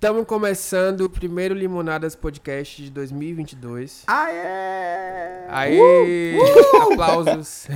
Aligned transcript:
Estamos 0.00 0.26
começando 0.26 1.00
o 1.00 1.10
primeiro 1.10 1.52
Limonadas 1.56 2.14
Podcast 2.14 2.80
de 2.80 2.88
2022. 2.88 4.04
Aê! 4.06 5.48
Aê! 5.48 6.38
Uh! 6.38 6.92
Aplausos. 6.92 7.66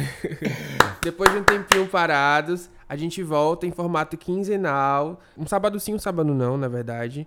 Depois 1.03 1.33
de 1.33 1.39
um 1.39 1.43
tempinho 1.43 1.89
parados, 1.89 2.71
a 2.89 2.95
gente 2.95 3.25
volta 3.25 3.67
em 3.67 3.73
formato 3.73 4.17
quinzenal. 4.17 5.19
Um 5.37 5.49
sábado 5.49 5.81
sim, 5.81 5.95
um 5.95 5.99
sábado 5.99 6.33
não, 6.33 6.57
na 6.57 6.69
verdade. 6.69 7.27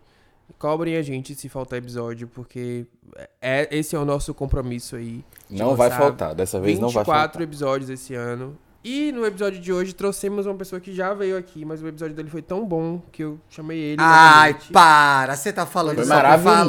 Cobrem 0.57 0.95
a 0.95 1.01
gente 1.01 1.35
se 1.35 1.49
faltar 1.49 1.77
episódio, 1.79 2.29
porque 2.29 2.85
é, 3.41 3.67
esse 3.77 3.97
é 3.97 3.99
o 3.99 4.05
nosso 4.05 4.33
compromisso 4.33 4.95
aí. 4.95 5.25
Não 5.49 5.75
vai 5.75 5.91
faltar, 5.91 6.33
dessa 6.33 6.57
vez 6.57 6.79
não 6.79 6.87
vai 6.87 7.03
24 7.03 7.33
faltar. 7.33 7.41
episódios 7.41 7.89
esse 7.89 8.15
ano. 8.15 8.57
E 8.87 9.11
no 9.11 9.25
episódio 9.25 9.59
de 9.59 9.73
hoje 9.73 9.93
trouxemos 9.93 10.45
uma 10.45 10.53
pessoa 10.53 10.79
que 10.79 10.93
já 10.93 11.11
veio 11.11 11.35
aqui, 11.35 11.65
mas 11.65 11.81
o 11.81 11.87
episódio 11.87 12.15
dele 12.15 12.29
foi 12.29 12.43
tão 12.43 12.63
bom 12.63 13.01
que 13.11 13.23
eu 13.23 13.39
chamei 13.49 13.79
ele. 13.79 13.97
Ai, 13.99 14.51
novamente. 14.51 14.71
para! 14.71 15.35
Você 15.35 15.51
tá 15.51 15.65
falando 15.65 15.95
Foi 15.95 16.05
só 16.05 16.19
pra 16.19 16.37
falar. 16.37 16.67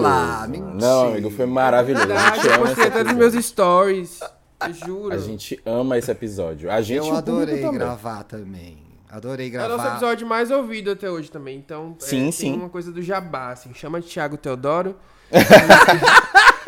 maravilhoso. 0.49 0.51
Mentira. 0.73 0.89
Não, 0.89 1.09
amigo, 1.09 1.31
foi 1.31 1.45
maravilhoso. 1.45 2.05
A 2.05 2.07
Verdade, 2.07 2.41
gente 2.43 2.53
eu 2.55 2.59
postei 2.61 2.85
até 2.87 3.05
nos 3.05 3.13
meus 3.13 3.35
stories. 3.45 4.21
Eu 4.67 4.73
juro. 4.73 5.15
A 5.15 5.19
gente 5.19 5.61
ama 5.67 5.99
esse 5.99 6.11
episódio. 6.11 6.71
A 6.71 6.81
gente 6.81 7.07
Eu 7.07 7.15
adorei 7.15 7.61
também. 7.61 7.79
gravar 7.79 8.23
também. 8.25 8.79
Adorei 9.11 9.49
É 9.49 9.51
o 9.51 9.69
nosso 9.69 9.77
gravar. 9.77 9.91
episódio 9.97 10.27
mais 10.27 10.51
ouvido 10.51 10.91
até 10.93 11.11
hoje 11.11 11.31
também. 11.31 11.59
Então, 11.59 11.97
é, 12.01 12.03
Sim, 12.05 12.23
tem 12.23 12.33
sim. 12.33 12.55
uma 12.55 12.71
coisa 12.71 12.91
do 12.91 13.03
jabá, 13.03 13.51
assim. 13.51 13.75
Chama 13.75 14.01
de 14.01 14.09
Thiago 14.09 14.39
Teodoro. 14.39 14.97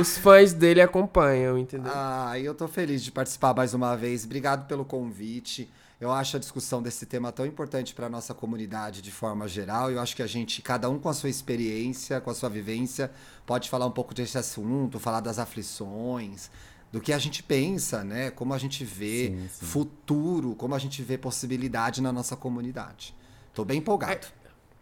Os 0.00 0.18
fãs 0.18 0.52
dele 0.52 0.80
acompanham, 0.80 1.58
entendeu? 1.58 1.90
Ah, 1.94 2.38
eu 2.38 2.54
tô 2.54 2.68
feliz 2.68 3.02
de 3.02 3.10
participar 3.10 3.54
mais 3.54 3.74
uma 3.74 3.96
vez. 3.96 4.24
Obrigado 4.24 4.66
pelo 4.66 4.84
convite. 4.84 5.70
Eu 6.00 6.12
acho 6.12 6.36
a 6.36 6.40
discussão 6.40 6.80
desse 6.80 7.06
tema 7.06 7.32
tão 7.32 7.44
importante 7.44 7.92
para 7.92 8.08
nossa 8.08 8.32
comunidade 8.32 9.02
de 9.02 9.10
forma 9.10 9.48
geral. 9.48 9.90
Eu 9.90 10.00
acho 10.00 10.14
que 10.14 10.22
a 10.22 10.26
gente, 10.28 10.62
cada 10.62 10.88
um 10.88 10.98
com 10.98 11.08
a 11.08 11.12
sua 11.12 11.28
experiência, 11.28 12.20
com 12.20 12.30
a 12.30 12.34
sua 12.34 12.48
vivência, 12.48 13.10
pode 13.44 13.68
falar 13.68 13.86
um 13.86 13.90
pouco 13.90 14.14
desse 14.14 14.38
assunto, 14.38 15.00
falar 15.00 15.20
das 15.20 15.40
aflições, 15.40 16.50
do 16.92 17.00
que 17.00 17.12
a 17.12 17.18
gente 17.18 17.42
pensa, 17.42 18.04
né? 18.04 18.30
Como 18.30 18.54
a 18.54 18.58
gente 18.58 18.84
vê 18.84 19.26
Sim, 19.26 19.48
sim. 19.52 19.66
futuro, 19.66 20.54
como 20.54 20.72
a 20.74 20.78
gente 20.78 21.02
vê 21.02 21.18
possibilidade 21.18 22.00
na 22.00 22.12
nossa 22.12 22.36
comunidade. 22.36 23.12
Tô 23.52 23.64
bem 23.64 23.78
empolgado. 23.78 24.14
É 24.14 24.20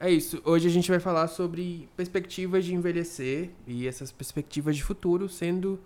isso. 0.04 0.42
Hoje 0.44 0.68
a 0.68 0.70
gente 0.70 0.90
vai 0.90 1.00
falar 1.00 1.26
sobre 1.28 1.88
perspectivas 1.96 2.64
de 2.64 2.74
envelhecer 2.74 3.50
e 3.66 3.88
essas 3.88 4.12
perspectivas 4.12 4.76
de 4.76 4.84
futuro 4.84 5.28
sendo 5.28 5.80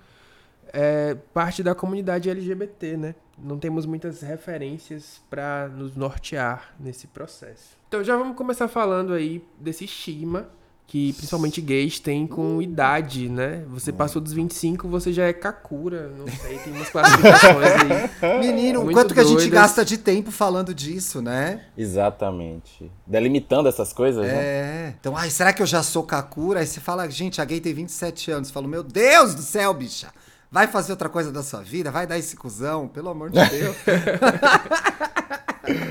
é, 0.73 1.15
parte 1.33 1.63
da 1.63 1.75
comunidade 1.75 2.29
LGBT, 2.29 2.97
né? 2.97 3.15
Não 3.39 3.59
temos 3.59 3.87
muitas 3.87 4.21
referências 4.21 5.23
para 5.31 5.69
nos 5.69 5.95
nortear 5.97 6.75
nesse 6.79 7.07
processo. 7.07 7.79
Então 7.89 8.03
já 8.03 8.17
vamos 8.17 8.37
começar 8.37 8.69
falando 8.69 9.13
aí 9.13 9.45
desse 9.59 9.85
estigma 9.85 10.49
que 10.91 11.13
principalmente 11.13 11.61
gays 11.61 12.01
têm 12.01 12.27
com 12.27 12.61
idade, 12.61 13.29
né? 13.29 13.63
Você 13.69 13.93
passou 13.93 14.21
dos 14.21 14.33
25, 14.33 14.89
você 14.89 15.13
já 15.13 15.25
é 15.25 15.33
kakura, 15.33 16.13
não 16.19 16.27
sei, 16.27 16.59
tem 16.59 16.73
umas 16.73 16.91
classificações 16.91 17.65
aí. 17.65 18.11
Menino, 18.41 18.81
o 18.81 18.85
Muito 18.87 18.97
quanto 18.97 19.15
que 19.15 19.21
a 19.21 19.23
gente 19.23 19.37
doidas. 19.37 19.53
gasta 19.53 19.85
de 19.85 19.97
tempo 19.97 20.33
falando 20.33 20.75
disso, 20.75 21.23
né? 21.23 21.67
Exatamente. 21.79 22.91
Delimitando 23.07 23.69
essas 23.69 23.93
coisas, 23.93 24.27
né? 24.27 24.35
É. 24.35 24.95
Então, 24.99 25.17
ai, 25.17 25.31
será 25.31 25.53
que 25.53 25.63
eu 25.63 25.67
já 25.67 25.81
sou 25.81 26.03
Kakura? 26.03 26.59
Aí 26.59 26.67
você 26.67 26.81
fala, 26.81 27.09
gente, 27.09 27.41
a 27.41 27.45
gay 27.45 27.61
tem 27.61 27.73
27 27.73 28.33
anos. 28.33 28.49
Eu 28.49 28.55
falo, 28.55 28.67
meu 28.67 28.83
Deus 28.83 29.33
do 29.33 29.43
céu, 29.43 29.73
bicha. 29.73 30.09
Vai 30.51 30.67
fazer 30.67 30.91
outra 30.91 31.09
coisa 31.09 31.31
da 31.31 31.45
sua 31.45 31.63
vida? 31.63 31.93
Vai 31.93 32.05
dar 32.05 32.19
esse 32.19 32.35
cuzão? 32.35 32.89
Pelo 32.89 33.11
amor 33.11 33.31
de 33.31 33.39
Deus. 33.49 33.77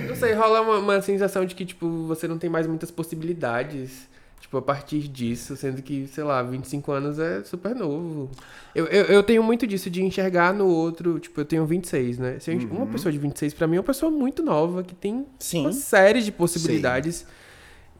Não 0.09 0.15
sei, 0.17 0.33
rola 0.33 0.59
uma, 0.59 0.77
uma 0.79 1.01
sensação 1.01 1.45
de 1.45 1.55
que, 1.55 1.65
tipo, 1.65 2.05
você 2.05 2.27
não 2.27 2.37
tem 2.37 2.49
mais 2.49 2.67
muitas 2.67 2.91
possibilidades, 2.91 4.09
tipo, 4.39 4.57
a 4.57 4.61
partir 4.61 5.07
disso, 5.07 5.55
sendo 5.57 5.81
que, 5.81 6.07
sei 6.07 6.23
lá, 6.23 6.41
25 6.41 6.91
anos 6.91 7.19
é 7.19 7.43
super 7.43 7.75
novo. 7.75 8.29
Eu, 8.73 8.85
eu, 8.87 9.05
eu 9.05 9.23
tenho 9.23 9.43
muito 9.43 9.67
disso 9.67 9.89
de 9.89 10.03
enxergar 10.03 10.53
no 10.53 10.65
outro, 10.67 11.19
tipo, 11.19 11.39
eu 11.41 11.45
tenho 11.45 11.65
26, 11.65 12.17
né? 12.17 12.39
Se 12.39 12.49
eu 12.51 12.55
enx- 12.55 12.71
Uma 12.71 12.87
pessoa 12.87 13.11
de 13.11 13.17
26, 13.17 13.53
pra 13.53 13.67
mim, 13.67 13.75
é 13.75 13.79
uma 13.79 13.85
pessoa 13.85 14.11
muito 14.11 14.41
nova, 14.43 14.83
que 14.83 14.95
tem 14.95 15.25
Sim. 15.39 15.61
uma 15.61 15.73
série 15.73 16.21
de 16.21 16.31
possibilidades. 16.31 17.25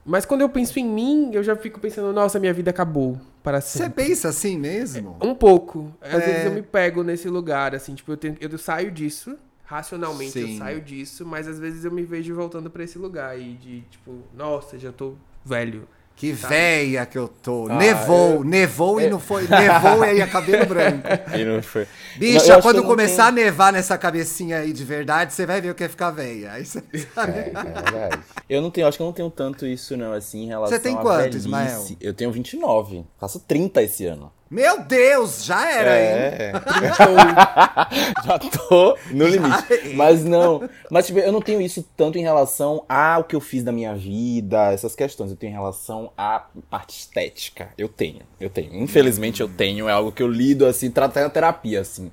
Mas 0.05 0.25
quando 0.25 0.41
eu 0.41 0.49
penso 0.49 0.79
em 0.79 0.85
mim, 0.85 1.31
eu 1.33 1.43
já 1.43 1.55
fico 1.55 1.79
pensando, 1.79 2.11
nossa, 2.13 2.39
minha 2.39 2.53
vida 2.53 2.71
acabou 2.71 3.19
para 3.43 3.61
Você 3.61 3.79
sempre. 3.79 4.05
pensa 4.05 4.29
assim 4.29 4.57
mesmo? 4.57 5.17
Um 5.21 5.35
pouco. 5.35 5.93
Às 6.01 6.13
É. 6.13 6.19
vezes 6.19 6.45
eu 6.45 6.51
me 6.51 6.61
pego 6.61 7.03
nesse 7.03 7.27
lugar, 7.29 7.75
assim, 7.75 7.93
tipo, 7.93 8.11
eu, 8.11 8.17
tento- 8.17 8.41
eu 8.41 8.57
saio 8.57 8.91
disso, 8.91 9.37
racionalmente 9.65 10.39
eu 10.39 10.47
Sim. 10.47 10.57
saio 10.57 10.81
disso, 10.81 11.25
mas 11.25 11.47
às 11.47 11.59
vezes 11.59 11.85
eu 11.85 11.91
me 11.91 12.03
vejo 12.03 12.33
voltando 12.33 12.69
pra 12.71 12.83
esse 12.83 12.97
lugar 12.97 13.29
aí 13.31 13.53
de, 13.53 13.81
tipo, 13.81 14.15
nossa, 14.35 14.79
já 14.79 14.91
tô 14.91 15.13
velho. 15.45 15.87
Que 16.19 16.33
Tá. 16.35 16.49
véia 16.49 17.05
que 17.05 17.17
eu 17.17 17.29
tô. 17.29 17.67
Ah, 17.69 17.75
nevou, 17.75 18.33
eu- 18.35 18.43
nevou 18.43 18.99
e 18.99 19.09
não 19.09 19.19
foi. 19.21 19.47
Nevou 19.47 20.03
e 20.03 20.09
aí 20.09 20.19
é 20.19 20.27
cabelo 20.27 20.65
branco. 20.65 21.07
E 21.33 21.45
não 21.45 21.63
foi. 21.63 21.83
Não, 21.83 22.19
Bicha, 22.19 22.53
acho 22.55 22.61
quando 22.61 22.81
não 22.81 22.83
começar 22.85 23.31
tem- 23.31 23.41
a 23.43 23.45
nevar 23.45 23.71
nessa 23.71 23.97
cabecinha 23.97 24.57
aí 24.57 24.73
de 24.73 24.83
verdade, 24.83 25.33
você 25.33 25.45
vai 25.45 25.61
ver 25.61 25.69
o 25.71 25.75
que 25.75 25.85
é 25.85 25.87
ficar 25.87 26.11
véia. 26.11 26.51
Aí 26.51 26.65
você 26.65 26.83
sabe. 27.15 27.31
É, 27.31 27.39
é 27.39 27.63
verdade. 27.63 28.19
Eu 28.49 28.61
não 28.61 28.69
tenho, 28.69 28.85
acho 28.85 28.97
que 28.97 29.01
eu 29.01 29.05
não 29.05 29.13
tenho 29.13 29.29
tanto 29.29 29.65
isso, 29.65 29.95
não, 29.95 30.11
assim, 30.11 30.43
em 30.43 30.47
relação 30.47 30.75
Você 30.77 30.83
tem 30.83 30.93
quanto, 30.95 31.21
velhice. 31.21 31.37
Ismael? 31.37 31.85
Eu 32.01 32.13
tenho 32.13 32.31
29. 32.33 33.05
Faço 33.17 33.39
30 33.39 33.81
esse 33.81 34.05
ano. 34.05 34.29
Meu 34.49 34.81
Deus, 34.81 35.43
já 35.45 35.69
era, 35.71 35.91
hein? 35.99 36.07
É. 36.09 36.51
Já 38.25 38.39
tô 38.39 38.97
no 39.11 39.27
limite. 39.27 39.93
Mas 39.95 40.23
não. 40.23 40.67
Mas, 40.89 41.05
tipo, 41.07 41.19
eu 41.19 41.31
não 41.31 41.41
tenho 41.41 41.61
isso 41.61 41.85
tanto 41.95 42.17
em 42.17 42.21
relação 42.21 42.83
ao 42.87 43.23
que 43.23 43.35
eu 43.35 43.39
fiz 43.39 43.63
da 43.63 43.71
minha 43.71 43.93
vida, 43.95 44.71
essas 44.71 44.95
questões. 44.95 45.29
Eu 45.31 45.37
tenho 45.37 45.51
em 45.51 45.53
relação 45.53 46.11
à 46.17 46.45
parte 46.69 46.97
estética. 46.99 47.69
Eu 47.77 47.87
tenho, 47.87 48.21
eu 48.39 48.49
tenho. 48.49 48.73
Infelizmente 48.75 49.41
eu 49.41 49.47
tenho. 49.47 49.87
É 49.87 49.91
algo 49.91 50.11
que 50.11 50.21
eu 50.23 50.27
lido, 50.27 50.65
assim, 50.65 50.89
tratando 50.89 51.27
a 51.27 51.29
terapia, 51.29 51.81
assim. 51.81 52.11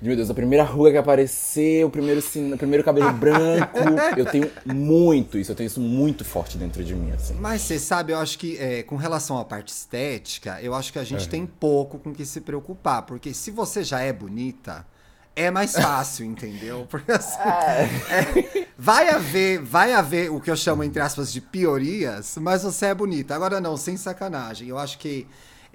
De, 0.00 0.08
meu 0.08 0.16
Deus, 0.16 0.28
a 0.30 0.34
primeira 0.34 0.64
ruga 0.64 0.90
que 0.92 0.98
apareceu, 0.98 1.86
o 1.86 1.90
primeiro, 1.90 2.20
sin- 2.20 2.52
o 2.52 2.58
primeiro 2.58 2.82
cabelo 2.84 3.12
branco. 3.14 3.78
Eu 4.16 4.26
tenho 4.26 4.50
muito 4.64 5.38
isso. 5.38 5.52
Eu 5.52 5.56
tenho 5.56 5.66
isso 5.68 5.80
muito 5.80 6.24
forte 6.24 6.58
dentro 6.58 6.82
de 6.82 6.94
mim, 6.94 7.12
assim. 7.12 7.34
Mas 7.34 7.62
você 7.62 7.78
sabe, 7.78 8.12
eu 8.12 8.18
acho 8.18 8.38
que 8.38 8.56
é, 8.58 8.82
com 8.82 8.96
relação 8.96 9.38
à 9.38 9.44
parte 9.44 9.68
estética, 9.68 10.58
eu 10.62 10.74
acho 10.74 10.92
que 10.92 10.98
a 10.98 11.04
gente 11.04 11.26
É. 11.26 11.30
tem 11.30 11.46
pouco 11.46 11.75
com 11.84 12.14
que 12.14 12.24
se 12.24 12.40
preocupar. 12.40 13.02
Porque 13.02 13.34
se 13.34 13.50
você 13.50 13.84
já 13.84 14.00
é 14.00 14.12
bonita, 14.12 14.86
é 15.34 15.50
mais 15.50 15.74
fácil, 15.74 16.24
entendeu? 16.26 16.86
Porque 16.88 17.12
assim, 17.12 17.38
é, 17.38 18.66
vai 18.78 19.10
haver, 19.10 19.60
vai 19.60 19.92
haver 19.92 20.30
o 20.30 20.40
que 20.40 20.50
eu 20.50 20.56
chamo, 20.56 20.82
entre 20.82 21.00
aspas, 21.00 21.30
de 21.30 21.40
piorias, 21.40 22.38
mas 22.40 22.62
você 22.62 22.86
é 22.86 22.94
bonita. 22.94 23.34
Agora 23.34 23.60
não, 23.60 23.76
sem 23.76 23.96
sacanagem. 23.96 24.68
Eu 24.68 24.78
acho 24.78 24.98
que 24.98 25.26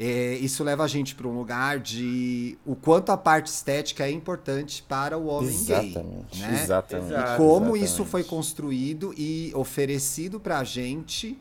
é, 0.04 0.34
isso 0.38 0.64
leva 0.64 0.84
a 0.84 0.88
gente 0.88 1.14
para 1.14 1.28
um 1.28 1.38
lugar 1.38 1.78
de 1.78 2.58
o 2.66 2.76
quanto 2.76 3.12
a 3.12 3.18
parte 3.18 3.48
estética 3.48 4.04
é 4.04 4.10
importante 4.10 4.82
para 4.82 5.16
o 5.16 5.28
homem 5.28 5.50
Exatamente. 5.50 6.40
gay. 6.40 6.42
Né? 6.42 6.60
Exatamente. 6.64 7.14
Exato. 7.14 7.38
como 7.38 7.54
exatamente. 7.58 7.86
isso 7.86 8.06
foi 8.06 8.24
construído 8.24 9.14
e 9.16 9.52
oferecido 9.54 10.40
pra 10.40 10.64
gente 10.64 11.38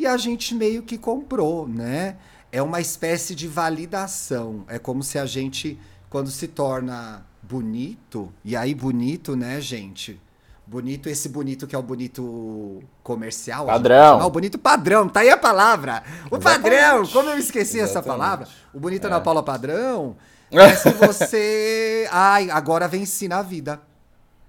e 0.00 0.06
a 0.06 0.16
gente 0.16 0.52
meio 0.52 0.82
que 0.82 0.98
comprou, 0.98 1.68
né? 1.68 2.16
É 2.52 2.60
uma 2.62 2.80
espécie 2.80 3.34
de 3.34 3.48
validação. 3.48 4.64
É 4.68 4.78
como 4.78 5.02
se 5.02 5.18
a 5.18 5.24
gente, 5.26 5.78
quando 6.10 6.30
se 6.30 6.46
torna 6.46 7.24
bonito, 7.42 8.32
e 8.44 8.54
aí 8.54 8.74
bonito, 8.74 9.34
né, 9.34 9.58
gente? 9.60 10.20
Bonito, 10.66 11.08
esse 11.08 11.28
bonito 11.28 11.66
que 11.66 11.74
é 11.74 11.78
o 11.78 11.82
bonito 11.82 12.82
comercial. 13.02 13.66
Padrão. 13.66 14.14
chamar, 14.14 14.26
O 14.26 14.30
bonito 14.30 14.58
padrão, 14.58 15.08
tá 15.08 15.20
aí 15.20 15.30
a 15.30 15.36
palavra. 15.36 16.02
O 16.30 16.36
Exatamente. 16.36 16.62
padrão, 16.62 17.06
como 17.08 17.30
eu 17.30 17.38
esqueci 17.38 17.80
essa 17.80 17.92
Exatamente. 17.98 18.18
palavra. 18.20 18.48
O 18.72 18.78
bonito 18.78 19.04
É. 19.04 19.06
Ana 19.08 19.20
Paula 19.20 19.42
padrão. 19.42 20.16
Parece 20.52 20.92
que 20.92 21.06
você. 21.06 22.06
Ai, 22.12 22.50
agora 22.50 22.86
venci 22.86 23.26
na 23.26 23.40
vida. 23.42 23.80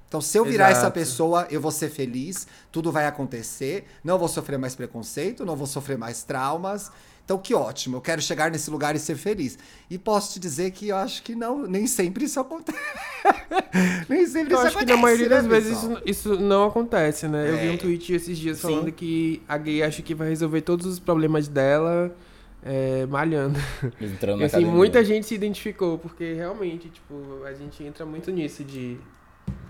Então, 0.07 0.21
se 0.21 0.37
eu 0.37 0.45
virar 0.45 0.69
essa 0.69 0.81
Exato. 0.81 0.93
pessoa, 0.93 1.47
eu 1.49 1.59
vou 1.59 1.71
ser 1.71 1.89
feliz, 1.89 2.45
tudo 2.71 2.91
vai 2.91 3.07
acontecer, 3.07 3.87
não 4.03 4.19
vou 4.19 4.27
sofrer 4.27 4.59
mais 4.59 4.75
preconceito, 4.75 5.43
não 5.43 5.55
vou 5.55 5.65
sofrer 5.65 5.97
mais 5.97 6.21
traumas. 6.23 6.91
Então, 7.25 7.37
que 7.37 7.53
ótimo, 7.55 7.97
eu 7.97 8.01
quero 8.01 8.21
chegar 8.21 8.51
nesse 8.51 8.69
lugar 8.69 8.95
e 8.95 8.99
ser 8.99 9.15
feliz. 9.15 9.57
E 9.89 9.97
posso 9.97 10.33
te 10.33 10.39
dizer 10.41 10.71
que 10.71 10.89
eu 10.89 10.97
acho 10.97 11.23
que 11.23 11.33
não, 11.35 11.65
nem 11.65 11.87
sempre 11.87 12.25
isso 12.25 12.37
acontece. 12.39 12.77
nem 14.09 14.25
sempre 14.25 14.53
Eu 14.53 14.57
isso 14.57 14.67
acho 14.67 14.77
que 14.77 14.83
acontece. 14.83 14.95
na 14.95 14.97
maioria 14.97 15.29
né, 15.29 15.35
das 15.37 15.45
vezes 15.45 15.77
isso, 15.77 16.01
isso 16.05 16.39
não 16.39 16.65
acontece, 16.65 17.27
né? 17.27 17.49
Eu 17.49 17.57
vi 17.57 17.69
um 17.69 17.73
É. 17.73 17.77
tweet 17.77 18.13
esses 18.13 18.37
dias 18.37 18.57
Sim. 18.57 18.63
falando 18.63 18.91
que 18.91 19.41
a 19.47 19.57
gay 19.57 19.81
acha 19.83 20.01
que 20.01 20.13
vai 20.13 20.29
resolver 20.29 20.61
todos 20.61 20.85
os 20.85 20.99
problemas 20.99 21.47
dela 21.47 22.13
é, 22.61 23.05
malhando. 23.05 23.57
Entrando 24.01 24.37
E 24.37 24.39
na 24.41 24.45
assim, 24.47 24.55
academia. 24.57 24.73
muita 24.75 25.03
gente 25.03 25.25
se 25.25 25.35
identificou, 25.35 25.97
porque 25.97 26.33
realmente, 26.33 26.89
tipo, 26.89 27.43
a 27.45 27.53
gente 27.53 27.83
entra 27.83 28.05
muito 28.05 28.31
nisso 28.31 28.63
de, 28.65 28.97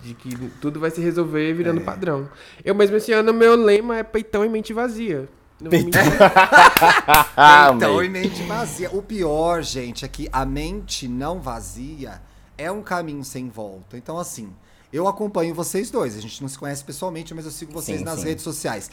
de 0.04 0.14
que 0.16 0.36
tudo 0.60 0.80
vai 0.80 0.90
se 0.90 1.02
resolver 1.02 1.54
virando 1.54 1.82
É. 1.82 1.84
padrão. 1.84 2.28
Eu 2.66 2.74
mesmo 2.74 2.96
esse 2.98 3.12
ano, 3.12 3.32
meu 3.34 3.56
lema 3.56 3.98
é 4.00 4.04
peitão 4.04 4.44
e 4.44 4.50
mente 4.50 4.74
vazia. 4.74 5.30
Não 5.60 5.72
mentir. 5.72 5.92
Ah, 7.36 7.72
então, 7.76 8.04
e 8.04 8.10
mente 8.10 8.44
vazia. 8.44 8.90
O 8.92 9.02
pior, 9.02 9.64
gente, 9.64 10.06
é 10.06 10.08
que 10.08 10.30
a 10.32 10.46
mente 10.46 11.08
não 11.08 11.40
vazia 11.40 12.22
é 12.58 12.72
um 12.72 12.82
caminho 12.82 13.24
sem 13.24 13.50
volta. 13.50 13.98
Então, 13.98 14.18
assim, 14.18 14.54
eu 14.92 15.08
acompanho 15.08 15.54
vocês 15.56 15.90
dois. 15.90 16.16
A 16.18 16.22
gente 16.22 16.42
não 16.42 16.50
se 16.50 16.58
conhece 16.58 16.84
pessoalmente, 16.84 17.34
mas 17.34 17.46
eu 17.46 17.52
sigo 17.52 17.72
vocês 17.72 18.00
Sim, 18.00 18.06
nas 18.06 18.20
sim. 18.20 18.26
redes 18.26 18.44
sociais. 18.44 18.90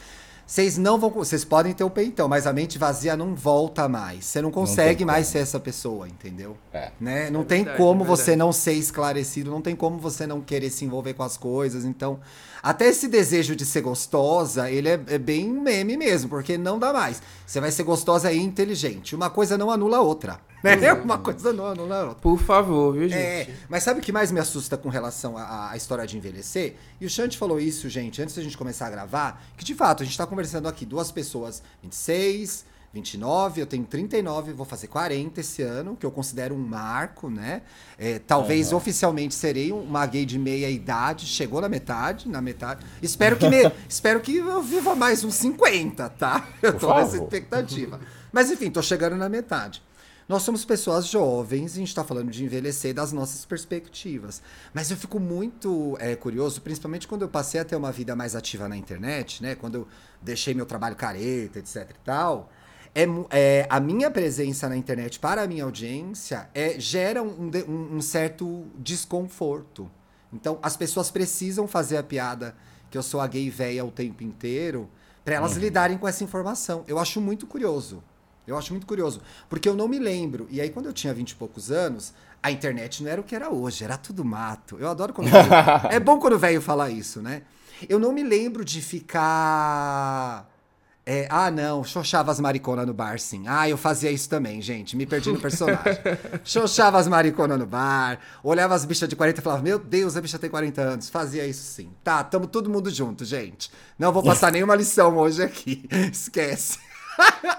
Vocês 0.47 0.77
não 0.77 0.99
vão. 0.99 1.11
Vocês 1.11 1.45
podem 1.45 1.73
ter 1.73 1.85
o 1.85 1.91
peitão, 1.91 2.27
mas 2.27 2.45
a 2.45 2.53
mente 2.53 2.77
vazia 2.77 3.17
não 3.17 3.37
volta 3.37 3.89
mais. 3.89 4.25
Você 4.25 4.43
não 4.43 4.51
consegue 4.51 5.05
mais 5.05 5.29
ser 5.29 5.39
essa 5.39 5.61
pessoa, 5.61 6.09
entendeu? 6.09 6.57
É. 6.73 6.91
Né? 7.01 7.31
Não 7.31 7.43
É 7.43 7.45
tem 7.45 7.59
verdade, 7.59 7.77
como 7.79 8.03
é 8.03 8.07
você 8.07 8.35
não 8.35 8.53
ser 8.53 8.73
esclarecido, 8.73 9.49
não 9.49 9.62
tem 9.62 9.77
como 9.77 9.99
você 9.99 10.27
não 10.27 10.41
querer 10.41 10.71
se 10.71 10.85
envolver 10.85 11.15
com 11.15 11.23
as 11.23 11.37
coisas. 11.37 11.85
Então, 11.85 12.19
até 12.62 12.89
esse 12.89 13.09
desejo 13.09 13.57
de 13.57 13.65
ser 13.65 13.81
gostosa, 13.81 14.71
ele 14.71 14.89
é, 14.89 15.01
é 15.07 15.19
bem 15.19 15.49
meme 15.49 15.97
mesmo, 15.97 16.29
porque 16.29 16.59
não 16.59 16.79
dá 16.79 16.93
mais. 16.93 17.23
Você 17.47 17.61
vai 17.61 17.71
ser 17.71 17.83
gostosa 17.85 18.33
e 18.33 18.39
inteligente. 18.39 19.15
Uma 19.15 19.31
coisa 19.31 19.57
não 19.57 19.71
anula 19.71 19.99
a 19.99 20.01
outra. 20.01 20.41
Né? 20.62 20.93
Uma 20.93 21.19
coisa 21.19 21.53
não 21.53 21.67
anula 21.67 21.97
a 21.97 22.01
outra. 22.01 22.21
Por 22.21 22.39
favor, 22.39 22.93
viu, 22.93 23.09
gente? 23.09 23.19
É, 23.19 23.55
mas 23.69 23.83
sabe 23.83 24.01
o 24.01 24.03
que 24.03 24.12
mais 24.12 24.31
me 24.31 24.39
assusta 24.39 24.77
com 24.77 24.89
relação 24.89 25.37
à, 25.37 25.73
história 25.75 26.07
de 26.07 26.17
envelhecer? 26.17 26.77
E 27.01 27.07
o 27.07 27.11
Chante 27.11 27.39
falou 27.39 27.59
isso, 27.59 27.89
gente, 27.89 28.21
antes 28.21 28.35
da 28.35 28.43
gente 28.43 28.59
começar 28.59 28.87
a 28.87 28.91
gravar, 28.91 29.43
que 29.57 29.65
de 29.65 29.75
fato 29.75 30.03
a 30.03 30.07
gente 30.07 30.17
tá 30.17 30.27
conversando 30.27 30.69
aqui, 30.69 30.85
duas 30.85 31.11
pessoas, 31.11 31.62
26, 31.83 32.67
29, 32.92 33.60
eu 33.60 33.66
tenho 33.66 33.84
39, 33.84 34.52
vou 34.52 34.66
fazer 34.66 34.88
40 34.88 35.40
esse 35.40 35.62
ano, 35.62 35.96
que 35.96 36.04
eu 36.04 36.10
considero 36.10 36.56
um 36.56 36.58
marco, 36.58 37.31
né? 37.31 37.62
É, 37.96 38.19
talvez 38.19 38.72
oficialmente 38.72 39.32
serei 39.32 39.70
uma 39.70 40.04
gay 40.06 40.26
de 40.26 40.37
meia 40.37 40.69
idade, 40.69 41.25
chegou 41.26 41.60
na 41.60 41.69
metade, 41.69 42.28
na 42.28 42.40
metade. 42.40 42.84
Espero 43.00 43.37
que 43.37 43.48
me, 43.48 43.70
espero 43.88 44.20
que 44.20 44.37
eu 44.37 44.60
viva 44.60 44.96
mais 44.96 45.22
uns 45.22 45.37
50, 45.37 46.08
tá? 46.10 46.48
Eu 46.60 46.72
Por 46.72 46.81
tô 46.81 46.94
nessa 46.94 47.16
expectativa. 47.16 48.00
Mas 48.32 48.50
enfim, 48.50 48.70
tô 48.70 48.82
chegando 48.82 49.16
na 49.16 49.28
metade. 49.28 49.82
Nós 50.28 50.42
somos 50.42 50.64
pessoas 50.64 51.06
jovens 51.06 51.72
e 51.72 51.75
a 51.75 51.78
gente 51.81 51.88
está 51.88 52.04
falando 52.04 52.31
de 52.31 52.44
envelhecer 52.44 52.94
das 52.94 53.12
nossas 53.12 53.44
perspectivas. 53.44 54.42
Mas 54.72 54.90
eu 54.90 54.96
fico 54.96 55.19
muito 55.19 55.96
é, 56.00 56.14
curioso, 56.14 56.60
principalmente 56.60 57.06
quando 57.08 57.22
eu 57.22 57.28
passei 57.28 57.60
a 57.60 57.64
ter 57.64 57.75
uma 57.75 57.90
vida 57.90 58.14
mais 58.14 58.37
ativa 58.37 58.69
na 58.69 58.76
internet, 58.76 59.42
né? 59.42 59.54
Quando 59.54 59.75
eu 59.76 59.88
deixei 60.22 60.54
meu 60.54 60.66
trabalho 60.66 60.94
careta, 60.96 61.58
etc 61.58 61.90
e 61.90 62.04
tal. 62.04 62.50
É, 62.94 63.04
é, 63.31 63.66
a 63.70 63.78
minha 63.78 64.10
presença 64.10 64.69
na 64.69 64.76
internet 64.76 65.19
para 65.20 65.42
a 65.42 65.46
minha 65.46 65.64
audiência 65.64 66.48
é, 66.54 66.78
gera 66.81 67.22
um, 67.22 67.50
um- 67.69 67.96
um 67.96 68.00
certo 68.02 68.66
desconforto. 68.78 69.90
Então, 70.32 70.58
as 70.62 70.76
pessoas 70.76 71.10
precisam 71.10 71.66
fazer 71.69 71.96
a 71.96 72.02
piada 72.02 72.54
que 72.90 72.98
eu 72.98 73.02
sou 73.02 73.20
a 73.20 73.26
gay 73.26 73.48
véia 73.50 73.84
o 73.84 73.90
tempo 73.90 74.22
inteiro 74.25 74.88
para 75.25 75.34
elas 75.37 75.56
lidarem 75.56 75.98
com 75.98 76.08
essa 76.08 76.25
informação. 76.25 76.84
Eu 76.88 76.98
acho 76.98 77.20
muito 77.20 77.46
curioso. 77.46 78.02
Eu 78.46 78.56
acho 78.58 78.72
muito 78.72 78.87
curioso. 78.87 79.20
Porque 79.48 79.69
eu 79.69 79.75
não 79.75 79.87
me 79.87 79.98
lembro. 79.98 80.48
E 80.50 80.60
aí, 80.60 80.70
quando 80.70 80.87
eu 80.87 80.92
tinha 80.92 81.14
vinte 81.14 81.31
e 81.32 81.34
poucos 81.37 81.70
anos, 81.70 82.12
a 82.42 82.50
internet 82.50 83.02
não 83.02 83.10
era 83.10 83.20
o 83.20 83.25
que 83.25 83.34
era 83.37 83.50
hoje, 83.50 83.84
era 83.84 83.96
tudo 83.96 84.25
mato. 84.25 84.76
Eu 84.81 84.88
adoro 84.88 85.12
quando. 85.12 85.28
é 85.90 86.00
bom 86.00 86.19
quando 86.19 86.32
o 86.34 86.38
velho 86.38 86.60
fala 86.60 86.90
isso, 86.90 87.22
né? 87.22 87.42
Eu 87.88 87.98
não 88.00 88.12
me 88.12 88.22
lembro 88.25 88.64
de 88.64 88.81
ficar. 88.82 90.48
É, 91.12 91.27
ah, 91.29 91.51
não, 91.51 91.83
xoxava 91.83 92.31
as 92.31 92.39
mariconas 92.39 92.87
no 92.87 92.95
bar, 92.95 93.19
sim. 93.19 93.43
Ah, 93.49 93.69
eu 93.69 93.77
fazia 93.77 94.12
isso 94.12 94.29
também, 94.31 94.62
gente. 94.62 94.97
Me 94.97 95.05
perdi 95.05 95.33
no 95.33 95.39
personagem. 95.43 95.99
xoxava 96.45 96.99
as 96.99 97.09
mariconas 97.09 97.59
no 97.59 97.67
bar, 97.67 98.21
olhava 98.45 98.77
as 98.77 98.85
bichas 98.85 99.09
de 99.09 99.17
40 99.17 99.41
e 99.41 99.43
falava: 99.43 99.61
Meu 99.61 99.77
Deus, 99.77 100.17
a 100.17 100.21
bicha 100.21 100.39
tem 100.39 100.49
40 100.49 100.81
anos. 100.81 101.11
Fazia 101.11 101.45
isso 101.45 101.65
sim. 101.65 101.91
Tá, 102.05 102.23
tamo 102.23 102.47
todo 102.47 102.71
mundo 102.71 102.89
junto, 102.91 103.25
gente. 103.25 103.73
Não 103.99 104.12
vou 104.12 104.23
passar 104.23 104.53
nenhuma 104.53 104.77
lição 104.77 105.17
hoje 105.17 105.43
aqui. 105.43 105.85
Esquece. 106.12 106.79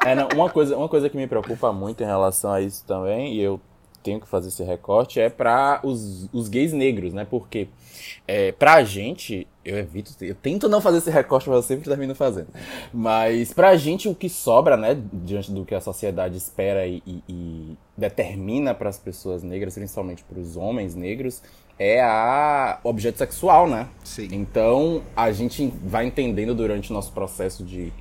É, 0.05 0.15
não, 0.15 0.29
uma, 0.33 0.49
coisa, 0.49 0.77
uma 0.77 0.87
coisa 0.87 1.09
que 1.09 1.17
me 1.17 1.27
preocupa 1.27 1.73
muito 1.73 2.01
em 2.01 2.05
relação 2.07 2.53
a 2.53 2.61
isso 2.61 2.85
também, 2.85 3.35
e 3.35 3.41
eu 3.41 3.59
tenho 4.03 4.19
que 4.19 4.27
fazer 4.27 4.49
esse 4.49 4.63
recorte, 4.63 5.19
é 5.19 5.29
para 5.29 5.79
os, 5.83 6.27
os 6.33 6.47
gays 6.47 6.73
negros, 6.73 7.13
né? 7.13 7.25
Porque 7.29 7.67
é, 8.27 8.51
pra 8.51 8.83
gente, 8.83 9.47
eu 9.63 9.77
evito, 9.77 10.11
eu 10.23 10.35
tento 10.35 10.67
não 10.69 10.81
fazer 10.81 10.97
esse 10.99 11.09
recorte, 11.11 11.47
mas 11.49 11.57
eu 11.57 11.63
sempre 11.63 11.87
termino 11.87 12.15
fazendo. 12.15 12.47
Mas 12.93 13.53
pra 13.53 13.75
gente, 13.77 14.07
o 14.09 14.15
que 14.15 14.29
sobra, 14.29 14.75
né, 14.77 14.97
diante 15.13 15.51
do 15.51 15.65
que 15.65 15.75
a 15.75 15.81
sociedade 15.81 16.37
espera 16.37 16.85
e, 16.87 17.01
e- 17.05 17.23
e 17.29 17.77
determina 17.97 18.73
para 18.73 18.89
as 18.89 18.97
pessoas 18.97 19.43
negras, 19.43 19.75
principalmente 19.75 20.23
para 20.23 20.39
os 20.39 20.55
homens 20.57 20.95
negros, 20.95 21.41
é 21.79 22.01
a 22.01 22.79
objeto 22.83 23.17
sexual, 23.17 23.67
né? 23.67 23.87
Sim. 24.03 24.27
Então, 24.31 25.01
a 25.15 25.31
gente 25.31 25.71
vai 25.83 26.05
entendendo 26.05 26.53
durante 26.53 26.91
o 26.91 26.93
nosso 26.93 27.11
processo 27.11 27.63
de. 27.63 27.91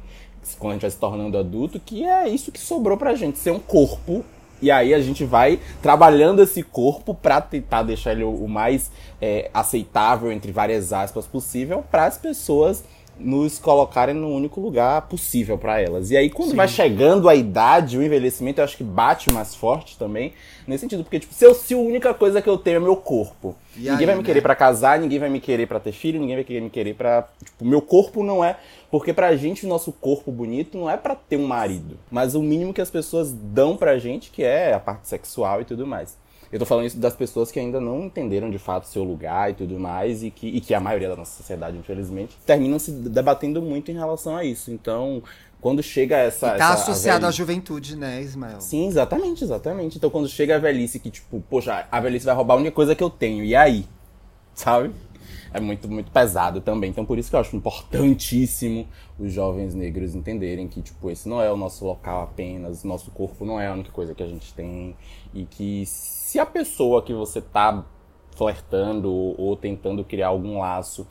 Quando 0.59 0.71
a 0.71 0.75
gente 0.75 0.83
vai 0.83 0.91
se 0.91 0.99
tornando 0.99 1.37
adulto, 1.39 1.79
que 1.79 2.03
é 2.05 2.29
isso 2.29 2.51
que 2.51 2.59
sobrou 2.59 2.97
pra 2.97 3.15
gente, 3.15 3.39
ser 3.39 3.51
um 3.53 3.59
corpo. 3.59 4.25
E 4.63 4.71
aí 4.71 4.93
a 4.95 5.01
gente 5.01 5.25
vai 5.25 5.59
trabalhando 5.83 6.43
esse 6.43 6.63
corpo 6.63 7.15
pra 7.15 7.41
tentar 7.41 7.83
deixar 7.83 8.13
ele 8.13 8.25
o 8.25 8.47
mais 8.47 8.91
é, 9.21 9.51
aceitável, 9.53 10.31
entre 10.31 10.53
várias 10.53 10.93
aspas, 10.93 11.27
possível, 11.27 11.85
para 11.91 12.07
as 12.07 12.19
pessoas 12.19 12.85
nos 13.21 13.59
colocarem 13.59 14.15
no 14.15 14.29
único 14.29 14.61
lugar 14.61 15.03
possível 15.03 15.59
pra 15.59 15.81
elas. 15.81 16.11
E 16.11 16.17
aí, 16.17 16.31
quando 16.31 16.55
vai 16.55 16.67
chegando 16.67 17.29
a 17.29 17.35
idade, 17.35 17.99
o 17.99 18.03
envelhecimento, 18.03 18.61
eu 18.61 18.65
acho 18.65 18.77
que 18.77 18.85
bate 18.85 19.31
mais 19.31 19.55
forte 19.55 19.99
também, 19.99 20.33
nesse 20.67 20.81
sentido. 20.81 21.05
Porque, 21.05 21.21
tipo, 21.21 21.35
se, 21.35 21.45
eu, 21.45 21.55
se 21.55 21.75
a 21.75 21.79
única 21.79 22.15
coisa 22.15 22.41
que 22.41 22.49
eu 22.49 22.57
tenho 22.57 22.77
é 22.77 22.81
meu 22.81 22.97
corpo, 22.97 23.55
E 23.81 23.91
ninguém 23.91 23.99
aí, 23.99 24.07
vai 24.07 24.15
me 24.15 24.21
né? 24.21 24.27
querer 24.27 24.43
pra 24.43 24.55
casar, 24.55 24.99
ninguém 24.99 25.19
vai 25.19 25.31
me 25.31 25.41
querer 25.41 25.67
pra 25.67 25.81
ter 25.81 25.93
filho, 25.93 26.21
ninguém 26.21 26.37
vai 26.37 26.45
querer 26.45 26.61
me 26.61 26.71
querer 26.71 26.95
pra. 26.95 27.27
Tipo, 27.43 27.65
meu 27.65 27.81
corpo 27.81 28.23
não 28.23 28.45
é. 28.45 28.57
Porque 28.91 29.13
pra 29.13 29.35
gente, 29.37 29.65
o 29.65 29.69
nosso 29.69 29.93
corpo 29.93 30.31
bonito 30.31 30.77
não 30.77 30.91
é 30.91 30.97
pra 30.97 31.15
ter 31.15 31.37
um 31.37 31.47
marido. 31.47 31.97
Mas 32.11 32.35
o 32.35 32.43
mínimo 32.43 32.75
que 32.75 32.81
as 32.81 32.91
pessoas 32.91 33.33
dão 33.33 33.77
pra 33.77 33.99
gente, 33.99 34.31
que 34.31 34.43
é 34.43 34.75
a 34.75 34.81
parte 34.81 35.09
sexual 35.09 35.63
e 35.63 35.65
tudo 35.65 35.87
mais. 35.87 36.17
Eu 36.53 36.59
tô 36.59 36.67
falando 36.67 36.87
isso 36.87 36.99
das 36.99 37.15
pessoas 37.15 37.51
que 37.53 37.61
ainda 37.61 37.81
não 37.81 38.05
entenderam 38.07 38.51
de 38.51 38.59
fato 38.59 38.85
o 38.85 38.87
seu 38.89 39.05
lugar 39.05 39.51
e 39.51 39.55
tudo 39.55 39.79
mais, 39.79 40.23
e 40.23 40.31
que, 40.31 40.49
e 40.49 40.61
que 40.61 40.75
a 40.75 40.81
maioria 40.81 41.09
da 41.09 41.15
nossa 41.17 41.37
sociedade, 41.37 41.77
infelizmente, 41.79 42.37
terminam 42.45 42.79
se 42.79 42.91
debatendo 42.91 43.63
muito 43.63 43.91
em 43.91 43.95
relação 43.95 44.37
a 44.37 44.45
isso. 44.45 44.71
Então, 44.73 45.23
quando 45.61 45.83
chega 45.83 46.17
essa. 46.17 46.47
E 46.49 46.51
tá 46.51 46.55
essa 46.57 46.73
associado 46.73 47.19
à 47.25 47.29
velhice- 47.29 47.39
juventude, 47.39 47.97
né, 47.97 48.21
Ismael? 48.21 48.61
Sim, 48.61 48.89
exatamente, 48.89 49.45
exatamente. 49.45 49.97
Então 49.99 50.11
quando 50.11 50.29
chega 50.29 50.57
a 50.57 50.59
velhice 50.59 50.99
que, 50.99 51.11
tipo, 51.11 51.41
poxa, 51.49 51.87
a 51.91 52.01
velhice 52.01 52.27
vai 52.27 52.35
roubar 52.35 52.55
a 52.55 52.57
única 52.57 52.73
coisa 52.75 52.95
que 52.95 53.03
eu 53.05 53.11
tenho, 53.11 53.45
e 53.45 53.55
aí? 53.55 53.87
Sabe? 54.55 54.91
É 55.53 55.61
muito, 55.61 55.89
muito 55.89 56.11
pesado 56.11 56.61
também. 56.61 56.91
Então 56.91 57.05
por 57.05 57.19
isso 57.19 57.31
que 57.31 57.37
eu 57.37 57.41
acho 57.41 57.57
importantíssimo 57.57 58.87
os 59.19 59.33
jovens 59.33 59.75
negros 59.75 60.15
entenderem 60.15 60.67
que, 60.69 60.81
tipo, 60.81 61.11
esse 61.11 61.29
não 61.29 61.41
é 61.41 61.51
o 61.53 61.57
nosso 61.57 61.85
local 61.85 62.23
apenas, 62.23 62.85
nosso 62.85 63.11
corpo 63.11 63.45
não 63.45 63.61
é 63.61 63.67
a 63.67 63.73
única 63.73 63.91
coisa 63.93 64.15
que 64.15 64.23
a 64.23 64.27
gente 64.27 64.53
tem. 64.55 64.97
E 65.35 65.45
que 65.45 65.85
se 65.87 66.39
a 66.39 66.47
pessoa 66.47 67.03
que 67.03 67.13
você 67.13 67.41
tá 67.41 67.85
flertando 68.37 69.13
ou, 69.13 69.57
tentando 69.57 70.05
criar 70.05 70.29
algum 70.29 70.61
laço 70.61 71.07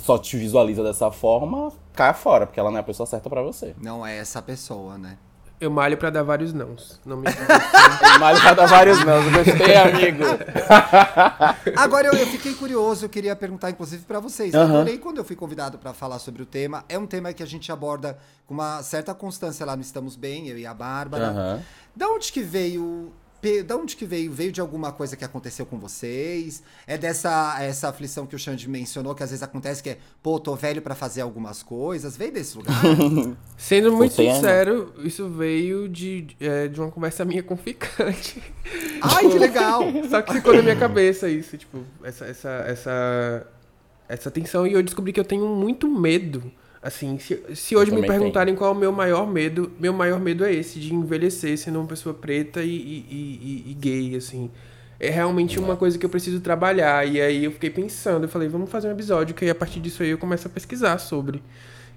só 0.00 0.18
te 0.18 0.36
visualiza 0.36 0.82
dessa 0.82 1.10
forma, 1.10 1.72
caia 1.94 2.12
fora, 2.12 2.46
porque 2.46 2.60
ela 2.60 2.70
não 2.70 2.76
é 2.76 2.80
a 2.80 2.84
pessoa 2.84 3.06
certa 3.06 3.30
pra 3.30 3.42
você. 3.42 3.74
Não 3.80 4.04
é 4.04 4.18
essa 4.18 4.42
pessoa, 4.42 4.98
né? 4.98 5.16
Eu 5.60 5.70
malho 5.70 5.96
pra 5.98 6.08
dar 6.08 6.22
vários 6.22 6.54
nãos. 6.54 6.98
Não 7.04 7.18
me 7.18 7.26
Mas 8.18 8.40
vai 8.42 8.54
dar 8.54 8.66
vários 8.66 9.04
não, 9.04 9.22
gostei, 9.30 9.76
amigo. 9.76 10.24
Agora 11.76 12.08
eu, 12.08 12.14
eu 12.14 12.26
fiquei 12.28 12.54
curioso, 12.54 13.04
eu 13.04 13.08
queria 13.10 13.36
perguntar 13.36 13.70
inclusive 13.70 14.04
pra 14.04 14.20
vocês. 14.20 14.54
Eu 14.54 14.60
Aham. 14.62 14.80
adorei 14.80 14.96
quando 14.96 15.18
eu 15.18 15.24
fui 15.24 15.36
convidado 15.36 15.76
pra 15.78 15.92
falar 15.92 16.18
sobre 16.18 16.42
o 16.42 16.46
tema. 16.46 16.82
É 16.88 16.98
um 16.98 17.06
tema 17.06 17.32
que 17.34 17.42
a 17.42 17.46
gente 17.46 17.70
aborda 17.70 18.16
com 18.46 18.54
uma 18.54 18.82
certa 18.82 19.12
constância 19.12 19.66
lá 19.66 19.76
no 19.76 19.82
Estamos 19.82 20.16
Bem, 20.16 20.48
eu 20.48 20.58
e 20.58 20.66
a 20.66 20.72
Bárbara. 20.72 21.28
Aham. 21.28 21.62
Da 21.94 22.08
onde 22.08 22.32
que 22.32 22.40
veio? 22.40 23.12
Da 23.66 23.76
onde 23.76 23.96
que 23.96 24.04
veio? 24.04 24.30
Veio 24.30 24.52
de 24.52 24.60
alguma 24.60 24.92
coisa 24.92 25.16
que 25.16 25.24
aconteceu 25.24 25.64
com 25.64 25.78
vocês? 25.78 26.62
É 26.86 26.98
dessa 26.98 27.56
essa 27.60 27.88
aflição 27.88 28.26
que 28.26 28.36
o 28.36 28.38
Xande 28.38 28.68
mencionou, 28.68 29.14
que 29.14 29.22
às 29.22 29.30
vezes 29.30 29.42
acontece 29.42 29.82
que 29.82 29.90
é, 29.90 29.98
pô, 30.22 30.38
tô 30.38 30.54
velho 30.54 30.82
pra 30.82 30.94
fazer 30.94 31.22
algumas 31.22 31.62
coisas. 31.62 32.16
Veio 32.16 32.32
desse 32.32 32.56
lugar? 32.58 32.74
Sendo 33.56 33.92
muito 33.92 34.20
né? 34.22 34.34
sincero, 34.34 34.92
isso 34.98 35.28
veio 35.28 35.88
de, 35.88 36.26
é, 36.38 36.68
de 36.68 36.80
uma 36.80 36.90
conversa 36.90 37.24
minha 37.24 37.42
com 37.42 37.54
o 37.54 37.56
ficante. 37.56 38.42
Ai, 39.00 39.28
que 39.28 39.38
legal! 39.38 39.82
Só 40.10 40.20
que 40.20 40.34
ficou 40.34 40.54
na 40.54 40.62
minha 40.62 40.76
cabeça 40.76 41.28
isso, 41.28 41.56
tipo, 41.56 41.82
essa, 42.04 42.26
essa, 42.26 42.64
essa, 42.66 43.46
essa 44.08 44.30
tensão. 44.30 44.66
E 44.66 44.74
eu 44.74 44.82
descobri 44.82 45.12
que 45.12 45.20
eu 45.20 45.24
tenho 45.24 45.46
muito 45.48 45.88
medo. 45.88 46.52
Assim, 46.82 47.18
se, 47.18 47.38
se 47.54 47.76
hoje 47.76 47.90
me 47.92 48.02
perguntarem 48.02 48.54
qual 48.54 48.72
é 48.72 48.74
o 48.74 48.78
meu 48.78 48.90
maior 48.92 49.26
medo, 49.30 49.70
meu 49.78 49.92
maior 49.92 50.18
medo 50.18 50.44
é 50.44 50.52
esse, 50.54 50.80
de 50.80 50.94
envelhecer 50.94 51.56
sendo 51.58 51.78
uma 51.78 51.86
pessoa 51.86 52.14
preta 52.14 52.62
e, 52.62 52.70
e, 52.70 53.06
e- 53.10 53.70
e- 53.72 53.74
gay, 53.74 54.16
assim. 54.16 54.50
É 54.98 55.10
realmente 55.10 55.58
uma 55.60 55.76
coisa 55.76 55.98
que 55.98 56.06
eu 56.06 56.10
preciso 56.10 56.40
trabalhar. 56.40 57.06
E 57.06 57.20
aí 57.20 57.44
eu 57.44 57.52
fiquei 57.52 57.70
pensando, 57.70 58.24
eu 58.24 58.28
falei, 58.28 58.48
vamos 58.48 58.70
fazer 58.70 58.88
um 58.88 58.92
episódio, 58.92 59.34
que 59.34 59.44
aí 59.44 59.50
a 59.50 59.54
partir 59.54 59.80
disso 59.80 60.02
aí 60.02 60.10
eu 60.10 60.18
começo 60.18 60.46
a 60.46 60.50
pesquisar 60.50 60.98
sobre. 60.98 61.42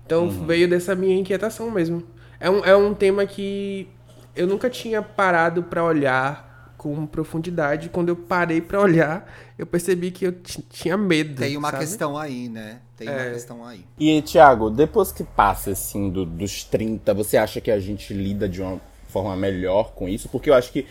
Então 0.06 0.30
veio 0.30 0.68
dessa 0.70 0.96
minha 0.96 1.18
inquietação 1.18 1.72
mesmo. 1.72 2.04
É 2.40 2.50
um, 2.50 2.66
é 2.66 2.76
um 2.76 2.94
tema 2.94 3.26
que 3.26 3.88
eu 4.36 4.48
nunca 4.48 4.70
tinha 4.70 5.02
parado 5.02 5.64
pra 5.64 5.84
olhar 5.84 6.53
com 6.84 7.06
profundidade. 7.08 7.88
Quando 7.88 8.10
eu 8.10 8.16
parei 8.18 8.60
pra 8.60 8.82
olhar, 8.82 9.34
eu 9.58 9.66
percebi 9.66 10.12
que 10.12 10.26
eu 10.28 10.34
ti- 10.34 10.62
tinha 10.70 10.98
medo. 10.98 11.40
Tem 11.40 11.56
uma 11.56 11.72
sabe? 11.72 11.86
questão 11.86 12.18
aí, 12.18 12.50
né? 12.50 12.80
Tem 12.98 13.08
uma 13.08 13.22
É. 13.22 13.32
questão 13.32 13.66
aí. 13.66 13.86
E, 13.98 14.22
Thiago, 14.22 14.70
depois 14.70 15.10
que 15.12 15.24
passa, 15.24 15.72
assim, 15.72 16.10
do- 16.10 16.26
dos 16.26 16.66
30, 16.66 17.14
você 17.14 17.38
acha 17.38 17.62
que 17.62 17.72
a 17.72 17.80
gente 17.80 18.14
lida 18.14 18.50
de 18.50 18.62
uma 18.62 18.82
forma 19.14 19.36
melhor 19.36 19.94
com 19.94 20.10
isso, 20.10 20.28
porque 20.28 20.50
eu 20.50 20.56
acho 20.56 20.72
que 20.72 20.88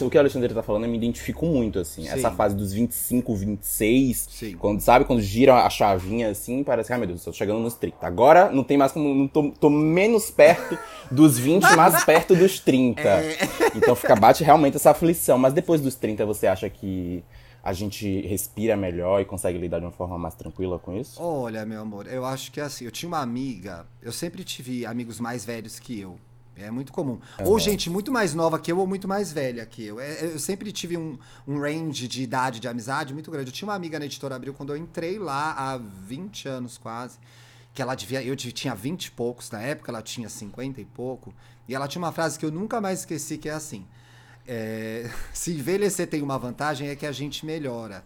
o 0.00 0.10
que 0.10 0.16
a 0.16 0.20
Alexandre 0.20 0.54
tá 0.54 0.62
falando 0.62 0.84
eu 0.84 0.90
me 0.90 0.96
identifico 0.96 1.44
muito, 1.44 1.80
assim. 1.80 2.04
Sim. 2.04 2.08
Essa 2.08 2.30
fase 2.30 2.54
dos 2.54 2.72
25, 2.72 3.34
26, 3.34 4.28
Sim. 4.30 4.56
quando, 4.56 4.80
sabe, 4.80 5.04
quando 5.04 5.20
gira 5.20 5.54
a 5.54 5.68
chavinha, 5.68 6.30
assim, 6.30 6.62
parece 6.62 6.86
que, 6.86 6.92
ai 6.92 6.98
meu 6.98 7.08
Deus, 7.08 7.26
eu 7.26 7.32
tô 7.32 7.36
chegando 7.36 7.58
nos 7.58 7.74
30. 7.74 8.06
Agora 8.06 8.50
não 8.50 8.62
tem 8.62 8.78
mais 8.78 8.92
como, 8.92 9.12
não 9.12 9.26
tô, 9.26 9.50
tô 9.50 9.68
menos 9.68 10.30
perto 10.30 10.78
dos 11.10 11.36
20, 11.38 11.64
mais 11.74 12.04
perto 12.04 12.36
dos 12.36 12.60
30. 12.60 13.00
É. 13.02 13.36
Então 13.74 13.96
fica, 13.96 14.14
bate 14.14 14.44
realmente 14.44 14.76
essa 14.76 14.92
aflição. 14.92 15.36
Mas 15.36 15.52
depois 15.52 15.80
dos 15.80 15.96
30, 15.96 16.24
você 16.24 16.46
acha 16.46 16.70
que 16.70 17.24
a 17.66 17.72
gente 17.72 18.20
respira 18.20 18.76
melhor 18.76 19.20
e 19.20 19.24
consegue 19.24 19.58
lidar 19.58 19.80
de 19.80 19.86
uma 19.86 19.90
forma 19.90 20.16
mais 20.16 20.36
tranquila 20.36 20.78
com 20.78 20.96
isso? 20.96 21.20
Olha, 21.20 21.66
meu 21.66 21.80
amor, 21.80 22.06
eu 22.06 22.24
acho 22.24 22.52
que 22.52 22.60
é 22.60 22.62
assim, 22.62 22.84
eu 22.84 22.92
tinha 22.92 23.08
uma 23.08 23.18
amiga, 23.18 23.84
eu 24.00 24.12
sempre 24.12 24.44
tive 24.44 24.86
amigos 24.86 25.18
mais 25.18 25.44
velhos 25.44 25.80
que 25.80 25.98
eu. 25.98 26.16
É 26.58 26.70
muito 26.70 26.92
comum. 26.92 27.20
É 27.36 27.44
ou 27.44 27.58
gente 27.58 27.90
muito 27.90 28.10
mais 28.10 28.34
nova 28.34 28.58
que 28.58 28.72
eu 28.72 28.78
ou 28.78 28.86
muito 28.86 29.06
mais 29.06 29.30
velha 29.30 29.64
que 29.66 29.84
eu. 29.84 30.00
É, 30.00 30.24
eu 30.24 30.38
sempre 30.38 30.72
tive 30.72 30.96
um, 30.96 31.18
um 31.46 31.60
range 31.60 32.08
de 32.08 32.22
idade 32.22 32.58
de 32.60 32.66
amizade 32.66 33.12
muito 33.12 33.30
grande. 33.30 33.50
Eu 33.50 33.52
tinha 33.52 33.68
uma 33.68 33.74
amiga 33.74 33.98
na 33.98 34.06
Editora 34.06 34.36
Abril 34.36 34.54
quando 34.54 34.70
eu 34.70 34.76
entrei 34.76 35.18
lá 35.18 35.52
há 35.52 35.76
20 35.76 36.48
anos 36.48 36.78
quase. 36.78 37.18
Que 37.74 37.82
ela 37.82 37.94
devia. 37.94 38.22
Eu 38.22 38.34
tinha 38.34 38.74
20 38.74 39.06
e 39.06 39.10
poucos 39.10 39.50
na 39.50 39.60
época, 39.60 39.92
ela 39.92 40.00
tinha 40.00 40.28
50 40.30 40.80
e 40.80 40.84
pouco. 40.86 41.34
E 41.68 41.74
ela 41.74 41.86
tinha 41.86 42.02
uma 42.02 42.12
frase 42.12 42.38
que 42.38 42.46
eu 42.46 42.50
nunca 42.50 42.80
mais 42.80 43.00
esqueci, 43.00 43.36
que 43.36 43.50
é 43.50 43.52
assim. 43.52 43.86
É, 44.48 45.10
se 45.34 45.52
envelhecer 45.52 46.06
tem 46.06 46.22
uma 46.22 46.38
vantagem 46.38 46.88
é 46.88 46.96
que 46.96 47.04
a 47.04 47.12
gente 47.12 47.44
melhora. 47.44 48.02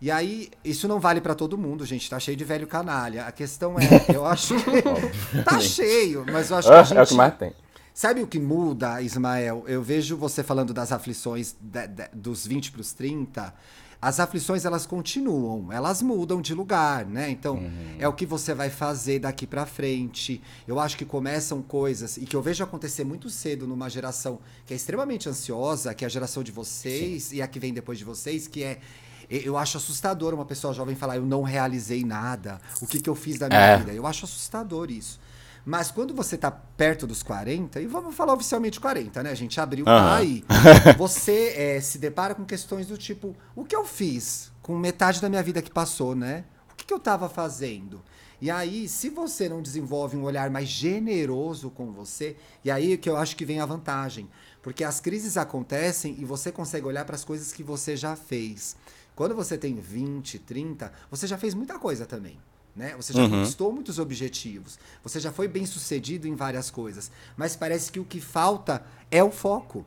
E 0.00 0.10
aí, 0.10 0.48
isso 0.64 0.88
não 0.88 0.98
vale 0.98 1.20
para 1.20 1.34
todo 1.34 1.58
mundo, 1.58 1.84
gente. 1.84 2.08
Tá 2.08 2.18
cheio 2.18 2.34
de 2.34 2.44
velho 2.44 2.66
canalha. 2.66 3.26
A 3.26 3.32
questão 3.32 3.76
é, 3.78 4.14
eu 4.14 4.24
acho 4.24 4.54
que. 4.64 5.42
tá 5.42 5.60
cheio, 5.60 6.24
mas 6.32 6.50
eu 6.50 6.56
acho 6.56 6.68
que 6.68 6.74
a 6.74 6.82
gente. 6.82 6.98
É 6.98 7.02
o 7.02 7.06
que 7.06 7.14
mais 7.14 7.36
tem. 7.36 7.52
Sabe 8.00 8.22
o 8.22 8.26
que 8.26 8.40
muda, 8.40 9.02
Ismael? 9.02 9.62
Eu 9.66 9.82
vejo 9.82 10.16
você 10.16 10.42
falando 10.42 10.72
das 10.72 10.90
aflições 10.90 11.54
de, 11.60 11.86
de, 11.86 12.08
dos 12.14 12.46
20 12.46 12.72
para 12.72 12.80
os 12.80 12.94
30. 12.94 13.54
As 14.00 14.18
aflições 14.18 14.64
elas 14.64 14.86
continuam, 14.86 15.70
elas 15.70 16.00
mudam 16.00 16.40
de 16.40 16.54
lugar, 16.54 17.04
né? 17.04 17.28
Então, 17.28 17.56
uhum. 17.56 17.96
é 17.98 18.08
o 18.08 18.14
que 18.14 18.24
você 18.24 18.54
vai 18.54 18.70
fazer 18.70 19.18
daqui 19.18 19.46
para 19.46 19.66
frente. 19.66 20.40
Eu 20.66 20.80
acho 20.80 20.96
que 20.96 21.04
começam 21.04 21.60
coisas 21.60 22.16
e 22.16 22.24
que 22.24 22.34
eu 22.34 22.40
vejo 22.40 22.64
acontecer 22.64 23.04
muito 23.04 23.28
cedo 23.28 23.66
numa 23.66 23.90
geração 23.90 24.38
que 24.64 24.72
é 24.72 24.76
extremamente 24.78 25.28
ansiosa, 25.28 25.92
que 25.92 26.02
é 26.02 26.06
a 26.06 26.10
geração 26.10 26.42
de 26.42 26.52
vocês 26.52 27.24
Sim. 27.24 27.36
e 27.36 27.42
a 27.42 27.46
que 27.46 27.60
vem 27.60 27.74
depois 27.74 27.98
de 27.98 28.04
vocês, 28.06 28.48
que 28.48 28.64
é 28.64 28.80
eu 29.28 29.58
acho 29.58 29.76
assustador 29.76 30.32
uma 30.32 30.46
pessoa 30.46 30.72
jovem 30.72 30.96
falar 30.96 31.16
eu 31.16 31.26
não 31.26 31.42
realizei 31.42 32.02
nada, 32.02 32.62
o 32.80 32.86
que, 32.86 32.98
que 32.98 33.10
eu 33.10 33.14
fiz 33.14 33.38
da 33.38 33.46
minha 33.46 33.60
é. 33.60 33.76
vida. 33.76 33.92
Eu 33.92 34.06
acho 34.06 34.24
assustador 34.24 34.90
isso. 34.90 35.20
Mas 35.64 35.90
quando 35.90 36.14
você 36.14 36.36
tá 36.36 36.50
perto 36.50 37.06
dos 37.06 37.22
40, 37.22 37.80
e 37.80 37.86
vamos 37.86 38.14
falar 38.14 38.34
oficialmente 38.34 38.80
40, 38.80 39.22
né? 39.22 39.30
A 39.30 39.34
gente 39.34 39.60
abriu 39.60 39.84
uhum. 39.86 39.92
aí. 39.92 40.44
Você 40.96 41.54
é, 41.56 41.80
se 41.80 41.98
depara 41.98 42.34
com 42.34 42.44
questões 42.44 42.86
do 42.86 42.96
tipo: 42.96 43.36
o 43.54 43.64
que 43.64 43.76
eu 43.76 43.84
fiz 43.84 44.50
com 44.62 44.76
metade 44.76 45.20
da 45.20 45.28
minha 45.28 45.42
vida 45.42 45.60
que 45.60 45.70
passou, 45.70 46.14
né? 46.14 46.44
O 46.72 46.74
que, 46.74 46.84
que 46.86 46.94
eu 46.94 46.98
tava 46.98 47.28
fazendo? 47.28 48.02
E 48.40 48.50
aí, 48.50 48.88
se 48.88 49.10
você 49.10 49.50
não 49.50 49.60
desenvolve 49.60 50.16
um 50.16 50.22
olhar 50.22 50.48
mais 50.48 50.66
generoso 50.66 51.68
com 51.68 51.92
você, 51.92 52.36
e 52.64 52.70
aí 52.70 52.96
que 52.96 53.08
eu 53.08 53.16
acho 53.16 53.36
que 53.36 53.44
vem 53.44 53.60
a 53.60 53.66
vantagem. 53.66 54.30
Porque 54.62 54.82
as 54.84 55.00
crises 55.00 55.36
acontecem 55.36 56.16
e 56.18 56.24
você 56.24 56.50
consegue 56.50 56.86
olhar 56.86 57.04
para 57.04 57.16
as 57.16 57.24
coisas 57.24 57.52
que 57.52 57.62
você 57.62 57.96
já 57.96 58.16
fez. 58.16 58.76
Quando 59.14 59.34
você 59.34 59.58
tem 59.58 59.74
20, 59.74 60.38
30, 60.38 60.92
você 61.10 61.26
já 61.26 61.36
fez 61.36 61.54
muita 61.54 61.78
coisa 61.78 62.06
também. 62.06 62.38
Né? 62.74 62.94
Você 62.96 63.12
já 63.12 63.22
uhum. 63.22 63.30
conquistou 63.30 63.72
muitos 63.72 63.98
objetivos, 63.98 64.78
você 65.02 65.18
já 65.18 65.32
foi 65.32 65.48
bem 65.48 65.66
sucedido 65.66 66.28
em 66.28 66.34
várias 66.34 66.70
coisas, 66.70 67.10
mas 67.36 67.56
parece 67.56 67.90
que 67.90 67.98
o 67.98 68.04
que 68.04 68.20
falta 68.20 68.84
é 69.10 69.22
o 69.22 69.30
foco. 69.30 69.84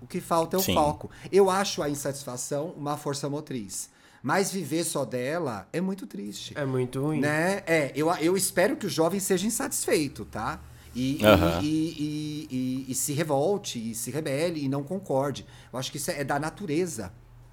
O 0.00 0.06
que 0.06 0.20
falta 0.20 0.56
é 0.56 0.58
o 0.58 0.62
Sim. 0.62 0.74
foco. 0.74 1.10
Eu 1.32 1.50
acho 1.50 1.82
a 1.82 1.90
insatisfação 1.90 2.72
uma 2.76 2.96
força 2.96 3.28
motriz. 3.28 3.90
Mas 4.22 4.50
viver 4.50 4.84
só 4.84 5.04
dela 5.04 5.68
é 5.72 5.80
muito 5.80 6.06
triste. 6.06 6.52
É 6.56 6.64
muito 6.64 7.00
ruim. 7.00 7.20
Né? 7.20 7.62
É, 7.66 7.92
eu, 7.94 8.10
eu 8.16 8.36
espero 8.36 8.76
que 8.76 8.86
o 8.86 8.88
jovem 8.88 9.20
seja 9.20 9.46
insatisfeito, 9.46 10.24
tá? 10.24 10.60
E, 10.94 11.20
uhum. 11.22 11.62
e, 11.62 11.66
e, 11.66 12.48
e, 12.50 12.86
e, 12.88 12.94
se 12.94 13.12
revolte, 13.12 13.78
e 13.78 13.94
se 13.94 14.10
rebele, 14.10 14.64
e 14.64 14.68
não 14.68 14.82
concorde. 14.82 15.46
Eu 15.72 15.78
acho 15.78 15.90
que 15.90 15.98
isso 15.98 16.10
é 16.10 16.24
da 16.24 16.38
natureza 16.38 17.12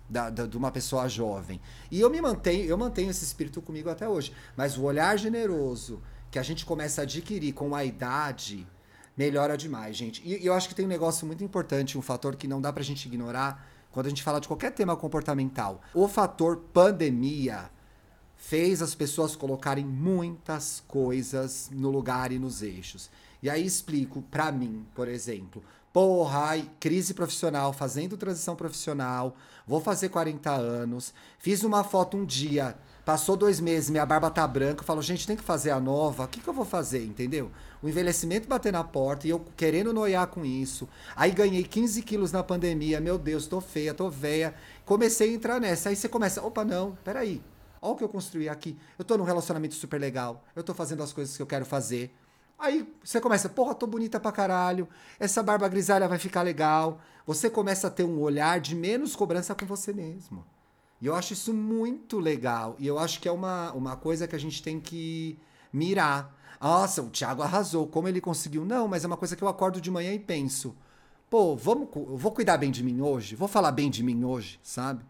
da, 0.09 0.29
da, 0.29 0.45
de 0.45 0.57
uma 0.57 0.71
pessoa 0.71 1.07
jovem. 1.07 1.59
E 1.89 1.99
eu 1.99 2.09
me 2.09 2.21
mantenho, 2.21 2.65
eu 2.65 2.77
mantenho 2.77 3.09
esse 3.09 3.23
espírito 3.23 3.61
comigo 3.61 3.89
até 3.89 4.07
hoje. 4.07 4.33
Mas 4.55 4.77
o 4.77 4.83
olhar 4.83 5.17
generoso 5.17 6.01
que 6.29 6.39
a 6.39 6.43
gente 6.43 6.65
começa 6.65 7.01
a 7.01 7.03
adquirir 7.03 7.53
com 7.53 7.75
a 7.75 7.83
idade 7.83 8.67
melhora 9.15 9.57
demais, 9.57 9.95
gente. 9.95 10.21
E, 10.25 10.43
e 10.43 10.45
eu 10.45 10.53
acho 10.53 10.67
que 10.67 10.75
tem 10.75 10.85
um 10.85 10.89
negócio 10.89 11.25
muito 11.25 11.43
importante, 11.43 11.97
um 11.97 12.01
fator 12.01 12.35
que 12.35 12.47
não 12.47 12.59
dá 12.59 12.73
pra 12.73 12.83
gente 12.83 13.05
ignorar 13.05 13.67
quando 13.91 14.07
a 14.07 14.09
gente 14.09 14.23
fala 14.23 14.41
de 14.41 14.47
qualquer 14.47 14.71
tema 14.71 14.95
comportamental. 14.95 15.81
O 15.93 16.07
fator 16.07 16.57
pandemia 16.73 17.69
fez 18.35 18.81
as 18.81 18.95
pessoas 18.95 19.35
colocarem 19.35 19.85
muitas 19.85 20.83
coisas 20.87 21.69
no 21.71 21.89
lugar 21.89 22.31
e 22.31 22.39
nos 22.39 22.61
eixos. 22.61 23.09
E 23.41 23.49
aí 23.49 23.65
explico 23.65 24.21
para 24.23 24.51
mim, 24.51 24.85
por 24.95 25.07
exemplo, 25.07 25.63
Porra, 25.93 26.39
ai, 26.39 26.69
crise 26.79 27.13
profissional, 27.13 27.71
fazendo 27.71 28.17
transição 28.17 28.55
profissional, 28.55 29.37
vou 29.67 29.79
fazer 29.79 30.09
40 30.09 30.49
anos, 30.49 31.13
fiz 31.37 31.63
uma 31.63 31.83
foto 31.83 32.17
um 32.17 32.25
dia, 32.25 32.75
passou 33.05 33.37
dois 33.37 33.59
meses, 33.59 33.91
minha 33.91 34.03
barba 34.03 34.31
tá 34.31 34.47
branca, 34.47 34.81
eu 34.81 34.85
falo, 34.87 35.03
gente, 35.03 35.27
tem 35.27 35.37
que 35.37 35.43
fazer 35.43 35.69
a 35.69 35.79
nova, 35.79 36.23
o 36.23 36.27
que, 36.27 36.41
que 36.41 36.47
eu 36.47 36.53
vou 36.53 36.65
fazer, 36.65 37.05
entendeu? 37.05 37.51
O 37.79 37.87
envelhecimento 37.87 38.47
bater 38.47 38.73
na 38.73 38.83
porta 38.83 39.27
e 39.27 39.29
eu 39.29 39.45
querendo 39.55 39.93
noiar 39.93 40.25
com 40.25 40.43
isso. 40.43 40.89
Aí 41.15 41.29
ganhei 41.29 41.63
15 41.63 42.01
quilos 42.01 42.31
na 42.31 42.41
pandemia, 42.41 42.99
meu 42.99 43.19
Deus, 43.19 43.45
tô 43.45 43.61
feia, 43.61 43.93
tô 43.93 44.09
veia. 44.09 44.55
Comecei 44.85 45.29
a 45.29 45.33
entrar 45.33 45.59
nessa. 45.59 45.89
Aí 45.89 45.95
você 45.95 46.09
começa, 46.09 46.41
opa, 46.41 46.65
não, 46.65 46.97
peraí. 47.03 47.39
Olha 47.79 47.93
o 47.93 47.95
que 47.97 48.03
eu 48.03 48.09
construí 48.09 48.47
aqui. 48.49 48.77
Eu 48.97 49.03
tô 49.05 49.17
num 49.17 49.25
relacionamento 49.25 49.75
super 49.75 49.99
legal. 49.99 50.43
Eu 50.55 50.63
tô 50.63 50.73
fazendo 50.73 51.03
as 51.03 51.11
coisas 51.13 51.35
que 51.35 51.43
eu 51.43 51.45
quero 51.45 51.65
fazer. 51.65 52.15
Aí 52.63 52.87
você 53.03 53.19
começa, 53.19 53.49
porra, 53.49 53.75
tô 53.75 53.85
bonita 53.85 54.21
pra 54.21 54.31
caralho, 54.31 54.87
essa 55.19 55.43
barba 55.43 55.67
grisalha 55.67 56.07
vai 56.07 56.17
ficar 56.17 56.43
legal. 56.43 57.01
Você 57.27 57.49
começa 57.49 57.87
a 57.87 57.89
ter 57.89 58.05
um 58.05 58.21
olhar 58.21 58.57
de 58.61 58.73
menos 58.73 59.17
cobrança 59.17 59.53
com 59.53 59.65
você 59.65 59.91
mesmo. 59.91 60.45
E 61.01 61.05
eu 61.05 61.13
acho 61.13 61.33
isso 61.33 61.53
muito 61.53 62.19
legal. 62.19 62.77
E 62.79 62.87
eu 62.87 62.97
acho 62.97 63.19
que 63.19 63.27
é 63.27 63.31
uma, 63.33 63.73
uma 63.73 63.97
coisa 63.97 64.29
que 64.29 64.35
a 64.37 64.39
gente 64.39 64.63
tem 64.63 64.79
que 64.79 65.37
mirar. 65.73 66.33
Nossa, 66.61 67.01
o 67.01 67.09
Thiago 67.09 67.41
arrasou, 67.41 67.85
como 67.85 68.07
ele 68.07 68.21
conseguiu? 68.21 68.63
Não, 68.63 68.87
mas 68.87 69.03
é 69.03 69.07
uma 69.07 69.17
coisa 69.17 69.35
que 69.35 69.43
eu 69.43 69.49
acordo 69.49 69.81
de 69.81 69.91
manhã 69.91 70.13
e 70.13 70.19
penso. 70.19 70.73
Pô, 71.29 71.57
vamos, 71.57 71.89
eu 71.93 72.15
vou 72.15 72.31
cuidar 72.31 72.55
bem 72.55 72.71
de 72.71 72.81
mim 72.81 73.01
hoje? 73.01 73.35
Vou 73.35 73.49
falar 73.49 73.73
bem 73.73 73.89
de 73.89 74.01
mim 74.01 74.23
hoje, 74.23 74.57
sabe? 74.63 75.03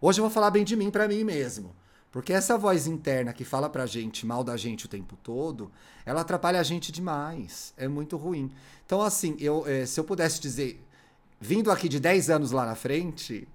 Hoje 0.00 0.20
eu 0.20 0.22
vou 0.22 0.30
falar 0.30 0.52
bem 0.52 0.62
de 0.62 0.76
mim 0.76 0.88
para 0.88 1.08
mim 1.08 1.24
mesmo. 1.24 1.74
Porque 2.12 2.34
essa 2.34 2.58
voz 2.58 2.86
interna 2.86 3.32
que 3.32 3.42
fala 3.42 3.70
pra 3.70 3.86
gente 3.86 4.26
mal 4.26 4.44
da 4.44 4.54
gente 4.54 4.84
o 4.84 4.88
tempo 4.88 5.16
todo, 5.16 5.72
ela 6.04 6.20
atrapalha 6.20 6.60
a 6.60 6.62
gente 6.62 6.92
demais. 6.92 7.72
É 7.74 7.88
muito 7.88 8.18
ruim. 8.18 8.52
Então, 8.84 9.00
assim, 9.00 9.34
eu, 9.40 9.66
é, 9.66 9.86
se 9.86 9.98
eu 9.98 10.04
pudesse 10.04 10.38
dizer, 10.38 10.86
vindo 11.40 11.70
aqui 11.70 11.88
de 11.88 11.98
10 11.98 12.28
anos 12.28 12.50
lá 12.52 12.66
na 12.66 12.74
frente, 12.74 13.48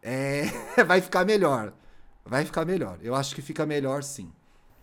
é, 0.00 0.44
vai 0.86 1.00
ficar 1.00 1.26
melhor. 1.26 1.74
Vai 2.24 2.44
ficar 2.44 2.64
melhor. 2.64 3.00
Eu 3.02 3.16
acho 3.16 3.34
que 3.34 3.42
fica 3.42 3.66
melhor 3.66 4.04
sim. 4.04 4.30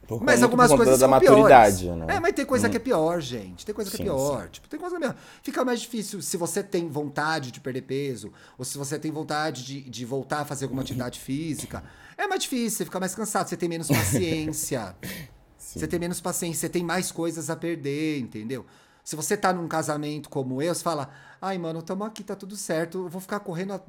Por 0.07 0.23
mas 0.23 0.43
algumas 0.43 0.71
coisas 0.71 0.99
da 0.99 1.07
maturidade, 1.07 1.83
piores. 1.83 2.05
né? 2.05 2.15
É, 2.15 2.19
mas 2.19 2.33
tem 2.33 2.45
coisa 2.45 2.67
hum. 2.67 2.71
que 2.71 2.77
é 2.77 2.79
pior, 2.79 3.19
gente. 3.19 3.65
Tem 3.65 3.73
coisa 3.73 3.89
que 3.89 3.95
é 3.95 3.97
sim, 3.97 4.03
é 4.03 4.05
pior. 4.05 4.43
Sim. 4.43 4.49
Tipo, 4.51 4.69
tem 4.69 4.79
coisa 4.79 4.99
melhor. 4.99 5.15
Fica 5.41 5.65
mais 5.65 5.81
difícil 5.81 6.21
se 6.21 6.37
você 6.37 6.61
tem 6.61 6.87
vontade 6.87 7.51
de 7.51 7.59
perder 7.59 7.81
peso, 7.81 8.31
ou 8.57 8.63
se 8.63 8.77
você 8.77 8.99
tem 8.99 9.11
vontade 9.11 9.63
de, 9.65 9.81
de 9.81 10.05
voltar 10.05 10.41
a 10.41 10.45
fazer 10.45 10.65
alguma 10.65 10.83
atividade 10.83 11.19
física. 11.19 11.83
É 12.17 12.27
mais 12.27 12.43
difícil, 12.43 12.77
você 12.77 12.85
fica 12.85 12.99
mais 12.99 13.15
cansado, 13.15 13.47
você 13.47 13.57
tem 13.57 13.67
menos 13.67 13.87
paciência. 13.87 14.95
você 15.57 15.87
tem 15.87 15.99
menos 15.99 16.21
paciência, 16.21 16.61
você 16.61 16.69
tem 16.69 16.83
mais 16.83 17.11
coisas 17.11 17.49
a 17.49 17.55
perder, 17.55 18.19
entendeu? 18.19 18.65
Se 19.03 19.15
você 19.15 19.35
tá 19.35 19.51
num 19.51 19.67
casamento 19.67 20.29
como 20.29 20.61
eu, 20.61 20.73
você 20.73 20.83
fala, 20.83 21.09
ai, 21.41 21.57
mano, 21.57 21.81
tamo 21.81 22.03
aqui, 22.03 22.23
tá 22.23 22.35
tudo 22.35 22.55
certo, 22.55 23.05
eu 23.05 23.09
vou 23.09 23.21
ficar 23.21 23.39
correndo. 23.39 23.73
A... 23.73 23.81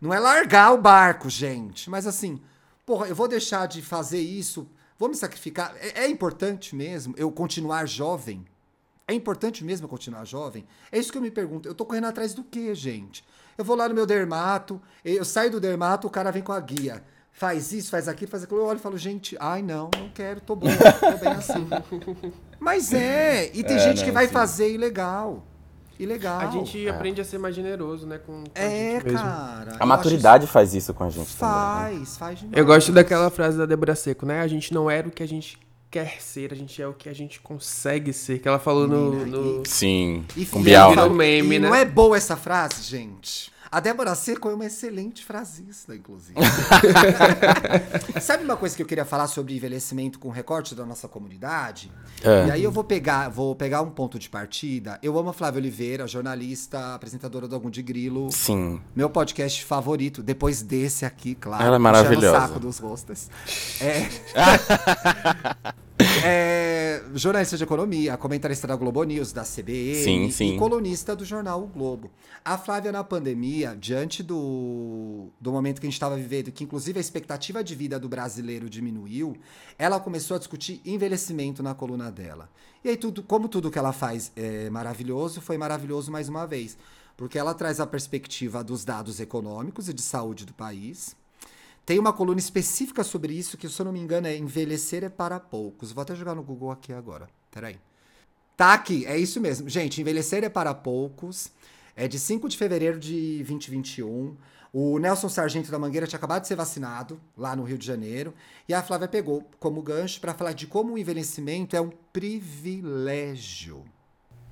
Não 0.00 0.12
é 0.12 0.18
largar 0.18 0.72
o 0.72 0.78
barco, 0.78 1.28
gente, 1.28 1.88
mas 1.88 2.06
assim, 2.06 2.40
porra, 2.84 3.06
eu 3.06 3.14
vou 3.14 3.26
deixar 3.26 3.66
de 3.66 3.82
fazer 3.82 4.20
isso, 4.20 4.68
vou 4.98 5.08
me 5.08 5.14
sacrificar. 5.14 5.74
É, 5.80 6.04
é 6.04 6.08
importante 6.08 6.74
mesmo 6.74 7.14
eu 7.16 7.30
continuar 7.30 7.86
jovem? 7.86 8.44
É 9.06 9.12
importante 9.12 9.62
mesmo 9.64 9.84
eu 9.84 9.88
continuar 9.88 10.24
jovem? 10.24 10.66
É 10.90 10.98
isso 10.98 11.12
que 11.12 11.18
eu 11.18 11.22
me 11.22 11.30
pergunto. 11.30 11.68
Eu 11.68 11.74
tô 11.74 11.84
correndo 11.84 12.06
atrás 12.06 12.32
do 12.32 12.42
quê, 12.42 12.74
gente? 12.74 13.24
Eu 13.56 13.64
vou 13.64 13.76
lá 13.76 13.88
no 13.88 13.94
meu 13.94 14.06
dermato, 14.06 14.80
eu 15.04 15.24
saio 15.24 15.50
do 15.50 15.60
dermato, 15.60 16.06
o 16.06 16.10
cara 16.10 16.30
vem 16.30 16.42
com 16.42 16.52
a 16.52 16.60
guia 16.60 17.02
faz 17.34 17.72
isso, 17.72 17.90
faz 17.90 18.08
aquilo, 18.08 18.30
faz 18.30 18.44
aquilo. 18.44 18.60
Eu 18.60 18.66
olho 18.66 18.78
e 18.78 18.80
falo, 18.80 18.96
gente, 18.96 19.36
ai 19.38 19.60
não, 19.60 19.90
não 19.98 20.08
quero, 20.08 20.40
tô 20.40 20.56
bom, 20.56 20.68
tô 20.68 21.18
bem 21.18 21.32
assim. 21.32 21.68
Mas 22.58 22.94
é, 22.94 23.50
e 23.52 23.62
tem 23.62 23.76
é, 23.76 23.80
gente 23.80 23.98
não, 23.98 24.04
que 24.04 24.12
vai 24.12 24.26
sim. 24.26 24.32
fazer 24.32 24.72
ilegal. 24.72 25.44
Ilegal. 25.98 26.40
A 26.40 26.50
gente 26.50 26.86
é. 26.86 26.90
aprende 26.90 27.20
a 27.20 27.24
ser 27.24 27.38
mais 27.38 27.54
generoso, 27.54 28.06
né? 28.06 28.18
Com, 28.18 28.44
com 28.44 28.50
é, 28.54 28.96
a 28.96 29.02
cara. 29.02 29.76
A 29.78 29.86
maturidade 29.86 30.44
isso... 30.44 30.52
faz 30.52 30.74
isso 30.74 30.92
com 30.92 31.04
a 31.04 31.10
gente 31.10 31.30
faz, 31.32 31.84
também. 31.84 31.98
Né? 32.00 32.06
Faz, 32.06 32.44
Eu 32.52 32.66
gosto 32.66 32.92
daquela 32.92 33.30
frase 33.30 33.56
da 33.56 33.66
Débora 33.66 33.94
Seco, 33.94 34.26
né? 34.26 34.40
A 34.40 34.48
gente 34.48 34.74
não 34.74 34.90
era 34.90 35.06
o 35.06 35.10
que 35.10 35.22
a 35.22 35.28
gente 35.28 35.58
quer 35.90 36.20
ser, 36.20 36.52
a 36.52 36.56
gente 36.56 36.82
é 36.82 36.88
o 36.88 36.92
que 36.92 37.08
a 37.08 37.12
gente 37.12 37.40
consegue 37.40 38.12
ser. 38.12 38.40
Que 38.40 38.48
ela 38.48 38.58
falou 38.58 38.88
no. 38.88 39.24
no... 39.24 39.62
Sim, 39.64 40.24
E 40.36 40.44
com 40.44 40.60
e 40.60 40.64
Bial, 40.64 40.96
né? 40.96 41.08
Meme, 41.08 41.56
e 41.56 41.58
né? 41.60 41.68
não 41.68 41.74
é 41.74 41.84
boa 41.84 42.16
essa 42.16 42.36
frase, 42.36 42.82
gente? 42.82 43.53
A 43.74 43.80
Débora 43.80 44.14
Seco 44.14 44.48
é 44.48 44.54
uma 44.54 44.66
excelente 44.66 45.24
frasista, 45.24 45.96
inclusive. 45.96 46.38
Sabe 48.22 48.44
uma 48.44 48.56
coisa 48.56 48.76
que 48.76 48.80
eu 48.80 48.86
queria 48.86 49.04
falar 49.04 49.26
sobre 49.26 49.56
envelhecimento 49.56 50.20
com 50.20 50.28
recorte 50.28 50.76
da 50.76 50.86
nossa 50.86 51.08
comunidade? 51.08 51.90
É. 52.22 52.46
E 52.46 52.50
aí 52.52 52.62
eu 52.62 52.70
vou 52.70 52.84
pegar, 52.84 53.28
vou 53.28 53.56
pegar 53.56 53.82
um 53.82 53.90
ponto 53.90 54.16
de 54.16 54.30
partida. 54.30 54.96
Eu 55.02 55.18
amo 55.18 55.30
a 55.30 55.32
Flávia 55.32 55.58
Oliveira, 55.58 56.06
jornalista, 56.06 56.94
apresentadora 56.94 57.48
do 57.48 57.56
Algum 57.56 57.68
de 57.68 57.82
Grilo. 57.82 58.30
Sim. 58.30 58.80
Meu 58.94 59.10
podcast 59.10 59.64
favorito, 59.64 60.22
depois 60.22 60.62
desse 60.62 61.04
aqui, 61.04 61.34
claro. 61.34 61.64
Ela 61.64 61.74
é 61.74 61.78
maravilhosa. 61.80 62.38
o 62.38 62.40
saco 62.40 62.60
dos 62.60 62.80
hostes. 62.80 63.28
É... 63.80 64.08
é, 66.24 67.02
jornalista 67.14 67.56
de 67.56 67.62
economia, 67.62 68.16
comentarista 68.16 68.66
da 68.66 68.74
Globo 68.74 69.04
News, 69.04 69.32
da 69.32 69.42
CBN 69.42 70.02
Sim, 70.02 70.30
sim. 70.30 70.54
e 70.54 70.58
colunista 70.58 71.14
do 71.14 71.24
jornal 71.24 71.62
O 71.62 71.66
Globo. 71.66 72.10
A 72.44 72.58
Flávia, 72.58 72.90
na 72.90 73.04
pandemia, 73.04 73.76
diante 73.78 74.22
do, 74.22 75.28
do 75.40 75.52
momento 75.52 75.80
que 75.80 75.86
a 75.86 75.88
gente 75.88 75.94
estava 75.94 76.16
vivendo, 76.16 76.50
que 76.50 76.64
inclusive 76.64 76.98
a 76.98 77.00
expectativa 77.00 77.62
de 77.62 77.74
vida 77.74 77.98
do 77.98 78.08
brasileiro 78.08 78.68
diminuiu, 78.68 79.36
ela 79.78 80.00
começou 80.00 80.34
a 80.34 80.38
discutir 80.38 80.80
envelhecimento 80.84 81.62
na 81.62 81.74
coluna 81.74 82.10
dela. 82.10 82.50
E 82.84 82.88
aí, 82.88 82.96
tudo, 82.96 83.22
como 83.22 83.48
tudo 83.48 83.70
que 83.70 83.78
ela 83.78 83.92
faz 83.92 84.32
é 84.34 84.68
maravilhoso, 84.68 85.40
foi 85.40 85.56
maravilhoso 85.56 86.10
mais 86.10 86.28
uma 86.28 86.46
vez. 86.46 86.76
Porque 87.16 87.38
ela 87.38 87.54
traz 87.54 87.78
a 87.78 87.86
perspectiva 87.86 88.64
dos 88.64 88.84
dados 88.84 89.20
econômicos 89.20 89.88
e 89.88 89.94
de 89.94 90.02
saúde 90.02 90.44
do 90.44 90.52
país. 90.52 91.16
Tem 91.84 91.98
uma 91.98 92.12
coluna 92.12 92.38
específica 92.38 93.04
sobre 93.04 93.34
isso, 93.34 93.58
que 93.58 93.68
se 93.68 93.80
eu 93.80 93.84
não 93.84 93.92
me 93.92 94.00
engano 94.00 94.26
é 94.26 94.36
Envelhecer 94.36 95.04
é 95.04 95.08
para 95.08 95.38
poucos. 95.38 95.92
Vou 95.92 96.02
até 96.02 96.14
jogar 96.14 96.34
no 96.34 96.42
Google 96.42 96.70
aqui 96.70 96.92
agora. 96.92 97.28
Peraí. 97.50 97.78
Tá 98.56 98.72
aqui, 98.72 99.04
é 99.04 99.18
isso 99.18 99.40
mesmo. 99.40 99.68
Gente, 99.68 100.00
Envelhecer 100.00 100.44
é 100.44 100.48
para 100.48 100.72
poucos. 100.72 101.50
É 101.96 102.08
de 102.08 102.18
5 102.18 102.48
de 102.48 102.56
fevereiro 102.56 102.98
de 102.98 103.38
2021. 103.44 104.36
O 104.72 104.98
Nelson 104.98 105.28
Sargento 105.28 105.70
da 105.70 105.78
Mangueira 105.78 106.06
tinha 106.06 106.16
acabado 106.16 106.42
de 106.42 106.48
ser 106.48 106.56
vacinado 106.56 107.20
lá 107.36 107.54
no 107.54 107.62
Rio 107.62 107.78
de 107.78 107.86
Janeiro. 107.86 108.34
E 108.68 108.74
a 108.74 108.82
Flávia 108.82 109.06
pegou 109.06 109.48
como 109.60 109.80
gancho 109.82 110.20
para 110.20 110.34
falar 110.34 110.52
de 110.52 110.66
como 110.66 110.94
o 110.94 110.98
envelhecimento 110.98 111.76
é 111.76 111.80
um 111.80 111.90
privilégio. 112.12 113.84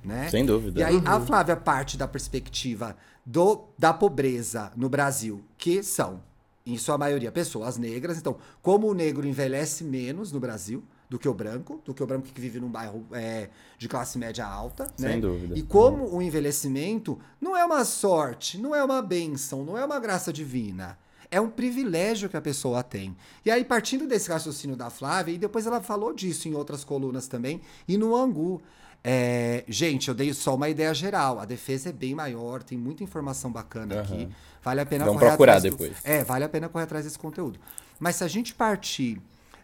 Né? 0.03 0.29
Sem 0.29 0.45
dúvida. 0.45 0.79
E 0.79 0.83
aí 0.83 1.01
a 1.05 1.19
Flávia 1.19 1.57
parte 1.57 1.97
da 1.97 2.07
perspectiva 2.07 2.95
do, 3.25 3.65
da 3.77 3.93
pobreza 3.93 4.71
no 4.75 4.87
Brasil, 4.87 5.43
que 5.57 5.81
são, 5.81 6.21
em 6.65 6.77
sua 6.77 6.97
maioria, 6.97 7.31
pessoas 7.31 7.77
negras. 7.77 8.17
Então, 8.17 8.37
como 8.61 8.87
o 8.87 8.93
negro 8.93 9.27
envelhece 9.27 9.83
menos 9.83 10.31
no 10.31 10.39
Brasil 10.39 10.83
do 11.09 11.19
que 11.19 11.27
o 11.27 11.33
branco, 11.33 11.81
do 11.85 11.93
que 11.93 12.01
o 12.01 12.07
branco 12.07 12.27
que 12.27 12.41
vive 12.41 12.59
num 12.59 12.69
bairro 12.69 13.05
é, 13.11 13.49
de 13.77 13.87
classe 13.87 14.17
média 14.17 14.45
alta, 14.45 14.91
Sem 14.95 15.09
né? 15.09 15.17
dúvida. 15.19 15.57
E 15.57 15.61
como 15.61 16.07
o 16.11 16.21
envelhecimento 16.21 17.19
não 17.39 17.55
é 17.55 17.63
uma 17.63 17.85
sorte, 17.85 18.57
não 18.57 18.73
é 18.73 18.83
uma 18.83 19.01
bênção, 19.01 19.63
não 19.63 19.77
é 19.77 19.85
uma 19.85 19.99
graça 19.99 20.33
divina. 20.33 20.97
É 21.29 21.41
um 21.41 21.49
privilégio 21.49 22.29
que 22.29 22.37
a 22.37 22.41
pessoa 22.41 22.83
tem. 22.83 23.15
E 23.43 23.51
aí, 23.51 23.65
partindo 23.65 24.07
desse 24.07 24.29
raciocínio 24.29 24.75
da 24.75 24.89
Flávia, 24.89 25.33
e 25.33 25.37
depois 25.37 25.65
ela 25.65 25.81
falou 25.81 26.13
disso 26.13 26.47
em 26.47 26.53
outras 26.53 26.83
colunas 26.83 27.27
também, 27.27 27.61
e 27.87 27.97
no 27.97 28.15
Angu. 28.15 28.61
É, 29.03 29.63
gente, 29.67 30.07
eu 30.07 30.13
dei 30.15 30.33
só 30.33 30.55
uma 30.55 30.69
ideia 30.69 30.93
geral. 30.93 31.39
A 31.39 31.45
defesa 31.45 31.89
é 31.89 31.91
bem 31.91 32.15
maior, 32.15 32.63
tem 32.63 32.77
muita 32.77 33.03
informação 33.03 33.51
bacana 33.51 34.01
aqui. 34.01 34.29
Vale 34.63 34.79
a 34.79 34.85
pena 34.85 35.03
Vamos 35.05 35.19
correr 35.19 35.31
procurar 35.31 35.57
atrás 35.57 35.63
do- 35.63 35.77
depois. 35.77 35.97
é, 36.05 36.23
vale 36.23 36.45
a 36.45 36.49
pena 36.49 36.69
correr 36.69 36.85
atrás 36.85 37.03
desse 37.03 37.19
conteúdo. 37.19 37.59
Mas 37.99 38.15
se 38.15 38.23
a 38.23 38.27
gente 38.27 38.53
partir 38.55 39.19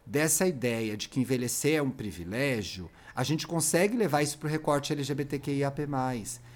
dessa 0.05 0.46
ideia 0.46 0.98
de 0.98 1.08
que 1.08 1.19
envelhecer 1.22 1.75
é 1.77 1.81
um 1.81 1.89
privilégio, 1.89 2.89
a 3.15 3.24
gente 3.24 3.48
consegue 3.48 3.96
levar 3.96 4.22
isso 4.24 4.38
para 4.38 4.48
o 4.48 4.51
recorte 4.51 4.91
LGBTQIAP+. 4.91 5.88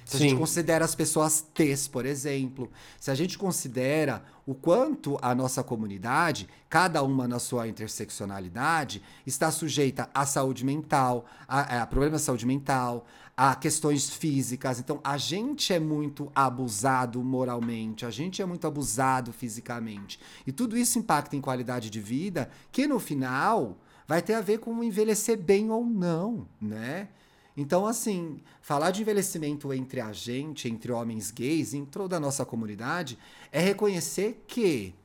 Se 0.06 0.18
a 0.18 0.20
gente 0.20 0.32
Sim. 0.32 0.38
considera 0.38 0.84
as 0.84 0.96
pessoas 0.96 1.46
T's, 1.54 1.88
por 1.88 2.06
exemplo, 2.06 2.70
se 3.00 3.10
a 3.10 3.16
gente 3.16 3.38
considera 3.38 4.24
o 4.46 4.54
quanto 4.54 5.18
a 5.22 5.34
nossa 5.34 5.64
comunidade, 5.64 6.48
cada 6.70 7.02
uma 7.04 7.28
na 7.28 7.40
sua 7.40 7.68
interseccionalidade, 7.68 9.02
está 9.26 9.50
sujeita 9.52 10.10
à 10.14 10.26
saúde 10.26 10.66
mental, 10.66 11.26
a, 11.48 11.82
a 11.82 11.88
problemas 11.88 12.22
de 12.22 12.26
saúde 12.26 12.46
mental, 12.46 13.06
a 13.36 13.56
questões 13.56 14.10
físicas. 14.10 14.80
Então, 14.80 15.00
a 15.04 15.18
gente 15.18 15.74
é 15.74 15.80
muito 15.80 16.32
abusado 16.36 17.24
moralmente, 17.24 18.06
a 18.06 18.12
gente 18.12 18.42
é 18.42 18.46
muito 18.46 18.68
abusado 18.68 19.32
fisicamente. 19.32 20.20
E 20.46 20.52
tudo 20.52 20.78
isso 20.78 21.00
impacta 21.00 21.36
em 21.36 21.42
qualidade 21.42 21.90
de 21.90 22.00
vida, 22.00 22.50
que 22.72 22.86
no 22.86 23.00
final 23.00 23.78
vai 24.08 24.22
ter 24.22 24.34
a 24.34 24.42
ver 24.42 24.60
com 24.60 24.84
envelhecer 24.84 25.38
bem 25.38 25.72
ou 25.72 25.86
não, 25.86 26.48
né? 26.62 27.08
Então, 27.56 27.86
assim, 27.86 28.42
falar 28.62 28.92
de 28.92 29.02
envelhecimento 29.02 29.72
entre 29.74 30.02
a 30.02 30.12
gente, 30.12 30.68
entre 30.68 30.92
homens 30.92 31.30
gays, 31.30 31.74
em 31.74 31.86
toda 31.86 32.18
a 32.18 32.20
nossa 32.20 32.44
comunidade, 32.44 33.18
é 33.52 33.60
reconhecer 33.60 34.44
que 34.48 34.96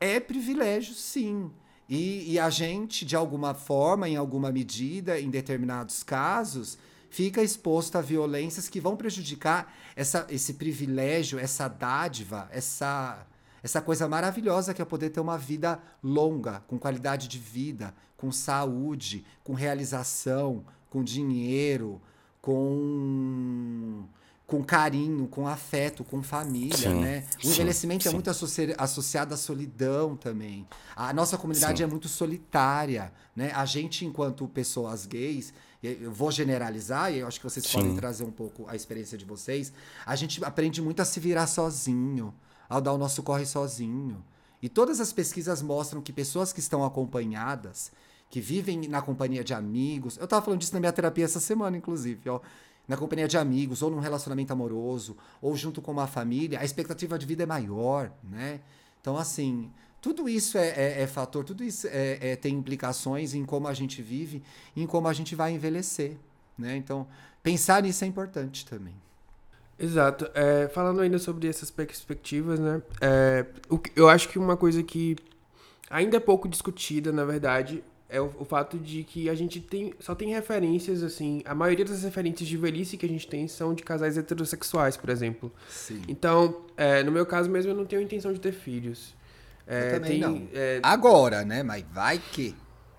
é 0.00 0.18
privilégio, 0.18 0.94
sim. 0.94 1.50
E, 1.88 2.32
e 2.32 2.38
a 2.38 2.50
gente, 2.50 3.04
de 3.04 3.14
alguma 3.14 3.54
forma, 3.54 4.08
em 4.08 4.16
alguma 4.16 4.50
medida, 4.50 5.20
em 5.20 5.30
determinados 5.30 6.02
casos, 6.02 6.78
fica 7.10 7.42
exposto 7.42 7.96
a 7.96 8.00
violências 8.00 8.68
que 8.68 8.80
vão 8.80 8.96
prejudicar 8.96 9.72
essa, 9.94 10.26
esse 10.28 10.54
privilégio, 10.54 11.38
essa 11.38 11.68
dádiva, 11.68 12.48
essa, 12.50 13.24
essa 13.62 13.80
coisa 13.80 14.08
maravilhosa 14.08 14.74
que 14.74 14.82
é 14.82 14.84
poder 14.84 15.10
ter 15.10 15.20
uma 15.20 15.38
vida 15.38 15.80
longa, 16.02 16.64
com 16.66 16.76
qualidade 16.76 17.28
de 17.28 17.38
vida, 17.38 17.94
com 18.16 18.32
saúde, 18.32 19.24
com 19.44 19.52
realização, 19.52 20.64
com 20.94 21.02
dinheiro, 21.02 22.00
com 22.40 24.04
com 24.46 24.62
carinho, 24.62 25.26
com 25.26 25.48
afeto, 25.48 26.04
com 26.04 26.22
família, 26.22 26.76
Sim, 26.76 27.00
né? 27.00 27.24
O 27.38 27.46
sim, 27.46 27.48
envelhecimento 27.48 28.06
é 28.06 28.10
sim. 28.10 28.14
muito 28.14 28.28
associ- 28.28 28.74
associado 28.76 29.32
à 29.32 29.38
solidão 29.38 30.14
também. 30.16 30.68
A 30.94 31.14
nossa 31.14 31.38
comunidade 31.38 31.82
é 31.82 31.86
muito 31.86 32.08
solitária, 32.08 33.10
né? 33.34 33.50
A 33.54 33.64
gente, 33.64 34.04
enquanto 34.04 34.46
pessoas 34.46 35.06
gays, 35.06 35.52
eu 35.82 36.12
vou 36.12 36.30
generalizar, 36.30 37.10
e 37.12 37.20
eu 37.20 37.26
acho 37.26 37.40
que 37.40 37.44
vocês 37.44 37.66
podem 37.66 37.96
trazer 37.96 38.22
um 38.24 38.30
pouco 38.30 38.66
a 38.68 38.76
experiência 38.76 39.16
de 39.16 39.24
vocês, 39.24 39.72
a 40.04 40.14
gente 40.14 40.44
aprende 40.44 40.82
muito 40.82 41.00
a 41.00 41.06
se 41.06 41.18
virar 41.18 41.46
sozinho, 41.46 42.32
ao 42.68 42.82
dar 42.82 42.92
o 42.92 42.98
nosso 42.98 43.22
corre 43.22 43.46
sozinho. 43.46 44.22
E 44.62 44.68
todas 44.68 45.00
as 45.00 45.10
pesquisas 45.10 45.62
mostram 45.62 46.02
que 46.02 46.12
pessoas 46.12 46.52
que 46.52 46.60
estão 46.60 46.84
acompanhadas, 46.84 47.90
que 48.34 48.40
vivem 48.40 48.88
na 48.88 49.00
companhia 49.00 49.44
de 49.44 49.54
amigos, 49.54 50.16
eu 50.16 50.26
tava 50.26 50.44
falando 50.44 50.58
disso 50.58 50.74
na 50.74 50.80
minha 50.80 50.92
terapia 50.92 51.24
essa 51.24 51.38
semana, 51.38 51.76
inclusive, 51.76 52.28
ó. 52.28 52.40
Na 52.88 52.96
companhia 52.96 53.28
de 53.28 53.38
amigos, 53.38 53.80
ou 53.80 53.92
num 53.92 54.00
relacionamento 54.00 54.52
amoroso, 54.52 55.16
ou 55.40 55.56
junto 55.56 55.80
com 55.80 55.92
uma 55.92 56.08
família, 56.08 56.58
a 56.58 56.64
expectativa 56.64 57.16
de 57.16 57.26
vida 57.26 57.44
é 57.44 57.46
maior, 57.46 58.10
né? 58.24 58.58
Então, 59.00 59.16
assim, 59.16 59.70
tudo 60.02 60.28
isso 60.28 60.58
é, 60.58 60.66
é- 60.70 61.02
é 61.02 61.06
fator, 61.06 61.44
tudo 61.44 61.62
isso 61.62 61.86
é- 61.86 62.32
é- 62.32 62.34
tem 62.34 62.56
implicações 62.56 63.34
em 63.34 63.44
como 63.44 63.68
a 63.68 63.72
gente 63.72 64.02
vive 64.02 64.42
em 64.74 64.84
como 64.84 65.06
a 65.06 65.12
gente 65.12 65.36
vai 65.36 65.52
envelhecer, 65.52 66.16
né? 66.58 66.76
Então, 66.76 67.06
pensar 67.40 67.84
nisso 67.84 68.02
é 68.02 68.08
importante 68.08 68.66
também. 68.66 68.96
Exato. 69.78 70.28
É, 70.34 70.66
falando 70.74 71.00
ainda 71.00 71.20
sobre 71.20 71.46
essas 71.46 71.70
perspectivas, 71.70 72.58
né? 72.58 72.82
é, 73.00 73.46
eu 73.94 74.08
acho 74.08 74.28
que 74.28 74.40
uma 74.40 74.56
coisa 74.56 74.82
que 74.82 75.14
ainda 75.88 76.16
é 76.16 76.20
pouco 76.20 76.48
discutida, 76.48 77.12
na 77.12 77.24
verdade, 77.24 77.84
é 78.14 78.20
o, 78.20 78.30
o 78.38 78.44
fato 78.44 78.78
de 78.78 79.02
que 79.04 79.28
a 79.28 79.34
gente 79.34 79.60
tem, 79.60 79.92
só 80.00 80.14
tem 80.14 80.28
referências, 80.32 81.02
assim, 81.02 81.42
a 81.44 81.54
maioria 81.54 81.84
das 81.84 82.02
referências 82.02 82.48
de 82.48 82.56
velhice 82.56 82.96
que 82.96 83.04
a 83.06 83.08
gente 83.08 83.26
tem 83.26 83.46
são 83.48 83.74
de 83.74 83.82
casais 83.82 84.16
heterossexuais, 84.16 84.96
por 84.96 85.10
exemplo. 85.10 85.50
Sim. 85.68 86.00
Então, 86.08 86.62
é, 86.76 87.02
no 87.02 87.10
meu 87.12 87.26
caso 87.26 87.50
mesmo, 87.50 87.72
eu 87.72 87.76
não 87.76 87.84
tenho 87.84 88.00
intenção 88.02 88.32
de 88.32 88.40
ter 88.40 88.52
filhos. 88.52 89.14
É, 89.66 89.88
Eu 89.96 90.00
também 90.00 90.18
não. 90.20 90.42
é, 90.54 90.80
Agora, 90.82 91.44
né? 91.44 91.62
Mas 91.62 91.84
vai 91.92 92.20
que. 92.32 92.54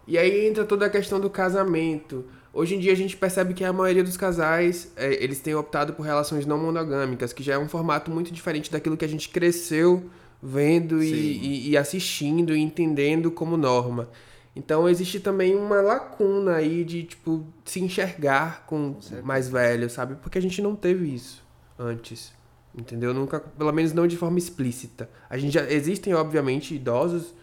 e 0.07 0.17
aí 0.17 0.47
entra 0.47 0.65
toda 0.65 0.85
a 0.85 0.89
questão 0.89 1.19
do 1.19 1.29
casamento. 1.29 2.25
Hoje 2.51 2.73
em 2.75 2.79
dia 2.79 2.93
a 2.93 2.95
gente 2.95 3.17
percebe 3.17 3.53
que 3.53 3.63
a 3.65 3.73
maioria 3.73 4.03
dos 4.03 4.15
casais, 4.17 4.91
é, 4.95 5.21
eles 5.23 5.39
têm 5.41 5.53
optado 5.55 5.93
por 5.93 6.03
relações 6.03 6.45
não 6.45 6.57
monogâmicas, 6.57 7.33
que 7.33 7.43
já 7.43 7.53
é 7.55 7.57
um 7.59 7.67
formato 7.67 8.09
muito 8.09 8.31
diferente 8.31 8.71
daquilo 8.71 8.95
que 8.95 9.03
a 9.05 9.09
gente 9.09 9.27
cresceu 9.29 10.09
vendo 10.41 11.03
e, 11.03 11.11
e- 11.11 11.69
e 11.71 11.77
assistindo 11.77 12.55
e 12.55 12.59
entendendo 12.61 13.29
como 13.29 13.57
norma. 13.57 14.09
Então 14.55 14.87
existe 14.87 15.19
também 15.19 15.53
uma 15.53 15.81
lacuna 15.81 16.55
aí 16.55 16.83
de, 16.85 17.03
tipo, 17.03 17.45
se 17.65 17.81
enxergar 17.81 18.65
com 18.65 18.97
mais 19.23 19.49
velho, 19.49 19.89
sabe? 19.89 20.15
Porque 20.15 20.37
a 20.37 20.41
gente 20.41 20.61
não 20.61 20.75
teve 20.75 21.13
isso 21.13 21.43
antes. 21.77 22.33
Entendeu? 22.77 23.13
Nunca, 23.13 23.39
pelo 23.39 23.71
menos 23.71 23.93
não 23.93 24.05
de 24.07 24.17
forma 24.17 24.37
explícita. 24.37 25.09
A 25.29 25.37
gente 25.37 25.53
já 25.53 25.69
existem, 25.69 26.13
obviamente, 26.13 26.75
idosos 26.75 27.33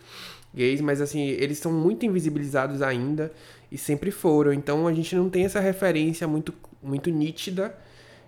gays, 0.55 0.81
mas 0.81 1.01
assim, 1.01 1.21
eles 1.21 1.59
são 1.59 1.73
muito 1.73 2.05
invisibilizados 2.05 2.83
ainda 2.83 3.33
e 3.71 3.79
sempre 3.79 4.11
foram. 4.11 4.53
Então 4.53 4.87
a 4.87 4.93
gente 4.93 5.15
não 5.17 5.31
tem 5.31 5.45
essa 5.45 5.61
referência 5.61 6.29
muito, 6.29 6.53
muito 6.83 7.11
nítida 7.11 7.75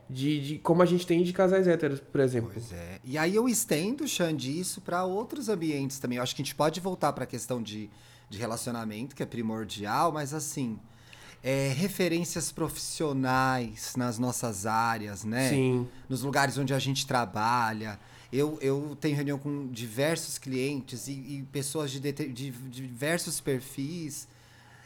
de, 0.09 0.41
de 0.41 0.59
como 0.59 0.83
a 0.83 0.87
gente 0.87 1.07
tem 1.07 1.23
de 1.23 1.33
casais 1.33 1.67
héteros, 1.67 2.01
por 2.01 2.21
exemplo. 2.21 2.51
Pois 2.53 2.73
é. 2.73 2.99
E 3.05 3.19
aí 3.19 3.35
eu 3.35 3.49
estendo, 3.49 4.07
Xande, 4.09 4.59
isso 4.59 4.81
para 4.81 5.05
outros 5.05 5.49
ambientes 5.49 5.99
também. 5.99 6.17
Eu 6.17 6.23
acho 6.23 6.35
que 6.35 6.43
a 6.43 6.45
gente 6.45 6.55
pode 6.55 6.81
voltar 6.81 7.13
para 7.13 7.25
a 7.25 7.27
questão 7.27 7.63
de, 7.63 7.91
de 8.29 8.39
relacionamento, 8.39 9.15
que 9.15 9.23
é 9.23 9.27
primordial, 9.27 10.13
mas 10.13 10.35
assim, 10.35 10.79
é, 11.43 11.69
referências 11.77 12.51
profissionais 12.51 13.95
nas 13.97 14.19
nossas 14.19 14.65
áreas, 14.65 15.25
né? 15.25 15.51
Sim. 15.51 15.87
Nos 16.09 16.23
lugares 16.23 16.57
onde 16.57 16.73
a 16.73 16.79
gente 16.79 17.07
trabalha. 17.07 18.01
Eu, 18.33 18.59
eu 18.63 18.97
tenho 18.99 19.15
reunião 19.15 19.39
com 19.39 19.69
diversos 19.69 20.39
clientes 20.39 21.07
e, 21.07 21.13
e 21.13 21.49
pessoas 21.53 21.91
de, 21.91 22.01
de, 22.01 22.33
de 22.33 22.51
diversos 22.51 23.41
perfis. 23.41 24.27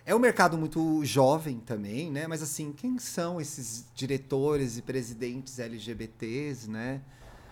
É 0.05 0.15
um 0.15 0.19
mercado 0.19 0.59
muito 0.59 1.05
jovem 1.05 1.61
também, 1.61 2.11
né? 2.11 2.27
Mas 2.27 2.43
assim, 2.43 2.73
quem 2.73 2.99
são 2.99 3.41
esses 3.41 3.87
diretores 3.95 4.77
e 4.77 4.83
presidentes 4.83 5.61
LGBTs, 5.61 6.69
né? 6.69 7.01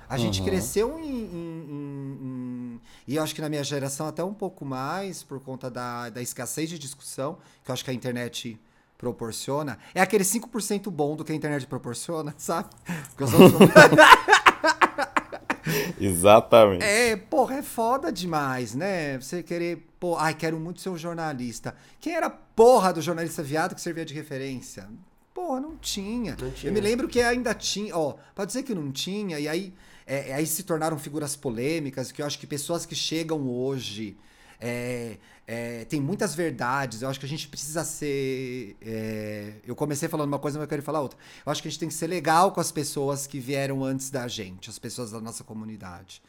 A 0.08 0.16
gente 0.18 0.40
Uhum. 0.40 0.46
cresceu 0.46 0.98
em, 0.98 1.04
em- 1.04 1.66
em- 1.70 2.18
em- 2.22 2.80
E 3.08 3.16
eu 3.16 3.22
acho 3.22 3.34
que 3.34 3.40
na 3.40 3.48
minha 3.48 3.62
geração 3.64 4.06
até 4.06 4.22
um 4.22 4.34
pouco 4.34 4.64
mais, 4.64 5.22
por 5.22 5.40
conta 5.40 5.70
da, 5.70 6.08
da 6.10 6.20
escassez 6.22 6.68
de 6.68 6.78
discussão, 6.78 7.38
que 7.64 7.70
eu 7.70 7.72
acho 7.72 7.84
que 7.84 7.90
a 7.90 7.94
internet 7.94 8.58
proporciona. 8.98 9.78
É 9.94 10.00
aquele 10.00 10.24
5% 10.24 10.90
bom 10.90 11.14
do 11.16 11.24
que 11.24 11.30
a 11.32 11.34
internet 11.34 11.66
proporciona, 11.66 12.34
sabe? 12.38 12.68
Porque 13.10 13.24
os 13.24 13.32
outros- 13.34 13.60
Exatamente. 16.00 16.84
É, 16.84 17.16
porra, 17.16 17.56
é 17.56 17.62
foda 17.62 18.12
demais, 18.12 18.74
né? 18.74 19.18
Você 19.18 19.42
querer, 19.42 19.86
pô, 19.98 20.16
ai, 20.16 20.34
quero 20.34 20.58
muito 20.58 20.80
ser 20.80 20.90
um 20.90 20.96
jornalista. 20.98 21.74
Quem 22.00 22.14
era 22.14 22.26
a 22.26 22.30
porra 22.30 22.92
do 22.92 23.00
jornalista 23.02 23.42
viado 23.42 23.74
que 23.74 23.80
servia 23.80 24.04
de 24.04 24.14
referência? 24.14 24.88
Porra, 25.34 25.60
não 25.60 25.76
tinha. 25.76 26.36
Não 26.40 26.50
tinha. 26.50 26.70
Eu 26.70 26.74
me 26.74 26.80
lembro 26.80 27.08
que 27.08 27.20
ainda 27.20 27.52
tinha, 27.54 27.96
ó, 27.96 28.14
pode 28.34 28.48
dizer 28.48 28.62
que 28.62 28.74
não 28.74 28.90
tinha, 28.92 29.38
e 29.38 29.48
aí, 29.48 29.74
é, 30.06 30.32
aí 30.34 30.46
se 30.46 30.62
tornaram 30.62 30.98
figuras 30.98 31.34
polêmicas, 31.34 32.12
que 32.12 32.22
eu 32.22 32.26
acho 32.26 32.38
que 32.38 32.46
pessoas 32.46 32.86
que 32.86 32.94
chegam 32.94 33.48
hoje. 33.48 34.16
É, 34.60 35.18
é, 35.46 35.84
tem 35.84 36.00
muitas 36.00 36.34
verdades. 36.34 37.02
Eu 37.02 37.08
acho 37.08 37.20
que 37.20 37.26
a 37.26 37.28
gente 37.28 37.48
precisa 37.48 37.84
ser. 37.84 38.76
é, 38.80 39.54
eu 39.66 39.76
comecei 39.76 40.08
falando 40.08 40.28
uma 40.28 40.38
coisa, 40.38 40.58
mas 40.58 40.64
eu 40.64 40.68
quero 40.68 40.82
falar 40.82 41.00
outra. 41.00 41.18
Eu 41.44 41.52
acho 41.52 41.60
que 41.60 41.68
a 41.68 41.70
gente 41.70 41.80
tem 41.80 41.88
que 41.88 41.94
ser 41.94 42.06
legal 42.06 42.52
com 42.52 42.60
as 42.60 42.72
pessoas 42.72 43.26
que 43.26 43.38
vieram 43.38 43.84
antes 43.84 44.10
da 44.10 44.28
gente, 44.28 44.70
as 44.70 44.78
pessoas 44.78 45.10
da 45.10 45.20
nossa 45.20 45.44
comunidade. 45.44 46.22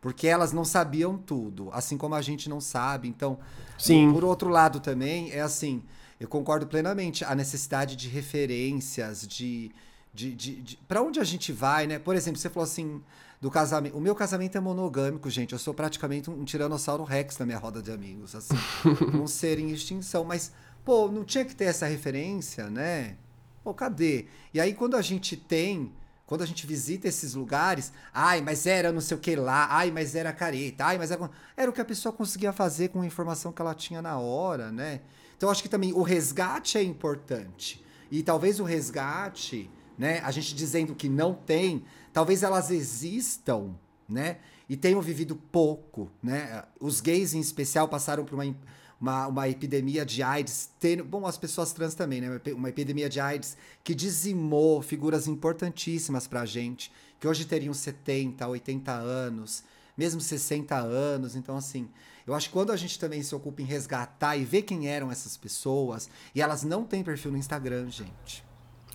Porque 0.00 0.26
elas 0.26 0.52
não 0.52 0.64
sabiam 0.64 1.16
tudo, 1.16 1.70
assim 1.72 1.96
como 1.96 2.14
a 2.14 2.20
gente 2.22 2.48
não 2.48 2.60
sabe. 2.60 3.08
Então, 3.08 3.38
Sim. 3.78 4.12
por 4.12 4.22
outro 4.22 4.50
lado 4.50 4.78
também, 4.78 5.30
é 5.32 5.40
assim, 5.40 5.82
eu 6.20 6.28
concordo 6.28 6.66
plenamente 6.66 7.24
a 7.24 7.34
necessidade 7.34 7.96
de 7.96 8.08
referências, 8.08 9.26
de. 9.26 9.72
De, 10.14 10.32
de, 10.32 10.62
de 10.62 10.76
para 10.88 11.02
onde 11.02 11.18
a 11.18 11.24
gente 11.24 11.52
vai, 11.52 11.86
né? 11.86 11.98
Por 11.98 12.14
exemplo, 12.14 12.38
você 12.38 12.48
falou 12.48 12.64
assim 12.64 13.02
do 13.40 13.50
casamento. 13.50 13.96
O 13.96 14.00
meu 14.00 14.14
casamento 14.14 14.56
é 14.56 14.60
monogâmico, 14.60 15.28
gente. 15.28 15.52
Eu 15.52 15.58
sou 15.58 15.74
praticamente 15.74 16.30
um 16.30 16.44
tiranossauro 16.44 17.02
rex 17.02 17.36
na 17.36 17.44
minha 17.44 17.58
roda 17.58 17.82
de 17.82 17.90
amigos, 17.90 18.34
assim. 18.34 18.54
um 19.12 19.26
ser 19.26 19.58
em 19.58 19.70
extinção. 19.70 20.24
Mas, 20.24 20.52
pô, 20.84 21.08
não 21.08 21.24
tinha 21.24 21.44
que 21.44 21.54
ter 21.54 21.64
essa 21.64 21.86
referência, 21.86 22.70
né? 22.70 23.16
Pô, 23.62 23.74
cadê? 23.74 24.26
E 24.52 24.60
aí, 24.60 24.72
quando 24.72 24.96
a 24.96 25.02
gente 25.02 25.36
tem, 25.36 25.92
quando 26.26 26.42
a 26.42 26.46
gente 26.46 26.64
visita 26.66 27.08
esses 27.08 27.34
lugares, 27.34 27.92
ai, 28.12 28.40
mas 28.40 28.66
era 28.66 28.92
não 28.92 29.00
sei 29.00 29.16
o 29.16 29.20
que 29.20 29.34
lá, 29.34 29.66
ai, 29.68 29.90
mas 29.90 30.14
era 30.14 30.32
careta, 30.32 30.84
ai, 30.84 30.96
mas 30.96 31.10
era. 31.10 31.28
Era 31.56 31.70
o 31.70 31.74
que 31.74 31.80
a 31.80 31.84
pessoa 31.84 32.12
conseguia 32.12 32.52
fazer 32.52 32.88
com 32.88 33.02
a 33.02 33.06
informação 33.06 33.52
que 33.52 33.60
ela 33.60 33.74
tinha 33.74 34.00
na 34.00 34.16
hora, 34.16 34.70
né? 34.70 35.00
Então, 35.36 35.50
acho 35.50 35.62
que 35.62 35.68
também 35.68 35.92
o 35.92 36.02
resgate 36.02 36.78
é 36.78 36.82
importante. 36.82 37.84
E 38.10 38.22
talvez 38.22 38.60
o 38.60 38.64
resgate, 38.64 39.68
né? 39.98 40.20
A 40.20 40.30
gente 40.30 40.54
dizendo 40.54 40.94
que 40.94 41.08
não 41.08 41.34
tem, 41.34 41.84
talvez 42.12 42.42
elas 42.42 42.70
existam, 42.70 43.74
né? 44.08 44.38
E 44.68 44.76
tenham 44.76 45.00
vivido 45.00 45.36
pouco, 45.36 46.10
né? 46.22 46.64
Os 46.80 47.00
gays, 47.00 47.34
em 47.34 47.40
especial, 47.40 47.88
passaram 47.88 48.24
por 48.24 48.34
uma, 48.34 48.56
uma, 49.00 49.26
uma 49.26 49.48
epidemia 49.48 50.04
de 50.04 50.22
AIDS. 50.22 50.70
Bom, 51.06 51.26
as 51.26 51.36
pessoas 51.36 51.72
trans 51.72 51.94
também, 51.94 52.20
né? 52.20 52.40
Uma 52.54 52.70
epidemia 52.70 53.08
de 53.08 53.20
AIDS 53.20 53.56
que 53.82 53.94
dizimou 53.94 54.80
figuras 54.82 55.28
importantíssimas 55.28 56.26
pra 56.26 56.46
gente, 56.46 56.90
que 57.20 57.28
hoje 57.28 57.44
teriam 57.44 57.74
70, 57.74 58.46
80 58.46 58.92
anos, 58.92 59.62
mesmo 59.96 60.20
60 60.20 60.74
anos. 60.76 61.36
Então, 61.36 61.56
assim, 61.56 61.88
eu 62.26 62.34
acho 62.34 62.48
que 62.48 62.54
quando 62.54 62.72
a 62.72 62.76
gente 62.76 62.98
também 62.98 63.22
se 63.22 63.34
ocupa 63.34 63.60
em 63.60 63.66
resgatar 63.66 64.36
e 64.36 64.44
ver 64.44 64.62
quem 64.62 64.88
eram 64.88 65.12
essas 65.12 65.36
pessoas, 65.36 66.08
e 66.34 66.40
elas 66.40 66.62
não 66.62 66.84
têm 66.84 67.04
perfil 67.04 67.32
no 67.32 67.38
Instagram, 67.38 67.90
gente. 67.90 68.44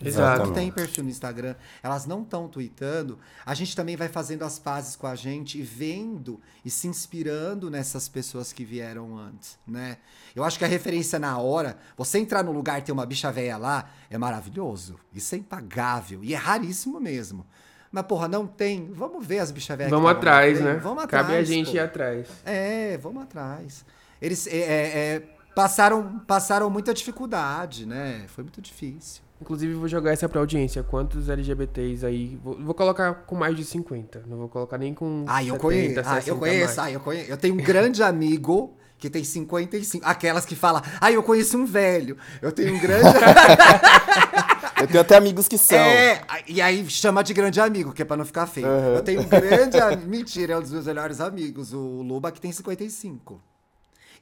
Exato. 0.02 0.46
Não 0.46 0.52
tem 0.52 0.70
perfil 0.70 1.04
no 1.04 1.10
Instagram, 1.10 1.54
elas 1.82 2.06
não 2.06 2.22
estão 2.22 2.48
tweetando. 2.48 3.18
A 3.44 3.54
gente 3.54 3.76
também 3.76 3.96
vai 3.96 4.08
fazendo 4.08 4.44
as 4.44 4.58
pazes 4.58 4.96
com 4.96 5.06
a 5.06 5.14
gente 5.14 5.58
e 5.58 5.62
vendo 5.62 6.40
e 6.64 6.70
se 6.70 6.88
inspirando 6.88 7.70
nessas 7.70 8.08
pessoas 8.08 8.52
que 8.52 8.64
vieram 8.64 9.16
antes, 9.16 9.58
né? 9.66 9.98
Eu 10.34 10.44
acho 10.44 10.58
que 10.58 10.64
a 10.64 10.68
referência 10.68 11.18
na 11.18 11.38
hora, 11.38 11.76
você 11.96 12.18
entrar 12.18 12.42
no 12.42 12.52
lugar 12.52 12.78
e 12.78 12.82
ter 12.82 12.92
uma 12.92 13.04
bicha 13.04 13.30
velha 13.30 13.56
lá, 13.56 13.90
é 14.08 14.16
maravilhoso. 14.16 14.96
Isso 15.12 15.34
é 15.34 15.38
impagável 15.38 16.24
e 16.24 16.34
é 16.34 16.36
raríssimo 16.36 17.00
mesmo. 17.00 17.46
Mas, 17.92 18.04
porra, 18.04 18.28
não 18.28 18.46
tem. 18.46 18.92
Vamos 18.92 19.26
ver 19.26 19.40
as 19.40 19.50
bichas 19.50 19.76
velhas. 19.76 19.90
Vamos 19.90 20.10
atrás, 20.10 20.60
né? 20.60 20.74
Vamos 20.74 21.02
atrás. 21.02 21.26
Cabe 21.26 21.38
a 21.38 21.42
gente 21.42 21.70
pô. 21.70 21.76
ir 21.76 21.80
atrás. 21.80 22.28
É, 22.44 22.96
vamos 22.98 23.22
atrás. 23.24 23.84
Eles 24.22 24.46
é, 24.46 24.56
é, 24.56 25.16
é, 25.16 25.22
passaram, 25.54 26.20
passaram 26.20 26.70
muita 26.70 26.94
dificuldade, 26.94 27.86
né? 27.86 28.26
Foi 28.28 28.44
muito 28.44 28.62
difícil. 28.62 29.22
Inclusive, 29.40 29.72
vou 29.74 29.88
jogar 29.88 30.12
essa 30.12 30.28
pra 30.28 30.40
audiência. 30.40 30.82
Quantos 30.82 31.28
LGBTs 31.28 32.04
aí? 32.04 32.38
Vou, 32.44 32.58
vou 32.62 32.74
colocar 32.74 33.14
com 33.26 33.34
mais 33.34 33.56
de 33.56 33.64
50. 33.64 34.24
Não 34.26 34.36
vou 34.36 34.48
colocar 34.48 34.76
nem 34.76 34.92
com. 34.92 35.24
Ah, 35.26 35.42
eu 35.42 35.54
70, 35.54 35.60
conheço. 35.60 36.00
Ah, 36.00 36.14
60 36.16 36.30
eu 36.30 36.36
conheço. 36.36 36.76
mais. 36.76 36.78
Ah, 36.78 36.90
eu 36.90 37.00
conheço. 37.00 37.30
Eu 37.30 37.36
tenho 37.36 37.54
um 37.54 37.56
grande 37.56 38.02
amigo 38.02 38.76
que 38.98 39.08
tem 39.08 39.24
55. 39.24 40.06
Aquelas 40.06 40.44
que 40.44 40.54
falam, 40.54 40.82
ah, 41.00 41.10
eu 41.10 41.22
conheço 41.22 41.56
um 41.56 41.64
velho. 41.64 42.18
Eu 42.42 42.52
tenho 42.52 42.74
um 42.74 42.78
grande. 42.78 43.04
Eu 44.80 44.86
tenho 44.86 45.00
até 45.00 45.14
amigos 45.14 45.46
que 45.46 45.58
são. 45.58 45.76
É, 45.76 46.22
e 46.48 46.62
aí 46.62 46.88
chama 46.88 47.22
de 47.22 47.34
grande 47.34 47.60
amigo, 47.60 47.92
que 47.92 48.00
é 48.00 48.04
pra 48.04 48.16
não 48.16 48.24
ficar 48.24 48.46
feio. 48.46 48.66
Uhum. 48.66 48.94
Eu 48.94 49.02
tenho 49.02 49.20
um 49.20 49.28
grande 49.28 49.76
amigo. 49.78 50.08
Mentira, 50.08 50.54
é 50.54 50.56
um 50.56 50.62
dos 50.62 50.72
meus 50.72 50.86
melhores 50.86 51.20
amigos, 51.20 51.74
o 51.74 52.00
Luba, 52.00 52.32
que 52.32 52.40
tem 52.40 52.50
55. 52.50 53.42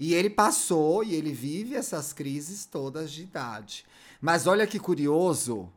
E 0.00 0.14
ele 0.14 0.28
passou 0.28 1.04
e 1.04 1.14
ele 1.14 1.32
vive 1.32 1.76
essas 1.76 2.12
crises 2.12 2.64
todas 2.64 3.12
de 3.12 3.22
idade. 3.22 3.84
Mas 4.20 4.46
olha 4.46 4.66
que 4.66 4.78
curioso, 4.78 5.70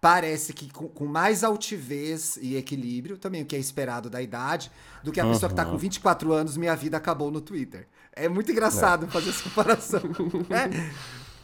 parece 0.00 0.52
que 0.52 0.70
com, 0.70 0.88
com 0.88 1.06
mais 1.06 1.42
altivez 1.42 2.36
e 2.42 2.56
equilíbrio, 2.56 3.16
também 3.16 3.42
o 3.42 3.46
que 3.46 3.56
é 3.56 3.58
esperado 3.58 4.10
da 4.10 4.20
idade, 4.20 4.70
do 5.02 5.10
que 5.10 5.20
a 5.20 5.24
pessoa 5.24 5.48
que 5.48 5.56
tá 5.56 5.64
com 5.64 5.78
24 5.78 6.32
anos, 6.32 6.56
minha 6.56 6.76
vida 6.76 6.96
acabou 6.96 7.30
no 7.30 7.40
Twitter. 7.40 7.88
É 8.12 8.28
muito 8.28 8.52
engraçado 8.52 9.06
fazer 9.08 9.30
essa 9.30 9.42
comparação. 9.42 10.00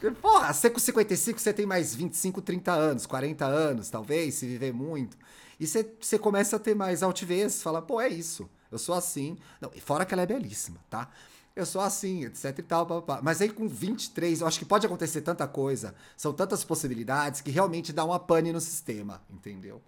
Porque, 0.01 0.11
Porra, 0.21 0.53
você 0.53 0.71
com 0.71 0.79
55, 0.79 1.39
você 1.39 1.53
tem 1.53 1.67
mais 1.67 1.95
25, 1.95 2.41
30 2.41 2.73
anos, 2.73 3.07
40 3.07 3.45
anos, 3.45 3.91
talvez, 3.91 4.35
se 4.35 4.47
viver 4.47 4.73
muito. 4.73 5.17
E 5.59 5.67
você, 5.67 5.95
você 6.01 6.19
começa 6.19 6.57
a 6.57 6.59
ter 6.59 6.75
mais 6.75 7.03
altivez, 7.03 7.63
fala, 7.63 7.83
pô, 7.83 8.01
é 8.01 8.09
isso, 8.09 8.49
eu 8.73 8.79
sou 8.79 8.95
assim. 8.95 9.37
Não, 9.61 9.71
e 9.75 9.81
fora 9.81 10.07
que 10.07 10.15
ela 10.15 10.23
é 10.23 10.27
belíssima, 10.27 10.79
tá? 10.89 11.09
Eu 11.55 11.67
sou 11.67 11.81
assim, 11.81 12.25
etc 12.25 12.59
e 12.59 12.63
tal. 12.63 12.87
Mas 13.23 13.41
aí 13.41 13.49
com 13.49 13.69
23, 13.69 14.41
eu 14.41 14.47
acho 14.47 14.59
que 14.59 14.65
pode 14.65 14.87
acontecer 14.87 15.21
tanta 15.21 15.47
coisa, 15.47 15.95
são 16.17 16.33
tantas 16.33 16.65
possibilidades 16.65 17.41
que 17.41 17.51
realmente 17.51 17.93
dá 17.93 18.05
uma 18.05 18.19
pane 18.19 18.53
no 18.53 18.61
sistema, 18.61 19.21
entendeu? 19.31 19.83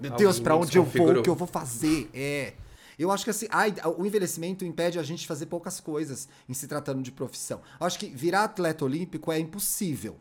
Meu 0.00 0.10
Deus, 0.12 0.40
pra 0.40 0.56
onde 0.56 0.76
eu 0.78 0.84
vou, 0.84 1.18
o 1.18 1.22
que 1.22 1.28
eu 1.28 1.34
vou 1.34 1.46
fazer? 1.46 2.10
É. 2.14 2.54
Eu 2.98 3.10
acho 3.10 3.24
que 3.24 3.30
assim, 3.30 3.46
ai, 3.50 3.74
o 3.98 4.06
envelhecimento 4.06 4.64
impede 4.64 4.98
a 4.98 5.02
gente 5.02 5.20
de 5.20 5.26
fazer 5.26 5.46
poucas 5.46 5.80
coisas 5.80 6.28
em 6.48 6.54
se 6.54 6.66
tratando 6.66 7.02
de 7.02 7.10
profissão. 7.10 7.60
Eu 7.80 7.86
acho 7.86 7.98
que 7.98 8.06
virar 8.06 8.44
atleta 8.44 8.84
olímpico 8.84 9.32
é 9.32 9.38
impossível. 9.38 10.18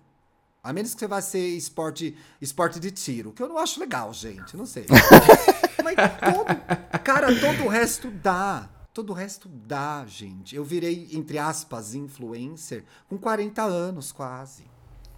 A 0.64 0.72
menos 0.72 0.94
que 0.94 1.00
você 1.00 1.08
vá 1.08 1.22
ser 1.22 1.48
esporte, 1.58 2.16
esporte 2.40 2.80
de 2.80 2.92
tiro, 2.92 3.32
que 3.32 3.42
eu 3.42 3.50
não 3.50 3.58
acho 3.58 3.80
legal, 3.80 4.14
gente. 4.14 4.56
Não 4.56 4.66
sei. 4.66 4.86
Mas 5.84 5.96
todo, 5.96 7.00
cara, 7.04 7.28
todo 7.40 7.64
o 7.64 7.68
resto 7.68 8.12
dá. 8.12 8.70
Todo 8.94 9.12
o 9.12 9.14
resto 9.14 9.48
dá, 9.48 10.04
gente. 10.06 10.56
Eu 10.56 10.64
virei, 10.66 11.10
entre 11.14 11.38
aspas, 11.38 11.94
influencer 11.96 12.84
com 13.08 13.18
40 13.18 13.62
anos 13.64 14.12
quase. 14.12 14.64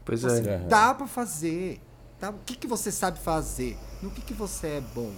Pois 0.05 0.21
Você- 0.21 0.47
é. 0.47 0.55
Aham. 0.55 0.67
Dá 0.67 0.93
pra 0.93 1.07
fazer. 1.07 1.81
Tá? 2.19 2.29
O 2.29 2.39
que, 2.45 2.55
que 2.55 2.67
você 2.67 2.91
sabe 2.91 3.19
fazer? 3.19 3.77
No 4.01 4.11
que, 4.11 4.21
que 4.21 4.33
você 4.33 4.67
é 4.67 4.81
bom? 4.81 5.11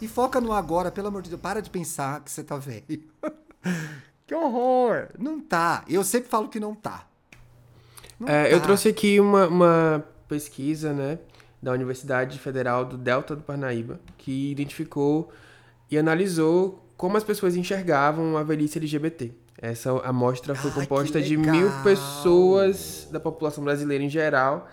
E 0.00 0.08
foca 0.08 0.40
no 0.40 0.52
agora, 0.52 0.90
pelo 0.90 1.08
amor 1.08 1.20
de 1.22 1.28
Deus. 1.28 1.40
Para 1.42 1.60
de 1.60 1.68
pensar 1.68 2.22
que 2.24 2.30
você 2.30 2.42
tá 2.42 2.56
velho. 2.56 2.84
que 4.26 4.34
horror! 4.34 5.08
Não 5.18 5.38
tá. 5.40 5.84
Eu 5.88 6.02
sempre 6.02 6.28
falo 6.30 6.48
que 6.48 6.58
não 6.58 6.74
tá. 6.74 7.06
Não 8.18 8.28
É, 8.28 8.52
eu 8.52 8.58
tá. 8.60 8.64
trouxe 8.64 8.88
aqui 8.88 9.20
uma, 9.20 9.46
uma 9.46 10.04
pesquisa, 10.26 10.92
né, 10.92 11.18
da 11.62 11.72
Universidade 11.72 12.38
Federal 12.38 12.84
do 12.86 12.96
Delta 12.96 13.36
do 13.36 13.42
Parnaíba, 13.42 14.00
que 14.16 14.50
identificou 14.52 15.30
e 15.90 15.98
analisou 15.98 16.82
como 17.00 17.16
as 17.16 17.24
pessoas 17.24 17.56
enxergavam 17.56 18.36
a 18.36 18.42
velhice 18.42 18.76
LGBT. 18.76 19.32
Essa 19.62 19.90
amostra 20.00 20.54
foi 20.54 20.70
que 20.70 20.80
composta 20.80 21.18
de 21.20 21.34
mil 21.34 21.68
pessoas 21.82 23.08
da 23.10 23.18
população 23.18 23.64
brasileira 23.64 24.04
em 24.04 24.08
geral 24.10 24.68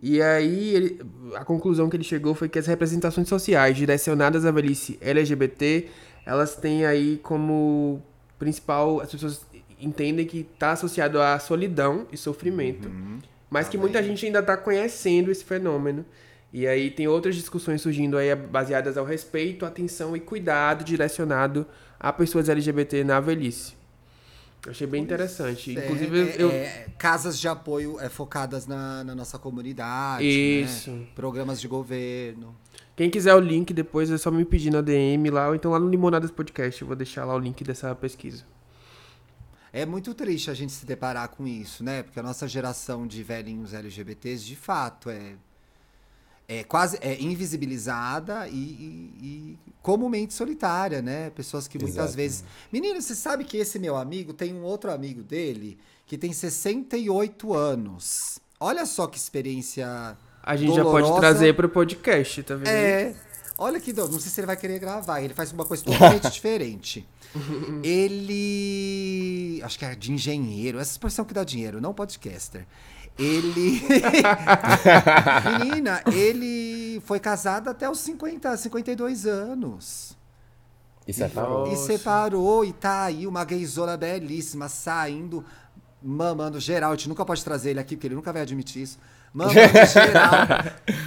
E 0.00 0.20
aí, 0.20 0.74
ele, 0.74 1.00
a 1.36 1.44
conclusão 1.44 1.88
que 1.88 1.96
ele 1.96 2.02
chegou 2.04 2.34
foi 2.34 2.48
que 2.48 2.58
as 2.58 2.66
representações 2.66 3.28
sociais 3.28 3.76
direcionadas 3.76 4.44
à 4.44 4.50
velhice 4.50 4.98
LGBT, 5.00 5.88
elas 6.26 6.56
têm 6.56 6.84
aí 6.84 7.18
como 7.22 8.02
principal, 8.38 9.00
as 9.00 9.10
pessoas 9.10 9.40
entendem 9.80 10.26
que 10.26 10.40
está 10.52 10.72
associado 10.72 11.20
à 11.20 11.38
solidão 11.38 12.06
e 12.12 12.16
sofrimento, 12.16 12.88
Uhum. 12.88 13.18
mas 13.48 13.66
Tá 13.66 13.70
que 13.72 13.78
muita 13.78 14.00
bem. 14.00 14.08
gente 14.10 14.26
ainda 14.26 14.40
está 14.40 14.56
conhecendo 14.56 15.30
esse 15.30 15.44
fenômeno. 15.44 16.04
E 16.52 16.66
aí 16.66 16.90
tem 16.90 17.06
outras 17.06 17.36
discussões 17.36 17.82
surgindo 17.82 18.16
aí 18.16 18.34
baseadas 18.34 18.96
ao 18.96 19.04
respeito, 19.04 19.66
atenção 19.66 20.16
e 20.16 20.20
cuidado 20.20 20.82
direcionado 20.82 21.66
a 22.00 22.12
pessoas 22.12 22.48
LGBT 22.48 23.04
na 23.04 23.20
velhice. 23.20 23.76
Eu 24.64 24.72
achei 24.72 24.86
bem 24.86 25.02
interessante. 25.02 25.78
É, 25.78 25.84
Inclusive, 25.84 26.20
é, 26.20 26.42
eu... 26.42 26.50
é, 26.50 26.86
casas 26.98 27.38
de 27.38 27.46
apoio 27.46 28.00
é, 28.00 28.08
focadas 28.08 28.66
na, 28.66 29.04
na 29.04 29.14
nossa 29.14 29.38
comunidade. 29.38 30.24
Isso. 30.24 30.90
né? 30.90 31.06
Programas 31.14 31.60
de 31.60 31.68
governo. 31.68 32.56
Quem 32.96 33.08
quiser 33.08 33.34
o 33.34 33.40
link 33.40 33.72
depois 33.72 34.10
é 34.10 34.18
só 34.18 34.30
me 34.30 34.44
pedir 34.44 34.72
na 34.72 34.80
DM 34.80 35.30
lá, 35.30 35.48
ou 35.48 35.54
então 35.54 35.70
lá 35.70 35.78
no 35.78 35.88
Limonadas 35.88 36.30
Podcast. 36.30 36.82
Eu 36.82 36.88
vou 36.88 36.96
deixar 36.96 37.24
lá 37.24 37.34
o 37.34 37.38
link 37.38 37.62
dessa 37.62 37.94
pesquisa. 37.94 38.44
É 39.72 39.86
muito 39.86 40.14
triste 40.14 40.50
a 40.50 40.54
gente 40.54 40.72
se 40.72 40.84
deparar 40.84 41.28
com 41.28 41.46
isso, 41.46 41.84
né? 41.84 42.02
Porque 42.02 42.18
a 42.18 42.22
nossa 42.22 42.48
geração 42.48 43.06
de 43.06 43.22
velhinhos 43.22 43.74
LGBTs, 43.74 44.44
de 44.44 44.56
fato, 44.56 45.10
é, 45.10 45.34
é 46.48 46.64
quase 46.64 46.96
é 47.02 47.20
invisibilizada 47.20 48.48
e, 48.48 48.52
e- 48.52 49.12
e 49.22 49.58
comumente 49.82 50.32
solitária, 50.34 51.02
né? 51.02 51.30
Pessoas 51.30 51.68
que 51.68 51.78
muitas 51.78 51.96
Exato. 51.98 52.16
vezes. 52.16 52.44
Menino, 52.72 53.00
você 53.00 53.14
sabe 53.14 53.44
que 53.44 53.56
esse 53.58 53.78
meu 53.78 53.96
amigo 53.96 54.32
tem 54.32 54.54
um 54.54 54.62
outro 54.62 54.90
amigo 54.90 55.22
dele 55.22 55.78
que 56.06 56.16
tem 56.18 56.32
68 56.32 57.52
anos. 57.54 58.38
Olha 58.58 58.84
só 58.86 59.06
que 59.06 59.18
experiência. 59.18 60.16
A 60.42 60.56
gente 60.56 60.74
já 60.74 60.82
pode 60.82 61.02
dolorosa. 61.06 61.20
trazer 61.20 61.54
pro 61.54 61.68
podcast, 61.68 62.42
tá 62.42 62.54
vendo? 62.54 62.68
É. 62.68 63.14
Olha 63.58 63.78
que 63.80 63.92
dó. 63.92 64.06
Não 64.08 64.18
sei 64.20 64.30
se 64.30 64.40
ele 64.40 64.46
vai 64.46 64.56
querer 64.56 64.78
gravar. 64.78 65.20
Ele 65.20 65.34
faz 65.34 65.52
uma 65.52 65.64
coisa 65.66 65.84
totalmente 65.84 66.28
diferente. 66.32 67.06
Ele. 67.82 69.60
Acho 69.62 69.78
que 69.78 69.84
é 69.84 69.94
de 69.94 70.12
engenheiro. 70.12 70.78
Essa 70.78 70.92
expressão 70.92 71.24
que 71.24 71.34
dá 71.34 71.44
dinheiro, 71.44 71.80
não 71.80 71.92
podcaster. 71.92 72.66
Ele. 73.18 73.82
Menina, 75.58 76.02
ele 76.12 77.00
foi 77.04 77.18
casado 77.18 77.68
até 77.68 77.90
os 77.90 77.98
50, 78.00 78.56
52 78.56 79.26
anos. 79.26 80.16
E 81.06 81.12
separou. 81.12 81.72
E 81.72 81.76
separou 81.76 82.64
e 82.64 82.72
tá 82.72 83.04
aí 83.04 83.26
uma 83.26 83.44
gayzona 83.44 83.96
belíssima 83.96 84.68
saindo, 84.68 85.44
mamando 86.02 86.60
geral. 86.60 86.92
A 86.92 86.96
gente 86.96 87.08
nunca 87.08 87.24
pode 87.24 87.42
trazer 87.42 87.70
ele 87.70 87.80
aqui, 87.80 87.96
porque 87.96 88.06
ele 88.06 88.14
nunca 88.14 88.32
vai 88.32 88.42
admitir 88.42 88.82
isso. 88.82 88.98
Mamando 89.32 89.56
geral, 89.92 90.32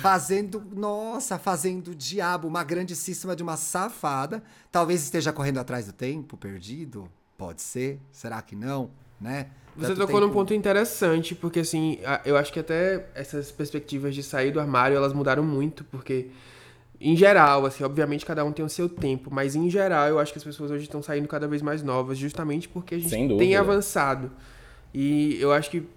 fazendo, 0.02 0.63
nossa, 0.74 1.39
fazendo 1.39 1.89
o 1.91 1.95
diabo, 1.95 2.47
uma 2.47 2.63
grandíssima 2.63 3.36
de 3.36 3.43
uma 3.43 3.56
safada. 3.56 4.43
Talvez 4.71 5.04
esteja 5.04 5.32
correndo 5.32 5.60
atrás 5.60 5.86
do 5.86 5.93
tempo, 5.93 6.36
perdido. 6.36 7.08
Pode 7.38 7.62
ser. 7.62 8.00
Será 8.12 8.41
que 8.41 8.56
não? 8.56 8.89
Né? 9.21 9.47
Você 9.77 9.95
tocou 9.95 10.19
num 10.19 10.27
tempo- 10.27 10.34
ponto 10.39 10.53
interessante, 10.53 11.34
porque 11.34 11.62
assim, 11.62 11.99
eu 12.25 12.36
acho 12.36 12.51
que 12.51 12.60
até 12.60 13.05
essas 13.15 13.51
perspectivas 13.51 14.13
de 14.13 14.21
sair 14.21 14.51
do 14.51 14.60
armário, 14.60 14.97
elas 14.97 15.13
mudaram 15.13 15.43
muito, 15.43 15.84
porque 15.86 16.27
em 16.99 17.15
geral, 17.15 17.65
assim, 17.65 17.84
obviamente 17.84 18.25
cada 18.25 18.43
um 18.43 18.51
tem 18.51 18.65
o 18.65 18.69
seu 18.69 18.89
tempo, 18.89 19.29
mas 19.34 19.55
em 19.55 19.69
geral 19.69 20.07
eu 20.07 20.19
acho 20.19 20.34
que 20.34 20.38
as 20.38 20.43
pessoas 20.43 20.71
hoje 20.71 20.84
estão 20.84 21.01
saindo 21.01 21.27
cada 21.27 21.47
vez 21.47 21.62
mais 21.62 21.81
novas, 21.81 22.17
justamente 22.17 22.67
porque 22.67 22.95
a 22.95 22.97
gente 22.99 23.10
tem 23.38 23.55
avançado. 23.55 24.31
E 24.93 25.38
eu 25.39 25.53
acho 25.53 25.69
que 25.71 25.88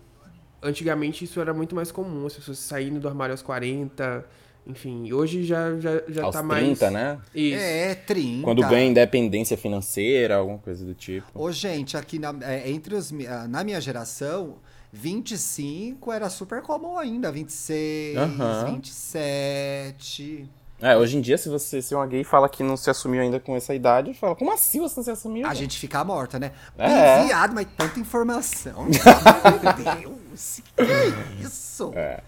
antigamente 0.63 1.25
isso 1.25 1.41
era 1.41 1.53
muito 1.53 1.75
mais 1.75 1.91
comum, 1.91 2.27
as 2.27 2.35
pessoas 2.35 2.59
saindo 2.59 3.01
do 3.01 3.09
armário 3.09 3.33
aos 3.33 3.43
40, 3.43 4.25
enfim, 4.67 5.13
hoje 5.13 5.45
já, 5.45 5.79
já, 5.79 6.03
já 6.09 6.25
Aos 6.25 6.35
tá 6.35 6.43
30, 6.43 6.91
mais. 6.91 6.93
né? 6.93 7.19
Isso. 7.35 7.59
É, 7.63 7.95
30. 7.95 8.45
Quando 8.45 8.63
ganha 8.63 8.87
independência 8.87 9.57
financeira, 9.57 10.37
alguma 10.37 10.59
coisa 10.59 10.85
do 10.85 10.95
tipo. 10.95 11.27
Ô, 11.35 11.53
gente, 11.53 11.97
aqui 11.97 12.19
na, 12.19 12.35
é, 12.43 12.71
entre 12.71 12.95
os, 12.95 13.13
ah, 13.29 13.47
na 13.47 13.63
minha 13.63 13.81
geração, 13.81 14.57
25 14.93 16.11
era 16.13 16.31
super 16.31 16.63
comum 16.63 16.97
ainda. 16.99 17.31
26, 17.31 18.17
Aham. 18.17 18.65
27. 18.75 20.49
É, 20.81 20.97
hoje 20.97 21.17
em 21.17 21.21
dia, 21.21 21.39
se 21.39 21.49
você 21.49 21.81
se 21.81 21.95
uma 21.95 22.07
gay 22.07 22.25
fala 22.25 22.49
que 22.49 22.63
não 22.63 22.77
se 22.77 22.91
assumiu 22.91 23.23
ainda 23.23 23.39
com 23.41 23.57
essa 23.57 23.75
idade, 23.75 24.13
fala, 24.13 24.35
como 24.35 24.53
assim 24.53 24.81
você 24.81 24.95
não 24.97 25.05
se 25.05 25.11
assumiu? 25.11 25.47
A 25.47 25.49
velho?" 25.49 25.61
gente 25.61 25.79
fica 25.79 26.03
morta, 26.05 26.39
né? 26.39 26.53
É. 26.77 27.25
Viado, 27.25 27.55
mas 27.55 27.67
tanta 27.77 27.99
informação. 28.01 28.85
Meu 28.91 30.01
Deus, 30.01 30.61
que 30.77 30.83
é 30.83 31.43
isso? 31.43 31.93
É. 31.95 32.21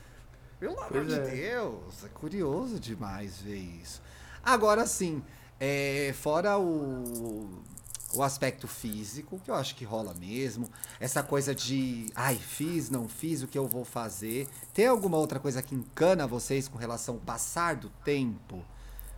Pelo 0.58 0.78
amor 0.78 0.88
Pois 0.90 1.08
de 1.08 1.14
é. 1.14 1.18
Deus, 1.20 2.04
é 2.04 2.08
curioso 2.08 2.80
demais 2.80 3.38
ver 3.38 3.56
isso. 3.56 4.00
Agora 4.42 4.86
sim, 4.86 5.22
é, 5.60 6.14
fora 6.16 6.58
o, 6.58 7.62
o 8.14 8.22
aspecto 8.22 8.66
físico, 8.66 9.40
que 9.44 9.50
eu 9.50 9.54
acho 9.54 9.74
que 9.74 9.84
rola 9.84 10.14
mesmo, 10.14 10.70
essa 10.98 11.22
coisa 11.22 11.54
de, 11.54 12.06
ai, 12.14 12.36
fiz, 12.36 12.88
não 12.88 13.08
fiz, 13.08 13.42
o 13.42 13.48
que 13.48 13.58
eu 13.58 13.66
vou 13.66 13.84
fazer. 13.84 14.48
Tem 14.72 14.86
alguma 14.86 15.18
outra 15.18 15.38
coisa 15.38 15.62
que 15.62 15.74
encana 15.74 16.26
vocês 16.26 16.68
com 16.68 16.78
relação 16.78 17.16
ao 17.16 17.20
passar 17.20 17.76
do 17.76 17.90
tempo? 18.04 18.64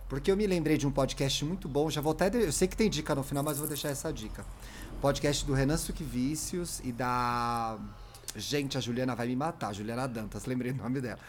Porque 0.09 0.31
eu 0.31 0.35
me 0.35 0.47
lembrei 0.47 0.77
de 0.77 0.87
um 0.87 0.91
podcast 0.91 1.45
muito 1.45 1.69
bom, 1.69 1.89
já 1.89 2.01
vou 2.01 2.13
até. 2.13 2.29
Eu 2.33 2.51
sei 2.51 2.67
que 2.67 2.75
tem 2.75 2.89
dica 2.89 3.13
no 3.13 3.21
final, 3.21 3.43
mas 3.43 3.59
vou 3.59 3.67
deixar 3.67 3.89
essa 3.89 4.11
dica. 4.11 4.43
Podcast 4.99 5.45
do 5.45 5.53
Renan 5.53 5.77
Suquevicius 5.77 6.81
e 6.83 6.91
da. 6.91 7.77
Gente, 8.35 8.77
a 8.77 8.81
Juliana 8.81 9.15
vai 9.15 9.27
me 9.27 9.35
matar, 9.35 9.73
Juliana 9.73 10.07
Dantas, 10.07 10.45
lembrei 10.45 10.71
o 10.71 10.75
nome 10.75 11.01
dela. 11.01 11.19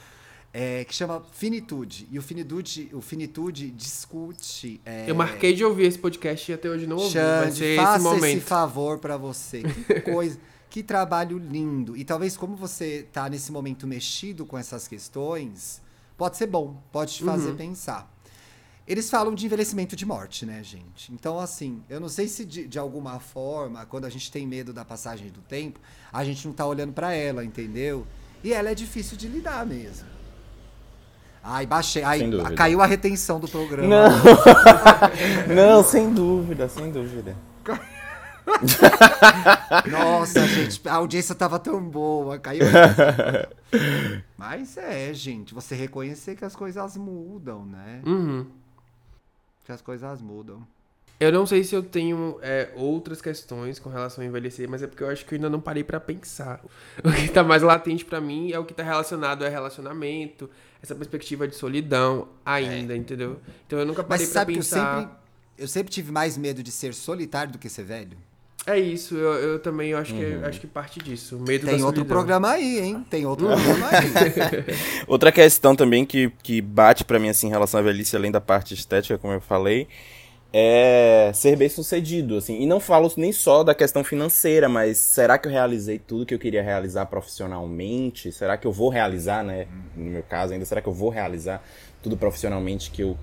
É, 0.53 0.85
que 0.85 0.93
chama 0.95 1.23
Finitude. 1.33 2.09
E 2.11 2.19
o 2.19 2.23
Finitude, 2.23 2.91
o 2.93 3.01
Finitude 3.01 3.71
discute. 3.71 4.81
é, 4.85 5.09
Eu 5.09 5.15
marquei 5.15 5.55
de 5.55 5.65
ouvir 5.65 5.85
esse 5.85 5.99
podcast 5.99 6.51
e 6.51 6.55
até 6.55 6.69
hoje 6.69 6.87
não 6.87 6.97
ouvi. 6.97 7.13
Xande, 7.13 7.65
esse 7.65 7.77
faça 7.77 7.97
esse 7.97 8.05
momento. 8.05 8.43
favor 8.43 8.99
pra 8.99 9.17
você. 9.17 9.63
Que 9.63 10.01
coisa, 10.11 10.39
que 10.69 10.83
trabalho 10.83 11.39
lindo. 11.39 11.97
E 11.97 12.05
talvez 12.05 12.37
como 12.37 12.57
você 12.57 13.07
tá 13.13 13.29
nesse 13.29 13.53
momento 13.53 13.87
mexido 13.87 14.45
com 14.45 14.59
essas 14.59 14.89
questões, 14.89 15.81
pode 16.19 16.37
ser 16.37 16.47
bom, 16.49 16.83
pode 16.91 17.15
te 17.15 17.23
Uhum. 17.25 17.31
fazer 17.31 17.53
pensar. 17.55 18.11
Eles 18.91 19.09
falam 19.09 19.33
de 19.37 19.47
envelhecimento 19.47 19.95
de 19.95 20.05
morte, 20.05 20.45
né, 20.45 20.65
gente? 20.65 21.13
Então, 21.13 21.39
assim, 21.39 21.81
eu 21.89 22.01
não 22.01 22.09
sei 22.09 22.27
se 22.27 22.45
de, 22.45 22.67
de 22.67 22.77
alguma 22.77 23.21
forma, 23.21 23.87
quando 23.87 24.05
a 24.05 24.11
gente 24.11 24.33
tem 24.33 24.45
medo 24.45 24.73
da 24.73 24.85
passagem 24.85 25.29
do 25.29 25.41
tempo, 25.43 25.79
a 26.13 26.25
gente 26.25 26.45
não 26.45 26.53
tá 26.53 26.67
olhando 26.67 26.93
pra 26.93 27.13
ela, 27.13 27.45
entendeu? 27.45 28.05
E 28.43 28.53
ela 28.53 28.69
é 28.69 28.75
difícil 28.75 29.17
de 29.17 29.29
lidar 29.29 29.65
mesmo. 29.65 30.09
Ai, 31.41 31.67
baixei. 31.67 32.03
Ai, 32.03 32.19
Sem 32.19 32.31
dúvida. 32.31 32.53
caiu 32.57 32.83
a 32.83 32.87
retenção 32.87 33.39
do 33.39 33.47
programa. 33.47 33.89
Não, 33.89 34.11
não, 35.55 35.85
sem 35.85 36.13
dúvida, 36.13 36.69
sem 36.69 36.91
dúvida. 36.91 37.37
Nossa, 39.89 40.49
gente, 40.49 40.81
a 40.89 40.95
audiência 40.95 41.37
tava 41.37 41.61
tão 41.61 41.81
boa, 41.81 42.41
caiu. 42.41 42.67
Mas 44.37 44.77
é, 44.77 45.15
gente, 45.15 45.55
você 45.55 45.77
reconhecer 45.77 46.35
que 46.35 46.45
as 46.45 46.57
coisas 46.57 46.97
mudam, 46.97 47.65
né? 47.65 48.03
Uhum. 48.05 48.47
Que 49.71 49.75
as 49.75 49.81
coisas 49.81 50.21
mudam. 50.21 50.67
Eu 51.21 51.31
não 51.31 51.47
sei 51.47 51.63
se 51.63 51.77
eu 51.77 51.83
tenho 51.83 52.41
é, 52.43 52.71
outras 52.75 53.23
questões 53.23 53.79
com 53.79 53.89
relação 53.89 54.25
a 54.25 54.27
envelhecer, 54.27 54.69
mas 54.69 54.83
é 54.83 54.89
porque 54.89 55.05
eu 55.05 55.09
acho 55.09 55.25
que 55.25 55.35
eu 55.35 55.37
ainda 55.37 55.49
não 55.49 55.61
parei 55.61 55.85
pra 55.85 56.01
pensar. 56.01 56.61
O 57.05 57.13
que 57.13 57.29
tá 57.29 57.45
mais 57.45 57.63
latente 57.63 58.05
pra 58.05 58.21
mim 58.21 58.51
é 58.51 58.59
o 58.59 58.65
que 58.65 58.75
tá 58.75 58.83
relacionado 58.83 59.45
a 59.45 59.49
relacionamento, 59.49 60.51
essa 60.83 60.95
perspectiva 60.95 61.47
de 61.47 61.55
solidão 61.55 62.27
ainda, 62.45 62.97
entendeu? 62.97 63.39
Então 63.65 63.79
eu 63.79 63.87
nunca 63.87 64.03
parei 64.03 64.27
sabe 64.27 64.55
que 64.55 64.59
eu 64.59 64.63
pensar. 64.63 64.99
sempre, 64.99 65.17
eu 65.57 65.69
sempre 65.69 65.93
tive 65.93 66.11
mais 66.11 66.37
medo 66.37 66.65
de 66.65 66.73
ser 66.73 66.95
solitário 66.95 67.53
do 67.53 67.59
que 67.59 67.69
ser 67.69 67.85
velho? 67.85 68.19
É 68.67 68.79
isso, 68.79 69.17
eu, 69.17 69.33
eu 69.35 69.59
também 69.59 69.91
eu 69.91 69.99
acho, 69.99 70.13
que, 70.13 70.39
acho 70.45 70.61
que 70.61 70.67
parte 70.67 71.01
disso. 71.01 71.39
Medo 71.39 71.65
da 71.65 71.73
Tem 71.73 71.83
outro 71.83 72.05
programa 72.05 72.51
aí, 72.51 72.79
hein? 72.79 73.05
Tem 73.09 73.25
outro 73.25 73.47
programa 73.47 73.89
aí. 73.89 74.75
Outra 75.09 75.33
questão 75.33 75.75
também 75.75 76.05
que, 76.05 76.31
que 76.43 76.61
bate 76.61 77.05
pra 77.05 77.19
mim 77.19 77.31
assim 77.31 77.47
em 77.47 77.51
relação 77.51 77.81
à 77.81 77.83
velhice, 77.83 78.15
além 78.15 78.31
da 78.31 78.41
parte 78.41 78.75
estética, 78.75 79.17
como 79.17 79.33
eu 79.33 79.41
falei, 79.41 79.89
é 80.53 81.31
ser 81.33 81.57
bem 81.57 81.69
sucedido, 81.69 82.37
assim. 82.37 82.61
E 82.61 82.67
não 82.67 82.81
falo 82.81 83.11
nem 83.17 83.33
só 83.33 83.63
da 83.65 83.75
questão 83.75 84.05
financeira, 84.05 84.69
mas 84.69 84.99
será 84.99 85.39
que 85.39 85.49
eu 85.49 85.53
realizei 85.53 85.99
tudo 85.99 86.27
que 86.27 86.35
eu 86.35 86.39
queria 86.39 86.63
realizar 86.63 87.07
profissionalmente? 87.07 88.31
Será 88.31 88.59
que 88.59 88.67
eu 88.67 88.73
vou 88.73 88.91
realizar, 88.91 89.43
né? 89.43 89.69
No 89.97 90.11
meu 90.11 90.23
caso 90.23 90.53
ainda, 90.53 90.67
será 90.67 90.83
que 90.83 90.89
eu 90.89 90.95
vou 90.95 91.09
realizar 91.09 91.63
tudo 92.03 92.17
profissionalmente 92.17 92.91
que 92.91 93.03
eu 93.03 93.17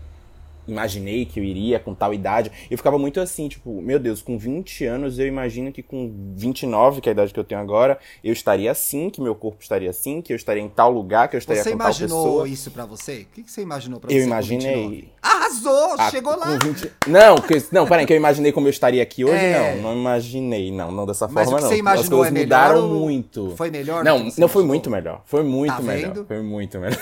imaginei 0.68 1.26
que 1.26 1.40
eu 1.40 1.44
iria 1.44 1.80
com 1.80 1.94
tal 1.94 2.14
idade. 2.14 2.52
Eu 2.70 2.78
ficava 2.78 2.98
muito 2.98 3.20
assim, 3.20 3.48
tipo, 3.48 3.82
meu 3.82 4.00
Deus, 4.00 4.22
com 4.22 4.38
20 4.38 4.86
anos 4.86 5.20
eu 5.20 5.28
imagino 5.28 5.72
que 5.72 5.82
com 5.82 6.34
29, 6.36 7.02
que 7.02 7.10
é 7.10 7.12
a 7.12 7.14
idade 7.14 7.34
que 7.34 7.40
eu 7.40 7.44
tenho 7.44 7.62
agora, 7.62 7.98
eu 8.24 8.34
estaria 8.34 8.72
assim, 8.72 9.10
que 9.10 9.22
meu 9.22 9.36
corpo 9.36 9.62
estaria 9.62 9.90
assim, 9.90 10.22
que 10.22 10.32
eu 10.32 10.36
estaria 10.36 10.62
em 10.62 10.70
tal 10.70 10.92
lugar, 10.92 11.28
que 11.28 11.36
eu 11.36 11.40
estaria 11.40 11.64
você 11.64 11.72
com 11.72 11.78
tal 11.78 11.88
pessoa. 11.88 12.08
Você 12.08 12.14
imaginou 12.14 12.48
isso 12.48 12.72
pra 12.72 12.86
você? 12.86 13.28
O 13.32 13.34
que, 13.34 13.44
que 13.44 13.52
você 13.52 13.62
imaginou 13.62 14.00
pra 14.00 14.12
eu 14.12 14.16
você? 14.16 14.22
Eu 14.22 14.26
imaginei. 14.26 15.10
Arrasou! 15.22 15.96
Ah, 15.98 16.10
chegou 16.12 16.38
lá! 16.38 16.58
20... 16.58 16.92
Não, 17.08 17.36
que, 17.38 17.64
não, 17.72 17.88
peraí, 17.88 18.06
que 18.06 18.14
eu 18.14 18.18
imaginei 18.18 18.52
como 18.52 18.68
eu 18.68 18.72
estaria 18.72 19.02
aqui 19.02 19.24
hoje, 19.24 19.36
é... 19.36 19.76
não. 19.76 19.88
Não 19.88 19.98
imaginei, 19.98 20.72
não, 20.72 20.92
não 20.92 21.06
dessa 21.06 21.28
Mas 21.28 21.46
forma, 21.46 21.58
o 21.58 21.58
que 21.58 21.64
não. 21.64 21.70
Você 21.70 21.80
imaginou 21.80 22.04
As 22.04 22.10
coisas 22.10 22.36
é 22.36 22.40
mudaram 22.44 22.82
ou... 22.84 23.00
muito. 23.00 23.54
Foi 23.56 23.70
melhor? 23.70 24.04
Não, 24.04 24.16
não 24.16 24.26
imaginou? 24.26 24.50
foi 24.50 24.64
muito 24.64 24.90
melhor. 24.90 25.22
Foi 25.26 25.44
muito 25.44 25.76
tá 25.76 25.82
melhor. 25.82 26.14
Vendo? 26.14 26.26
Foi 26.26 26.42
muito 26.42 26.80
melhor. 26.80 26.98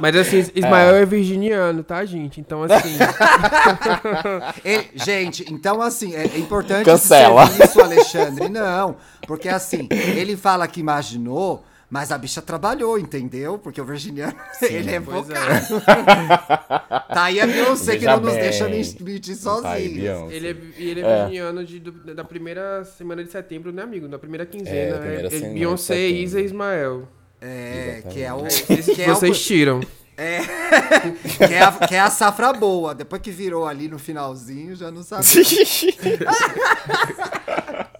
Mas 0.00 0.16
assim, 0.16 0.38
Ismael 0.54 0.96
é, 0.96 1.02
é 1.02 1.06
virginiano, 1.06 1.82
tá, 1.82 2.04
gente? 2.04 2.40
Então, 2.40 2.62
assim. 2.62 3.01
Ele, 4.64 4.90
gente, 4.94 5.44
então 5.52 5.80
assim, 5.80 6.14
é, 6.14 6.24
é 6.24 6.38
importante 6.38 6.84
Cancela. 6.84 7.44
isso, 7.44 7.80
Alexandre. 7.80 8.48
Não, 8.48 8.96
porque 9.26 9.48
assim, 9.48 9.88
ele 9.90 10.36
fala 10.36 10.66
que 10.68 10.80
imaginou, 10.80 11.64
mas 11.92 12.10
a 12.10 12.16
bicha 12.16 12.40
trabalhou, 12.40 12.98
entendeu? 12.98 13.58
Porque 13.58 13.78
o 13.80 13.84
virginiano, 13.84 14.34
Sim, 14.58 14.66
ele 14.66 14.92
é 14.92 15.00
focado. 15.00 15.34
É. 15.34 17.12
tá 17.14 17.24
aí 17.24 17.38
a 17.38 17.46
Beyoncé 17.46 17.98
que 17.98 18.06
não 18.06 18.20
nos 18.20 18.32
deixa 18.32 18.66
mentir 18.68 19.36
sozinho. 19.36 19.62
Tá 19.62 19.78
ele 19.78 20.06
é, 20.48 20.56
ele 20.78 21.00
é, 21.00 21.18
virginiano 21.18 21.64
de, 21.64 21.78
do, 21.78 21.92
da 22.14 22.24
primeira 22.24 22.84
semana 22.84 23.22
de 23.22 23.30
setembro, 23.30 23.72
né, 23.72 23.82
amigo? 23.82 24.08
Da 24.08 24.18
primeira 24.18 24.46
quinzena. 24.46 24.98
primeira 24.98 25.28
é, 25.34 25.52
Beyoncé, 25.52 26.08
Isa 26.08 26.40
e 26.40 26.44
Ismael. 26.46 27.06
É, 27.42 27.98
Exatamente. 27.98 28.14
que 28.14 28.22
é 28.22 28.32
o. 28.32 28.44
Que 28.44 28.94
que 28.94 29.04
vocês 29.04 29.22
é 29.22 29.28
o, 29.28 29.34
tiram. 29.34 29.80
É, 30.16 30.40
que, 31.46 31.54
é 31.54 31.62
a, 31.62 31.72
que 31.72 31.94
é 31.94 32.00
a 32.00 32.10
safra 32.10 32.52
boa. 32.52 32.94
Depois 32.94 33.22
que 33.22 33.30
virou 33.30 33.66
ali 33.66 33.88
no 33.88 33.98
finalzinho, 33.98 34.76
já 34.76 34.90
não 34.90 35.02
sabia. 35.02 35.42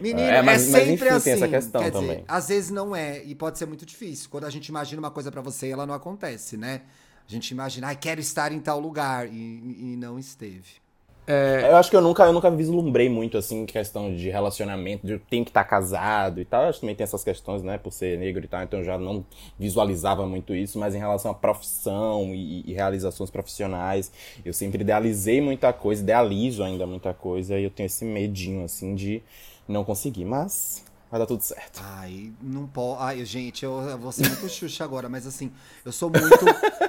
Menino, 0.00 0.28
é, 0.28 0.42
mas, 0.42 0.62
é 0.62 0.80
sempre 0.80 1.10
mas, 1.10 1.22
enfim, 1.22 1.30
assim. 1.30 1.32
essa 1.42 1.48
questão 1.48 1.82
quer 1.82 1.90
também. 1.90 2.08
Dizer, 2.08 2.24
às 2.28 2.48
vezes 2.48 2.70
não 2.70 2.94
é, 2.94 3.22
e 3.24 3.34
pode 3.34 3.58
ser 3.58 3.66
muito 3.66 3.86
difícil. 3.86 4.28
Quando 4.30 4.44
a 4.44 4.50
gente 4.50 4.66
imagina 4.66 5.00
uma 5.00 5.10
coisa 5.10 5.32
para 5.32 5.40
você, 5.40 5.70
ela 5.70 5.86
não 5.86 5.94
acontece, 5.94 6.56
né? 6.56 6.82
A 7.26 7.32
gente 7.32 7.50
imagina, 7.50 7.90
ah, 7.90 7.94
quero 7.94 8.20
estar 8.20 8.52
em 8.52 8.60
tal 8.60 8.78
lugar, 8.78 9.26
e, 9.26 9.32
e 9.32 9.96
não 9.96 10.18
esteve. 10.18 10.85
É... 11.26 11.68
Eu 11.68 11.76
acho 11.76 11.90
que 11.90 11.96
eu 11.96 12.00
nunca, 12.00 12.24
eu 12.24 12.32
nunca 12.32 12.50
vislumbrei 12.50 13.08
muito, 13.08 13.36
assim, 13.36 13.66
questão 13.66 14.14
de 14.14 14.30
relacionamento, 14.30 15.06
de 15.06 15.18
tenho 15.18 15.44
que 15.44 15.50
estar 15.50 15.64
casado 15.64 16.40
e 16.40 16.44
tal. 16.44 16.62
Eu 16.62 16.68
acho 16.68 16.78
que 16.78 16.80
também 16.82 16.94
tem 16.94 17.04
essas 17.04 17.24
questões, 17.24 17.62
né, 17.62 17.78
por 17.78 17.92
ser 17.92 18.18
negro 18.18 18.44
e 18.44 18.48
tal, 18.48 18.62
então 18.62 18.78
eu 18.78 18.84
já 18.84 18.96
não 18.96 19.24
visualizava 19.58 20.26
muito 20.26 20.54
isso, 20.54 20.78
mas 20.78 20.94
em 20.94 20.98
relação 20.98 21.32
à 21.32 21.34
profissão 21.34 22.32
e, 22.34 22.62
e 22.70 22.72
realizações 22.72 23.30
profissionais, 23.30 24.12
eu 24.44 24.52
sempre 24.52 24.82
idealizei 24.82 25.40
muita 25.40 25.72
coisa, 25.72 26.02
idealizo 26.02 26.62
ainda 26.62 26.86
muita 26.86 27.12
coisa, 27.12 27.58
e 27.58 27.64
eu 27.64 27.70
tenho 27.70 27.86
esse 27.86 28.04
medinho, 28.04 28.64
assim, 28.64 28.94
de 28.94 29.22
não 29.66 29.84
conseguir, 29.84 30.24
mas 30.24 30.84
vai 31.16 31.18
dar 31.18 31.26
tudo 31.26 31.42
certo. 31.42 31.80
Ai, 31.82 32.32
não 32.40 32.66
pode. 32.66 33.02
Ai, 33.02 33.24
gente, 33.24 33.64
eu, 33.64 33.80
eu 33.80 33.98
vou 33.98 34.12
ser 34.12 34.28
muito 34.28 34.48
xuxa 34.48 34.84
agora, 34.84 35.08
mas 35.08 35.26
assim, 35.26 35.50
eu 35.84 35.92
sou 35.92 36.10
muito. 36.10 36.44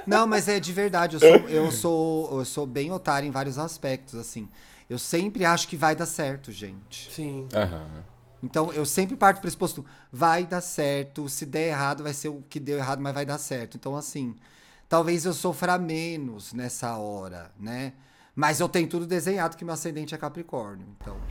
não, 0.06 0.26
mas 0.26 0.48
é 0.48 0.60
de 0.60 0.72
verdade, 0.72 1.16
eu 1.16 1.20
sou, 1.20 1.48
eu 1.48 1.72
sou, 1.72 2.38
eu 2.38 2.44
sou 2.44 2.66
bem 2.66 2.92
otário 2.92 3.26
em 3.26 3.30
vários 3.30 3.58
aspectos, 3.58 4.14
assim. 4.14 4.48
Eu 4.88 4.98
sempre 4.98 5.44
acho 5.44 5.68
que 5.68 5.76
vai 5.76 5.96
dar 5.96 6.06
certo, 6.06 6.52
gente. 6.52 7.12
Sim. 7.12 7.48
Uhum. 7.54 8.02
Então, 8.42 8.72
eu 8.72 8.86
sempre 8.86 9.16
parto 9.16 9.38
do 9.38 9.40
pressuposto, 9.42 9.84
vai 10.12 10.46
dar 10.46 10.60
certo, 10.60 11.28
se 11.28 11.44
der 11.44 11.68
errado, 11.68 12.02
vai 12.02 12.14
ser 12.14 12.28
o 12.28 12.42
que 12.48 12.60
deu 12.60 12.78
errado, 12.78 13.00
mas 13.00 13.12
vai 13.12 13.26
dar 13.26 13.38
certo. 13.38 13.76
Então, 13.76 13.96
assim, 13.96 14.36
talvez 14.88 15.24
eu 15.24 15.32
sofra 15.32 15.76
menos 15.76 16.52
nessa 16.52 16.96
hora, 16.96 17.50
né? 17.58 17.94
Mas 18.38 18.60
eu 18.60 18.68
tenho 18.68 18.86
tudo 18.86 19.04
desenhado 19.04 19.56
que 19.56 19.64
meu 19.64 19.74
ascendente 19.74 20.14
é 20.14 20.16
Capricórnio. 20.16 20.86
Então. 20.96 21.16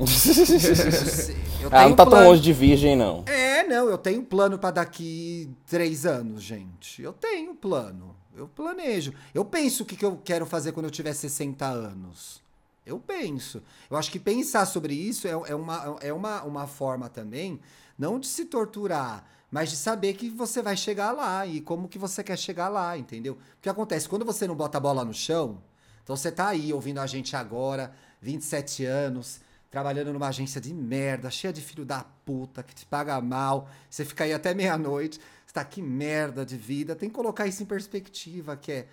eu 1.61 1.69
ah, 1.71 1.87
não 1.87 1.95
tá 1.95 2.05
plano... 2.05 2.21
tão 2.21 2.29
longe 2.31 2.41
de 2.41 2.51
virgem, 2.51 2.97
não. 2.97 3.23
É, 3.27 3.63
não, 3.63 3.87
eu 3.87 3.97
tenho 3.97 4.21
plano 4.21 4.59
para 4.59 4.71
daqui 4.71 5.49
três 5.65 6.05
anos, 6.05 6.43
gente. 6.43 7.01
Eu 7.01 7.13
tenho 7.13 7.55
plano. 7.55 8.13
Eu 8.35 8.49
planejo. 8.49 9.13
Eu 9.33 9.45
penso 9.45 9.83
o 9.83 9.85
que, 9.85 9.95
que 9.95 10.03
eu 10.03 10.19
quero 10.21 10.45
fazer 10.45 10.73
quando 10.73 10.87
eu 10.87 10.91
tiver 10.91 11.13
60 11.13 11.65
anos. 11.65 12.43
Eu 12.85 12.99
penso. 12.99 13.63
Eu 13.89 13.95
acho 13.95 14.11
que 14.11 14.19
pensar 14.19 14.65
sobre 14.65 14.93
isso 14.93 15.29
é, 15.29 15.31
é, 15.31 15.55
uma, 15.55 15.97
é 16.01 16.11
uma, 16.11 16.43
uma 16.43 16.67
forma 16.67 17.07
também, 17.07 17.57
não 17.97 18.19
de 18.19 18.27
se 18.27 18.43
torturar, 18.43 19.25
mas 19.49 19.69
de 19.69 19.77
saber 19.77 20.13
que 20.15 20.29
você 20.29 20.61
vai 20.61 20.75
chegar 20.75 21.13
lá 21.13 21.47
e 21.47 21.61
como 21.61 21.87
que 21.87 21.97
você 21.97 22.21
quer 22.21 22.37
chegar 22.37 22.67
lá, 22.67 22.97
entendeu? 22.97 23.35
O 23.35 23.61
que 23.61 23.69
acontece? 23.69 24.09
Quando 24.09 24.25
você 24.25 24.45
não 24.45 24.55
bota 24.55 24.77
a 24.77 24.81
bola 24.81 25.05
no 25.05 25.13
chão, 25.13 25.61
então 26.07 26.15
você 26.15 26.31
tá 26.31 26.47
aí 26.47 26.71
ouvindo 26.71 26.99
a 26.99 27.05
gente 27.05 27.35
agora, 27.35 27.91
27 28.21 28.85
anos, 28.85 29.41
trabalhando 29.69 30.13
numa 30.13 30.29
agência 30.29 30.61
de 30.61 30.73
merda, 30.73 31.29
cheia 31.29 31.51
de 31.51 31.59
filho 31.59 31.83
da 31.83 32.05
puta, 32.23 32.63
que 32.63 32.73
te 32.73 32.85
paga 32.85 33.19
mal, 33.19 33.69
você 33.89 34.05
fica 34.05 34.23
aí 34.23 34.31
até 34.31 34.53
meia-noite, 34.53 35.19
você 35.45 35.53
tá 35.53 35.65
que 35.65 35.81
merda 35.81 36.45
de 36.45 36.55
vida, 36.55 36.95
tem 36.95 37.09
que 37.09 37.15
colocar 37.15 37.45
isso 37.45 37.61
em 37.61 37.65
perspectiva, 37.65 38.55
que 38.55 38.71
é, 38.71 38.87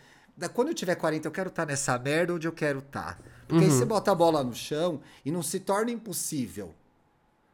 quando 0.52 0.68
eu 0.70 0.74
tiver 0.74 0.96
40 0.96 1.28
eu 1.28 1.30
quero 1.30 1.50
estar 1.50 1.64
tá 1.64 1.70
nessa 1.70 1.96
merda 2.00 2.34
onde 2.34 2.48
eu 2.48 2.52
quero 2.52 2.80
estar. 2.80 3.14
Tá. 3.14 3.24
Porque 3.46 3.64
uhum. 3.64 3.70
aí 3.70 3.78
você 3.78 3.84
bota 3.84 4.10
a 4.10 4.14
bola 4.16 4.42
no 4.42 4.52
chão 4.52 5.00
e 5.24 5.30
não 5.30 5.40
se 5.40 5.60
torna 5.60 5.92
impossível. 5.92 6.74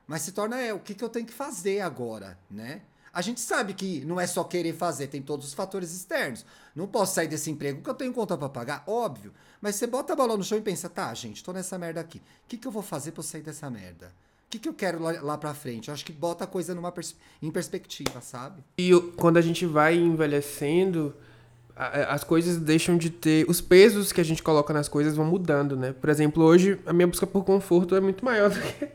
Mas 0.07 0.23
se 0.23 0.33
torna, 0.33 0.59
é, 0.59 0.73
o 0.73 0.81
que, 0.81 0.95
que 0.95 1.05
eu 1.05 1.11
tenho 1.11 1.27
que 1.27 1.35
fazer 1.35 1.83
agora, 1.83 2.39
né? 2.51 2.81
A 3.13 3.21
gente 3.23 3.41
sabe 3.41 3.75
que 3.75 4.05
não 4.05 4.21
é 4.21 4.27
só 4.27 4.45
querer 4.45 4.73
fazer, 4.73 5.09
tem 5.09 5.21
todos 5.21 5.47
os 5.47 5.55
fatores 5.55 5.93
externos. 5.93 6.45
Não 6.75 6.87
posso 6.87 7.15
sair 7.15 7.29
desse 7.29 7.51
emprego 7.51 7.79
porque 7.79 7.91
eu 7.91 7.95
tenho 7.95 8.13
conta 8.13 8.37
para 8.37 8.49
pagar, 8.49 8.85
óbvio. 8.87 9.33
Mas 9.61 9.77
você 9.77 9.87
bota 9.87 10.13
a 10.13 10.17
bola 10.17 10.37
no 10.37 10.45
chão 10.45 10.59
e 10.59 10.63
pensa, 10.63 10.89
tá, 10.89 11.13
gente, 11.15 11.43
tô 11.43 11.53
nessa 11.53 11.77
merda 11.77 12.01
aqui. 12.01 12.19
O 12.19 12.23
que, 12.49 12.57
que 12.57 12.67
eu 12.67 12.73
vou 12.73 12.83
fazer 12.83 13.13
pra 13.13 13.21
eu 13.21 13.25
sair 13.25 13.43
dessa 13.43 13.69
merda? 13.69 14.07
O 14.47 14.51
que, 14.51 14.59
que 14.59 14.69
eu 14.69 14.75
quero 14.75 15.01
lá, 15.01 15.13
lá 15.21 15.39
pra 15.39 15.55
frente? 15.55 15.89
Eu 15.89 15.95
acho 15.95 16.05
que 16.05 16.13
bota 16.13 16.45
a 16.45 16.47
coisa 16.47 16.75
numa 16.75 16.91
pers 16.91 17.15
em 17.43 17.51
perspectiva, 17.51 18.21
sabe? 18.21 18.63
E 18.79 18.91
quando 19.17 19.37
a 19.37 19.43
gente 19.43 19.67
vai 19.67 19.97
envelhecendo, 19.97 21.15
as 21.77 22.25
coisas 22.25 22.59
deixam 22.59 22.97
de 22.97 23.11
ter. 23.11 23.49
Os 23.49 23.61
pesos 23.61 24.13
que 24.13 24.21
a 24.21 24.25
gente 24.25 24.43
coloca 24.43 24.73
nas 24.73 24.89
coisas 24.89 25.17
vão 25.17 25.25
mudando, 25.25 25.77
né? 25.77 25.93
Por 25.93 26.11
exemplo, 26.11 26.43
hoje 26.43 26.79
a 26.85 26.93
minha 26.93 27.07
busca 27.07 27.27
por 27.27 27.45
conforto 27.45 27.95
é 27.95 28.01
muito 28.01 28.25
maior 28.25 28.51
do 28.51 28.61
que 28.61 28.89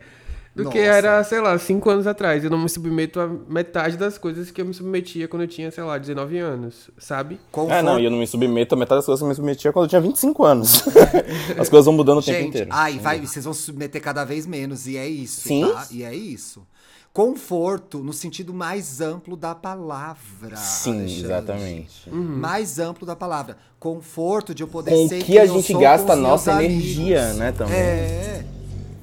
do 0.55 0.63
Nossa. 0.63 0.77
que 0.77 0.81
era, 0.81 1.21
sei 1.25 1.41
lá, 1.41 1.59
cinco 1.59 1.89
anos 1.89 2.07
atrás. 2.07 2.41
Eu 2.41 2.49
não 2.49 2.57
me 2.57 2.69
submeto 2.69 3.19
a 3.19 3.27
metade 3.27 3.97
das 3.97 4.17
coisas 4.17 4.49
que 4.49 4.61
eu 4.61 4.65
me 4.65 4.73
submetia 4.73 5.27
quando 5.27 5.41
eu 5.41 5.47
tinha, 5.49 5.69
sei 5.69 5.83
lá, 5.83 5.97
19 5.97 6.37
anos, 6.37 6.89
sabe? 6.97 7.37
Conforto. 7.51 7.77
É, 7.77 7.81
não, 7.83 7.99
e 7.99 8.05
eu 8.05 8.11
não 8.11 8.17
me 8.19 8.25
submeto 8.25 8.73
a 8.73 8.77
metade 8.77 8.99
das 8.99 9.05
coisas 9.05 9.19
que 9.19 9.25
eu 9.25 9.29
me 9.29 9.35
submetia 9.35 9.73
quando 9.73 9.85
eu 9.85 9.89
tinha 9.89 10.01
25 10.01 10.45
anos. 10.45 10.83
As 11.59 11.67
coisas 11.67 11.85
vão 11.85 11.93
mudando 11.93 12.19
o 12.19 12.21
Gente, 12.21 12.35
tempo 12.37 12.47
inteiro. 12.47 12.69
Ai, 12.71 12.97
vai, 12.99 13.19
vocês 13.19 13.43
vão 13.43 13.53
se 13.53 13.63
submeter 13.63 14.01
cada 14.01 14.23
vez 14.23 14.45
menos, 14.47 14.87
e 14.87 14.95
é 14.95 15.05
isso, 15.05 15.41
Sim? 15.41 15.69
tá? 15.69 15.87
E 15.91 16.03
é 16.03 16.15
isso. 16.15 16.65
Conforto 17.11 17.99
no 17.99 18.13
sentido 18.13 18.53
mais 18.53 19.01
amplo 19.01 19.35
da 19.35 19.53
palavra. 19.55 20.55
Sim, 20.55 20.99
Alexandre. 20.99 21.23
exatamente. 21.25 22.09
Uhum. 22.09 22.37
Mais 22.37 22.79
amplo 22.79 23.05
da 23.05 23.15
palavra. 23.15 23.57
Conforto 23.79 24.55
de 24.55 24.63
eu 24.63 24.67
poder 24.67 24.91
com 24.91 25.07
ser 25.07 25.23
que 25.23 25.37
a 25.37 25.45
gente 25.45 25.73
gasta 25.73 26.13
a 26.13 26.15
nossa 26.15 26.63
energia, 26.63 27.21
amigos. 27.21 27.37
né, 27.39 27.51
também. 27.51 27.75
É. 27.77 28.45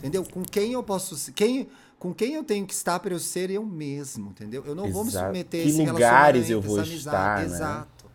Entendeu? 0.03 0.25
Com 0.25 0.43
quem 0.43 0.73
eu 0.73 0.83
posso 0.83 1.33
quem 1.33 1.69
com 1.97 2.13
quem 2.13 2.35
eu 2.35 2.43
tenho 2.43 2.67
que 2.67 2.75
estar 2.75 2.99
para 2.99 3.15
eu 3.15 3.19
ser 3.21 3.49
eu 3.49 3.65
mesmo, 3.65 4.31
entendeu? 4.31 4.65
Eu 4.67 4.75
não 4.75 4.87
Exato. 4.87 4.95
vou 4.95 5.05
me 5.05 5.11
submeter 5.13 5.61
a 5.61 5.71
que 5.71 5.91
lugares 5.93 6.51
eu 6.51 6.61
vou 6.61 6.83
estar, 6.83 7.39
né? 7.39 7.45
Exato. 7.45 8.07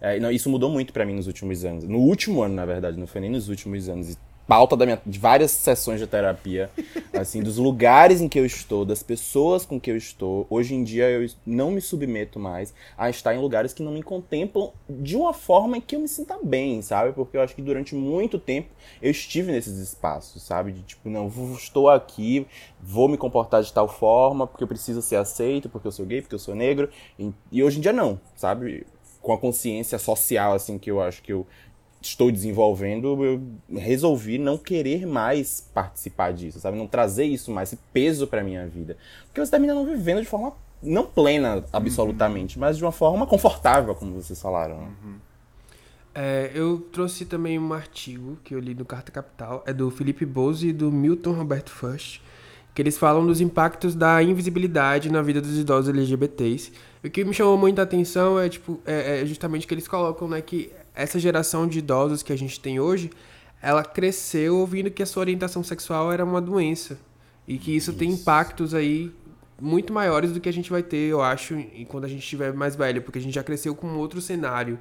É, 0.00 0.20
não, 0.20 0.30
isso 0.30 0.48
mudou 0.48 0.70
muito 0.70 0.92
para 0.92 1.04
mim 1.04 1.14
nos 1.14 1.26
últimos 1.26 1.64
anos. 1.64 1.82
No 1.82 1.98
último 1.98 2.40
ano, 2.40 2.54
na 2.54 2.64
verdade, 2.64 2.96
não 2.96 3.06
foi 3.08 3.20
nem 3.20 3.30
nos 3.30 3.48
últimos 3.48 3.88
anos 3.88 4.16
pauta 4.46 4.76
minha, 4.76 5.00
de 5.04 5.18
várias 5.18 5.50
sessões 5.50 5.98
de 5.98 6.06
terapia, 6.06 6.70
assim, 7.12 7.42
dos 7.42 7.56
lugares 7.56 8.20
em 8.20 8.28
que 8.28 8.38
eu 8.38 8.46
estou, 8.46 8.84
das 8.84 9.02
pessoas 9.02 9.66
com 9.66 9.80
que 9.80 9.90
eu 9.90 9.96
estou. 9.96 10.46
Hoje 10.48 10.74
em 10.74 10.84
dia 10.84 11.10
eu 11.10 11.28
não 11.44 11.70
me 11.70 11.80
submeto 11.80 12.38
mais 12.38 12.72
a 12.96 13.10
estar 13.10 13.34
em 13.34 13.40
lugares 13.40 13.72
que 13.72 13.82
não 13.82 13.92
me 13.92 14.02
contemplam 14.02 14.72
de 14.88 15.16
uma 15.16 15.34
forma 15.34 15.78
em 15.78 15.80
que 15.80 15.96
eu 15.96 16.00
me 16.00 16.08
sinta 16.08 16.38
bem, 16.42 16.80
sabe? 16.80 17.12
Porque 17.12 17.36
eu 17.36 17.40
acho 17.40 17.54
que 17.54 17.62
durante 17.62 17.94
muito 17.94 18.38
tempo 18.38 18.68
eu 19.02 19.10
estive 19.10 19.50
nesses 19.50 19.78
espaços, 19.78 20.42
sabe? 20.42 20.72
De 20.72 20.82
tipo, 20.82 21.10
não, 21.10 21.26
estou 21.54 21.90
aqui, 21.90 22.46
vou 22.80 23.08
me 23.08 23.16
comportar 23.16 23.62
de 23.62 23.72
tal 23.72 23.88
forma 23.88 24.46
porque 24.46 24.62
eu 24.62 24.68
preciso 24.68 25.02
ser 25.02 25.16
aceito, 25.16 25.68
porque 25.68 25.88
eu 25.88 25.92
sou 25.92 26.06
gay, 26.06 26.22
porque 26.22 26.34
eu 26.34 26.38
sou 26.38 26.54
negro. 26.54 26.88
E, 27.18 27.32
e 27.50 27.64
hoje 27.64 27.78
em 27.78 27.80
dia 27.80 27.92
não, 27.92 28.20
sabe? 28.36 28.86
Com 29.20 29.32
a 29.32 29.38
consciência 29.38 29.98
social, 29.98 30.52
assim, 30.52 30.78
que 30.78 30.88
eu 30.88 31.00
acho 31.00 31.20
que 31.20 31.32
eu 31.32 31.44
estou 32.00 32.30
desenvolvendo, 32.30 33.24
eu 33.24 33.42
resolvi 33.70 34.38
não 34.38 34.56
querer 34.56 35.06
mais 35.06 35.68
participar 35.74 36.32
disso, 36.32 36.60
sabe? 36.60 36.76
Não 36.76 36.86
trazer 36.86 37.24
isso 37.24 37.50
mais, 37.50 37.72
esse 37.72 37.82
peso 37.92 38.26
para 38.26 38.44
minha 38.44 38.66
vida. 38.66 38.96
Porque 39.26 39.40
você 39.40 39.50
termina 39.50 39.74
não 39.74 39.84
vivendo 39.84 40.20
de 40.20 40.26
forma 40.26 40.52
não 40.82 41.06
plena, 41.06 41.64
absolutamente, 41.72 42.56
uhum. 42.56 42.60
mas 42.60 42.76
de 42.76 42.84
uma 42.84 42.92
forma 42.92 43.26
confortável, 43.26 43.94
como 43.94 44.12
vocês 44.14 44.40
falaram. 44.40 44.76
Uhum. 44.76 45.14
É, 46.14 46.50
eu 46.54 46.78
trouxe 46.92 47.26
também 47.26 47.58
um 47.58 47.72
artigo 47.72 48.38
que 48.42 48.54
eu 48.54 48.58
li 48.58 48.74
no 48.74 48.84
Carta 48.84 49.12
Capital, 49.12 49.62
é 49.66 49.72
do 49.72 49.90
Felipe 49.90 50.24
Bose 50.24 50.68
e 50.68 50.72
do 50.72 50.90
Milton 50.90 51.32
Roberto 51.32 51.70
Fush, 51.70 52.22
que 52.74 52.80
eles 52.80 52.96
falam 52.96 53.26
dos 53.26 53.40
impactos 53.40 53.94
da 53.94 54.22
invisibilidade 54.22 55.10
na 55.10 55.22
vida 55.22 55.40
dos 55.40 55.58
idosos 55.58 55.88
LGBTs. 55.88 56.72
O 57.04 57.10
que 57.10 57.24
me 57.24 57.32
chamou 57.34 57.56
muita 57.56 57.82
atenção 57.82 58.38
é, 58.38 58.48
tipo, 58.48 58.80
é, 58.86 59.22
é 59.22 59.26
justamente 59.26 59.66
que 59.66 59.74
eles 59.74 59.88
colocam, 59.88 60.28
né, 60.28 60.40
que 60.40 60.72
essa 60.96 61.18
geração 61.18 61.68
de 61.68 61.78
idosos 61.78 62.22
que 62.22 62.32
a 62.32 62.38
gente 62.38 62.58
tem 62.58 62.80
hoje, 62.80 63.10
ela 63.62 63.84
cresceu 63.84 64.56
ouvindo 64.56 64.90
que 64.90 65.02
a 65.02 65.06
sua 65.06 65.20
orientação 65.20 65.62
sexual 65.62 66.10
era 66.10 66.24
uma 66.24 66.40
doença. 66.40 66.98
E 67.46 67.58
que 67.58 67.76
isso, 67.76 67.90
isso. 67.90 67.98
tem 67.98 68.10
impactos 68.10 68.74
aí 68.74 69.12
muito 69.60 69.92
maiores 69.92 70.32
do 70.32 70.40
que 70.40 70.48
a 70.48 70.52
gente 70.52 70.70
vai 70.70 70.82
ter, 70.82 71.10
eu 71.10 71.22
acho, 71.22 71.56
quando 71.88 72.04
a 72.04 72.08
gente 72.08 72.20
estiver 72.20 72.52
mais 72.52 72.74
velho, 72.74 73.02
porque 73.02 73.18
a 73.18 73.22
gente 73.22 73.34
já 73.34 73.42
cresceu 73.42 73.74
com 73.74 73.94
outro 73.96 74.20
cenário. 74.20 74.78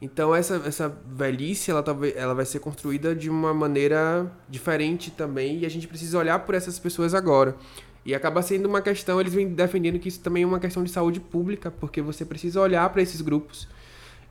Então 0.00 0.34
essa, 0.34 0.56
essa 0.66 0.88
velhice 1.06 1.70
ela, 1.70 1.82
talvez, 1.82 2.16
ela 2.16 2.34
vai 2.34 2.44
ser 2.44 2.58
construída 2.58 3.14
de 3.14 3.30
uma 3.30 3.54
maneira 3.54 4.30
diferente 4.48 5.12
também 5.12 5.60
e 5.60 5.66
a 5.66 5.68
gente 5.68 5.86
precisa 5.86 6.18
olhar 6.18 6.40
por 6.40 6.56
essas 6.56 6.78
pessoas 6.78 7.14
agora. 7.14 7.56
E 8.04 8.12
acaba 8.12 8.42
sendo 8.42 8.66
uma 8.66 8.82
questão, 8.82 9.20
eles 9.20 9.32
vêm 9.32 9.48
defendendo 9.48 9.98
que 10.00 10.08
isso 10.08 10.20
também 10.20 10.42
é 10.42 10.46
uma 10.46 10.58
questão 10.58 10.82
de 10.82 10.90
saúde 10.90 11.20
pública, 11.20 11.70
porque 11.70 12.02
você 12.02 12.24
precisa 12.24 12.60
olhar 12.60 12.88
para 12.90 13.00
esses 13.00 13.20
grupos 13.20 13.68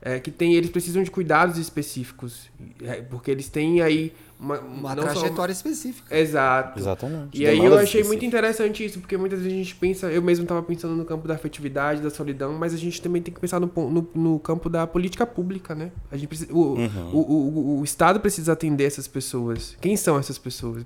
é, 0.02 0.20
que 0.20 0.32
tem, 0.32 0.56
eles 0.56 0.70
precisam 0.70 1.04
de 1.04 1.12
cuidados 1.12 1.58
específicos, 1.58 2.50
é, 2.84 3.02
porque 3.02 3.30
eles 3.30 3.48
têm 3.50 3.82
aí 3.82 4.12
uma, 4.40 4.60
uma 4.60 4.96
trajetória 4.96 5.54
só... 5.54 5.60
específica. 5.60 6.18
Exato. 6.18 6.80
Exatamente. 6.80 7.40
E 7.40 7.46
aí 7.46 7.64
eu 7.64 7.78
achei 7.78 8.04
muito 8.04 8.26
interessante 8.26 8.84
isso, 8.84 9.00
porque 9.00 9.16
muitas 9.16 9.40
vezes 9.40 9.54
a 9.54 9.58
gente 9.58 9.76
pensa, 9.76 10.12
eu 10.12 10.22
mesmo 10.22 10.44
estava 10.44 10.64
pensando 10.64 10.96
no 10.96 11.06
campo 11.06 11.28
da 11.28 11.36
afetividade, 11.36 12.02
da 12.02 12.10
solidão, 12.10 12.52
mas 12.54 12.74
a 12.74 12.78
gente 12.78 13.00
também 13.00 13.22
tem 13.22 13.32
que 13.32 13.40
pensar 13.40 13.60
no, 13.60 13.72
no, 13.76 14.10
no 14.16 14.40
campo 14.40 14.68
da 14.68 14.88
política 14.88 15.28
pública, 15.28 15.76
né? 15.76 15.92
A 16.12 16.18
gente 16.18 16.28
precisa, 16.28 16.52
o, 16.52 16.74
uhum. 16.74 17.10
o, 17.14 17.20
o, 17.20 17.80
o, 17.80 17.84
Estado 17.84 18.20
precisa 18.20 18.54
atender 18.54 18.86
essas 18.86 19.08
pessoas. 19.08 19.78
Quem 19.80 19.96
são 19.96 20.18
essas 20.18 20.40
pessoas? 20.40 20.84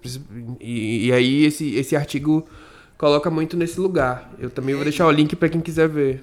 E, 0.59 1.07
e 1.07 1.13
aí 1.13 1.45
esse, 1.45 1.75
esse 1.75 1.95
artigo 1.95 2.45
coloca 2.97 3.31
muito 3.31 3.55
nesse 3.55 3.79
lugar. 3.79 4.29
Eu 4.37 4.49
também 4.49 4.75
vou 4.75 4.83
deixar 4.83 5.07
o 5.07 5.11
link 5.11 5.33
para 5.37 5.47
quem 5.47 5.61
quiser 5.61 5.87
ver. 5.87 6.21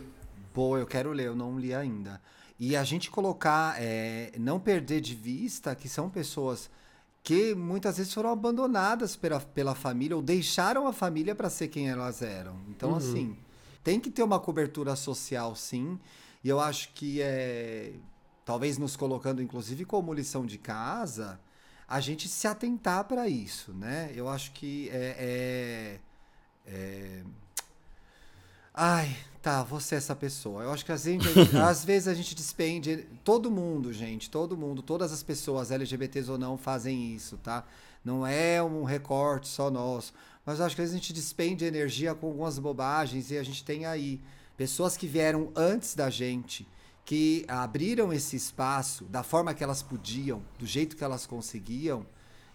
Pô, 0.52 0.76
eu 0.76 0.84
quero 0.84 1.10
ler, 1.12 1.28
eu 1.28 1.34
não 1.34 1.58
li 1.58 1.72
ainda. 1.72 2.20
E 2.64 2.76
a 2.76 2.84
gente 2.84 3.10
colocar, 3.10 3.74
é, 3.82 4.30
não 4.38 4.60
perder 4.60 5.00
de 5.00 5.16
vista 5.16 5.74
que 5.74 5.88
são 5.88 6.08
pessoas 6.08 6.70
que 7.20 7.56
muitas 7.56 7.96
vezes 7.96 8.14
foram 8.14 8.30
abandonadas 8.30 9.16
pela, 9.16 9.40
pela 9.40 9.74
família 9.74 10.14
ou 10.14 10.22
deixaram 10.22 10.86
a 10.86 10.92
família 10.92 11.34
para 11.34 11.50
ser 11.50 11.66
quem 11.66 11.90
elas 11.90 12.22
eram. 12.22 12.60
Então, 12.68 12.90
uhum. 12.90 12.96
assim, 12.98 13.36
tem 13.82 13.98
que 13.98 14.12
ter 14.12 14.22
uma 14.22 14.38
cobertura 14.38 14.94
social, 14.94 15.56
sim. 15.56 15.98
E 16.44 16.48
eu 16.48 16.60
acho 16.60 16.90
que 16.92 17.20
é. 17.20 17.94
Talvez 18.44 18.78
nos 18.78 18.94
colocando, 18.94 19.42
inclusive, 19.42 19.84
como 19.84 20.14
lição 20.14 20.46
de 20.46 20.56
casa, 20.56 21.40
a 21.88 21.98
gente 21.98 22.28
se 22.28 22.46
atentar 22.46 23.06
para 23.06 23.26
isso, 23.26 23.72
né? 23.72 24.12
Eu 24.14 24.28
acho 24.28 24.52
que 24.52 24.88
é, 24.90 25.98
é, 26.64 26.72
é... 26.72 27.24
Ai, 28.72 29.16
tá, 29.42 29.62
você 29.62 29.96
é 29.96 29.98
essa 29.98 30.14
pessoa. 30.14 30.62
Eu 30.62 30.72
acho 30.72 30.84
que 30.84 30.92
a 30.92 30.96
gente, 30.96 31.26
às 31.58 31.84
vezes 31.84 32.08
a 32.08 32.14
gente 32.14 32.34
despende. 32.34 33.06
Todo 33.24 33.50
mundo, 33.50 33.92
gente, 33.92 34.30
todo 34.30 34.56
mundo, 34.56 34.80
todas 34.80 35.12
as 35.12 35.22
pessoas, 35.22 35.70
LGBTs 35.70 36.30
ou 36.30 36.38
não, 36.38 36.56
fazem 36.56 37.12
isso, 37.12 37.36
tá? 37.38 37.64
Não 38.04 38.26
é 38.26 38.62
um 38.62 38.84
recorte 38.84 39.48
só 39.48 39.70
nosso. 39.70 40.14
Mas 40.46 40.58
eu 40.58 40.66
acho 40.66 40.74
que 40.74 40.82
às 40.82 40.88
vezes 40.90 40.94
a 40.94 40.98
gente 40.98 41.12
despende 41.12 41.64
energia 41.64 42.14
com 42.14 42.28
algumas 42.28 42.58
bobagens 42.58 43.30
e 43.30 43.36
a 43.36 43.42
gente 43.42 43.64
tem 43.64 43.84
aí 43.84 44.20
pessoas 44.56 44.96
que 44.96 45.06
vieram 45.06 45.50
antes 45.54 45.94
da 45.94 46.08
gente, 46.08 46.66
que 47.04 47.44
abriram 47.48 48.12
esse 48.12 48.36
espaço 48.36 49.04
da 49.04 49.22
forma 49.22 49.54
que 49.54 49.62
elas 49.62 49.82
podiam, 49.82 50.42
do 50.58 50.66
jeito 50.66 50.96
que 50.96 51.04
elas 51.04 51.26
conseguiam, 51.26 52.06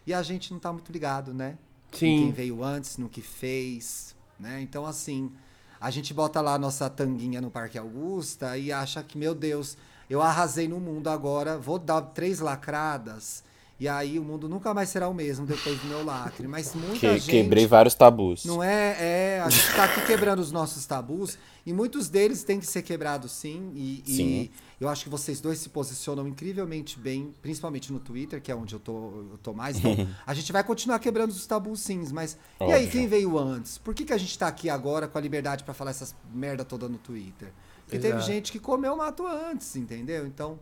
e 0.06 0.14
a 0.14 0.24
gente 0.24 0.52
não 0.52 0.60
tá 0.60 0.72
muito 0.72 0.92
ligado, 0.92 1.34
né? 1.34 1.58
Sim. 1.92 2.08
Em 2.08 2.20
quem 2.24 2.32
veio 2.32 2.64
antes, 2.64 2.98
no 2.98 3.10
que 3.10 3.22
fez, 3.22 4.16
né? 4.40 4.62
Então, 4.62 4.86
assim, 4.86 5.32
a 5.80 5.90
gente 5.92 6.14
bota 6.14 6.42
lá 6.42 6.56
a 6.56 6.60
nossa 6.60 6.90
tanguinha 6.90 7.42
no 7.42 7.52
Parque 7.52 7.78
Augusta 7.78 8.58
e 8.58 8.72
acha 8.72 9.04
que, 9.04 9.18
meu 9.18 9.36
Deus, 9.36 9.78
eu 10.10 10.22
arrasei 10.22 10.68
no 10.68 10.80
mundo 10.80 11.10
agora, 11.10 11.58
vou 11.58 11.78
dar 11.78 12.02
três 12.02 12.40
lacradas 12.40 13.44
e 13.80 13.88
aí 13.88 14.18
o 14.18 14.24
mundo 14.24 14.50
nunca 14.50 14.74
mais 14.74 14.90
será 14.90 15.08
o 15.08 15.14
mesmo 15.14 15.46
depois 15.46 15.80
do 15.80 15.88
meu 15.88 16.04
lacre. 16.04 16.48
Mas 16.48 16.74
muita 16.74 17.00
que, 17.00 17.20
gente. 17.20 17.30
Quebrei 17.30 17.68
vários 17.68 17.94
tabus. 17.94 18.44
Não 18.44 18.64
é? 18.64 18.98
É. 19.00 19.42
A 19.46 19.50
gente 19.50 19.70
está 19.70 19.84
aqui 19.84 20.02
quebrando 20.02 20.40
os 20.40 20.52
nossos 20.52 20.86
tabus. 20.86 21.38
E 21.64 21.72
muitos 21.72 22.10
deles 22.10 22.44
têm 22.44 22.60
que 22.60 22.66
ser 22.66 22.82
quebrados 22.82 23.32
sim. 23.32 23.72
E, 23.76 24.04
sim. 24.06 24.24
e 24.24 24.52
eu 24.80 24.88
acho 24.88 25.04
que 25.04 25.10
vocês 25.10 25.42
dois 25.42 25.58
se 25.58 25.70
posicionam 25.70 26.28
incrivelmente 26.28 27.00
bem, 27.00 27.34
principalmente 27.42 27.92
no 27.92 28.00
Twitter, 28.00 28.40
que 28.40 28.52
é 28.52 28.56
onde 28.56 28.76
eu 28.76 28.80
tô, 28.80 29.26
eu 29.32 29.40
tô 29.42 29.54
mais. 29.54 29.78
Então, 29.78 30.08
a 30.26 30.34
gente 30.34 30.52
vai 30.52 30.64
continuar 30.64 31.00
quebrando 31.00 31.32
os 31.32 31.48
tabus 31.48 31.80
sim, 31.80 32.04
mas. 32.12 32.38
Óbvio. 32.60 32.76
E 32.76 32.80
aí, 32.80 32.88
quem 32.88 33.08
veio 33.08 33.38
antes? 33.40 33.80
Por 33.80 33.96
que, 33.96 34.06
que 34.06 34.14
a 34.14 34.18
gente 34.18 34.30
está 34.30 34.48
aqui 34.48 34.70
agora 34.70 35.08
com 35.08 35.18
a 35.18 35.22
liberdade 35.22 35.64
para 35.64 35.74
falar 35.74 35.92
essas 35.92 36.16
merda 36.32 36.64
toda 36.64 36.88
no 36.88 37.00
Twitter? 37.00 37.52
Porque 37.84 37.98
Exato. 37.98 38.14
teve 38.14 38.26
gente 38.26 38.52
que 38.52 38.60
comeu 38.60 38.96
mato 38.96 39.26
antes, 39.26 39.76
entendeu? 39.76 40.28
Então. 40.28 40.60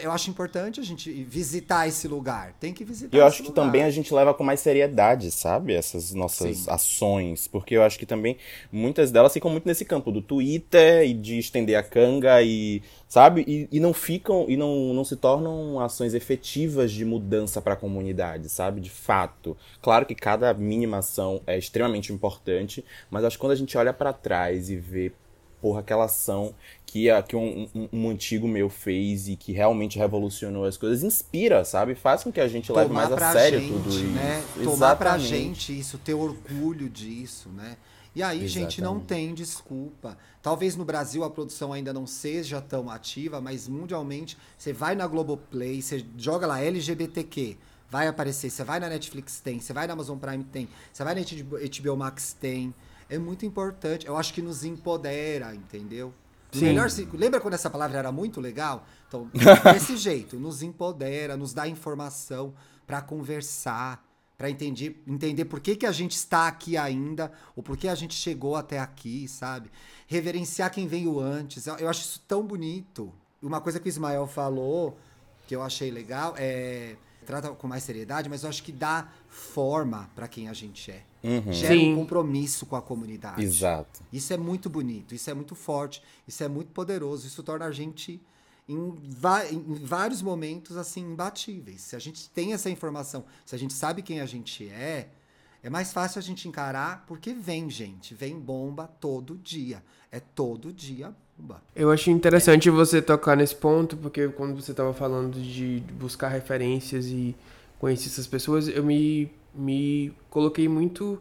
Eu, 0.00 0.10
acho 0.10 0.30
importante 0.30 0.80
a 0.80 0.82
gente 0.82 1.10
visitar 1.24 1.86
esse 1.86 2.08
lugar. 2.08 2.54
Tem 2.58 2.72
que 2.72 2.82
visitar. 2.82 3.14
E 3.14 3.20
eu 3.20 3.26
acho 3.26 3.42
que 3.42 3.48
lugar. 3.48 3.64
também 3.64 3.82
a 3.82 3.90
gente 3.90 4.12
leva 4.14 4.32
com 4.32 4.42
mais 4.42 4.60
seriedade, 4.60 5.30
sabe? 5.30 5.74
Essas 5.74 6.14
nossas 6.14 6.58
Sim. 6.58 6.70
ações. 6.70 7.46
Porque 7.46 7.76
eu 7.76 7.82
acho 7.82 7.98
que 7.98 8.06
também 8.06 8.38
muitas 8.70 9.10
delas 9.10 9.32
ficam 9.32 9.50
muito 9.50 9.66
nesse 9.66 9.84
campo 9.84 10.10
do 10.10 10.22
Twitter 10.22 11.06
e 11.06 11.12
de 11.12 11.38
estender 11.38 11.76
a 11.76 11.82
canga 11.82 12.42
e. 12.42 12.82
Sabe? 13.06 13.44
E, 13.46 13.68
e 13.70 13.80
não 13.80 13.92
ficam. 13.92 14.46
E 14.48 14.56
não, 14.56 14.94
não 14.94 15.04
se 15.04 15.16
tornam 15.16 15.78
ações 15.78 16.14
efetivas 16.14 16.90
de 16.90 17.04
mudança 17.04 17.60
para 17.60 17.74
a 17.74 17.76
comunidade, 17.76 18.48
sabe? 18.48 18.80
De 18.80 18.90
fato. 18.90 19.56
Claro 19.82 20.06
que 20.06 20.14
cada 20.14 20.54
mínima 20.54 20.98
ação 20.98 21.42
é 21.46 21.58
extremamente 21.58 22.12
importante, 22.12 22.82
mas 23.10 23.24
acho 23.24 23.36
que 23.36 23.40
quando 23.40 23.52
a 23.52 23.56
gente 23.56 23.76
olha 23.76 23.92
para 23.92 24.12
trás 24.12 24.70
e 24.70 24.76
vê 24.76 25.12
porra, 25.62 25.78
aquela 25.78 26.06
ação 26.06 26.52
que, 26.84 27.06
que 27.28 27.36
um, 27.36 27.70
um, 27.72 27.88
um, 27.92 28.10
antigo 28.10 28.48
meu 28.48 28.68
fez 28.68 29.28
e 29.28 29.36
que 29.36 29.52
realmente 29.52 29.96
revolucionou 29.96 30.64
as 30.64 30.76
coisas, 30.76 31.04
inspira, 31.04 31.64
sabe? 31.64 31.94
Faz 31.94 32.24
com 32.24 32.32
que 32.32 32.40
a 32.40 32.48
gente 32.48 32.66
Tomar 32.66 32.80
leve 32.82 32.92
mais 32.92 33.12
a 33.12 33.32
sério 33.32 33.60
gente, 33.60 33.72
tudo 33.72 33.88
isso. 33.88 34.04
Né? 34.06 34.44
Tomar 34.56 34.72
Exatamente. 34.72 34.98
pra 34.98 35.18
gente 35.18 35.78
isso, 35.78 35.96
ter 35.98 36.14
orgulho 36.14 36.90
disso, 36.90 37.48
né? 37.50 37.76
E 38.14 38.22
aí, 38.22 38.44
Exatamente. 38.44 38.72
gente, 38.74 38.82
não 38.82 39.00
tem 39.00 39.32
desculpa. 39.32 40.18
Talvez 40.42 40.76
no 40.76 40.84
Brasil 40.84 41.24
a 41.24 41.30
produção 41.30 41.72
ainda 41.72 41.92
não 41.94 42.06
seja 42.06 42.60
tão 42.60 42.90
ativa, 42.90 43.40
mas 43.40 43.68
mundialmente, 43.68 44.36
você 44.58 44.72
vai 44.72 44.94
na 44.94 45.06
Globoplay, 45.06 45.80
você 45.80 46.04
joga 46.18 46.46
lá 46.46 46.60
LGBTQ, 46.60 47.56
vai 47.88 48.08
aparecer. 48.08 48.50
Você 48.50 48.64
vai 48.64 48.78
na 48.80 48.88
Netflix, 48.88 49.40
tem. 49.40 49.60
Você 49.60 49.72
vai 49.72 49.86
na 49.86 49.94
Amazon 49.94 50.18
Prime, 50.18 50.44
tem. 50.44 50.68
Você 50.92 51.04
vai 51.04 51.14
na 51.14 51.22
HBO 51.22 51.96
Max, 51.96 52.36
tem 52.38 52.74
é 53.12 53.18
muito 53.18 53.44
importante. 53.44 54.06
Eu 54.06 54.16
acho 54.16 54.32
que 54.32 54.40
nos 54.40 54.64
empodera, 54.64 55.54
entendeu? 55.54 56.14
Sim. 56.50 56.64
Melhor, 56.66 56.88
lembra 57.12 57.40
quando 57.40 57.54
essa 57.54 57.68
palavra 57.68 57.98
era 57.98 58.10
muito 58.10 58.40
legal? 58.40 58.86
Então, 59.06 59.30
desse 59.72 59.96
jeito, 59.96 60.38
nos 60.38 60.62
empodera, 60.62 61.36
nos 61.36 61.52
dá 61.52 61.68
informação 61.68 62.54
para 62.86 63.02
conversar, 63.02 64.02
para 64.36 64.50
entender, 64.50 65.02
entender 65.06 65.44
por 65.44 65.60
que, 65.60 65.76
que 65.76 65.86
a 65.86 65.92
gente 65.92 66.12
está 66.12 66.48
aqui 66.48 66.76
ainda, 66.76 67.30
ou 67.54 67.62
por 67.62 67.76
que 67.76 67.86
a 67.86 67.94
gente 67.94 68.14
chegou 68.14 68.56
até 68.56 68.78
aqui, 68.78 69.28
sabe? 69.28 69.70
Reverenciar 70.06 70.70
quem 70.70 70.86
veio 70.86 71.20
antes. 71.20 71.66
Eu, 71.66 71.76
eu 71.76 71.88
acho 71.88 72.00
isso 72.00 72.24
tão 72.26 72.42
bonito. 72.42 73.12
Uma 73.42 73.60
coisa 73.60 73.78
que 73.78 73.88
o 73.88 73.90
Ismael 73.90 74.26
falou, 74.26 74.98
que 75.46 75.54
eu 75.54 75.62
achei 75.62 75.90
legal, 75.90 76.34
é 76.38 76.96
trata 77.24 77.50
com 77.50 77.66
mais 77.66 77.82
seriedade, 77.82 78.28
mas 78.28 78.42
eu 78.42 78.48
acho 78.48 78.62
que 78.62 78.72
dá 78.72 79.08
forma 79.28 80.10
para 80.14 80.28
quem 80.28 80.48
a 80.48 80.52
gente 80.52 80.90
é. 80.90 81.02
Uhum. 81.22 81.52
Gera 81.52 81.74
Sim. 81.74 81.92
um 81.92 81.96
compromisso 81.96 82.66
com 82.66 82.76
a 82.76 82.82
comunidade. 82.82 83.42
Exato. 83.42 84.02
Isso 84.12 84.32
é 84.32 84.36
muito 84.36 84.68
bonito, 84.68 85.14
isso 85.14 85.30
é 85.30 85.34
muito 85.34 85.54
forte, 85.54 86.02
isso 86.26 86.42
é 86.42 86.48
muito 86.48 86.72
poderoso, 86.72 87.26
isso 87.26 87.42
torna 87.42 87.66
a 87.66 87.72
gente 87.72 88.20
em, 88.68 88.74
em, 89.50 89.74
vários 89.84 90.20
momentos 90.22 90.76
assim 90.76 91.00
imbatíveis. 91.00 91.80
Se 91.80 91.96
a 91.96 91.98
gente 91.98 92.28
tem 92.30 92.52
essa 92.52 92.70
informação, 92.70 93.24
se 93.44 93.54
a 93.54 93.58
gente 93.58 93.72
sabe 93.72 94.02
quem 94.02 94.20
a 94.20 94.26
gente 94.26 94.68
é, 94.68 95.08
é 95.62 95.70
mais 95.70 95.92
fácil 95.92 96.18
a 96.18 96.22
gente 96.22 96.48
encarar 96.48 97.04
porque 97.06 97.32
vem 97.32 97.70
gente, 97.70 98.14
vem 98.14 98.38
bomba 98.38 98.88
todo 99.00 99.36
dia. 99.36 99.82
É 100.10 100.20
todo 100.20 100.72
dia 100.72 101.14
bomba. 101.36 101.62
Eu 101.74 101.90
achei 101.90 102.12
interessante 102.12 102.68
é. 102.68 102.72
você 102.72 103.00
tocar 103.00 103.36
nesse 103.36 103.54
ponto, 103.54 103.96
porque 103.96 104.28
quando 104.28 104.54
você 104.54 104.72
estava 104.72 104.92
falando 104.92 105.40
de 105.40 105.82
buscar 105.94 106.28
referências 106.28 107.06
e 107.06 107.34
conhecer 107.78 108.08
essas 108.08 108.26
pessoas, 108.26 108.68
eu 108.68 108.84
me 108.84 109.30
me 109.54 110.12
coloquei 110.30 110.68
muito 110.68 111.20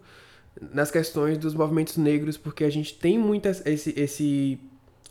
nas 0.74 0.92
questões 0.92 1.38
dos 1.38 1.54
movimentos 1.54 1.98
negros, 1.98 2.38
porque 2.38 2.64
a 2.64 2.70
gente 2.70 2.94
tem 2.94 3.18
muito 3.18 3.48
esse, 3.48 3.94
esse, 3.98 4.60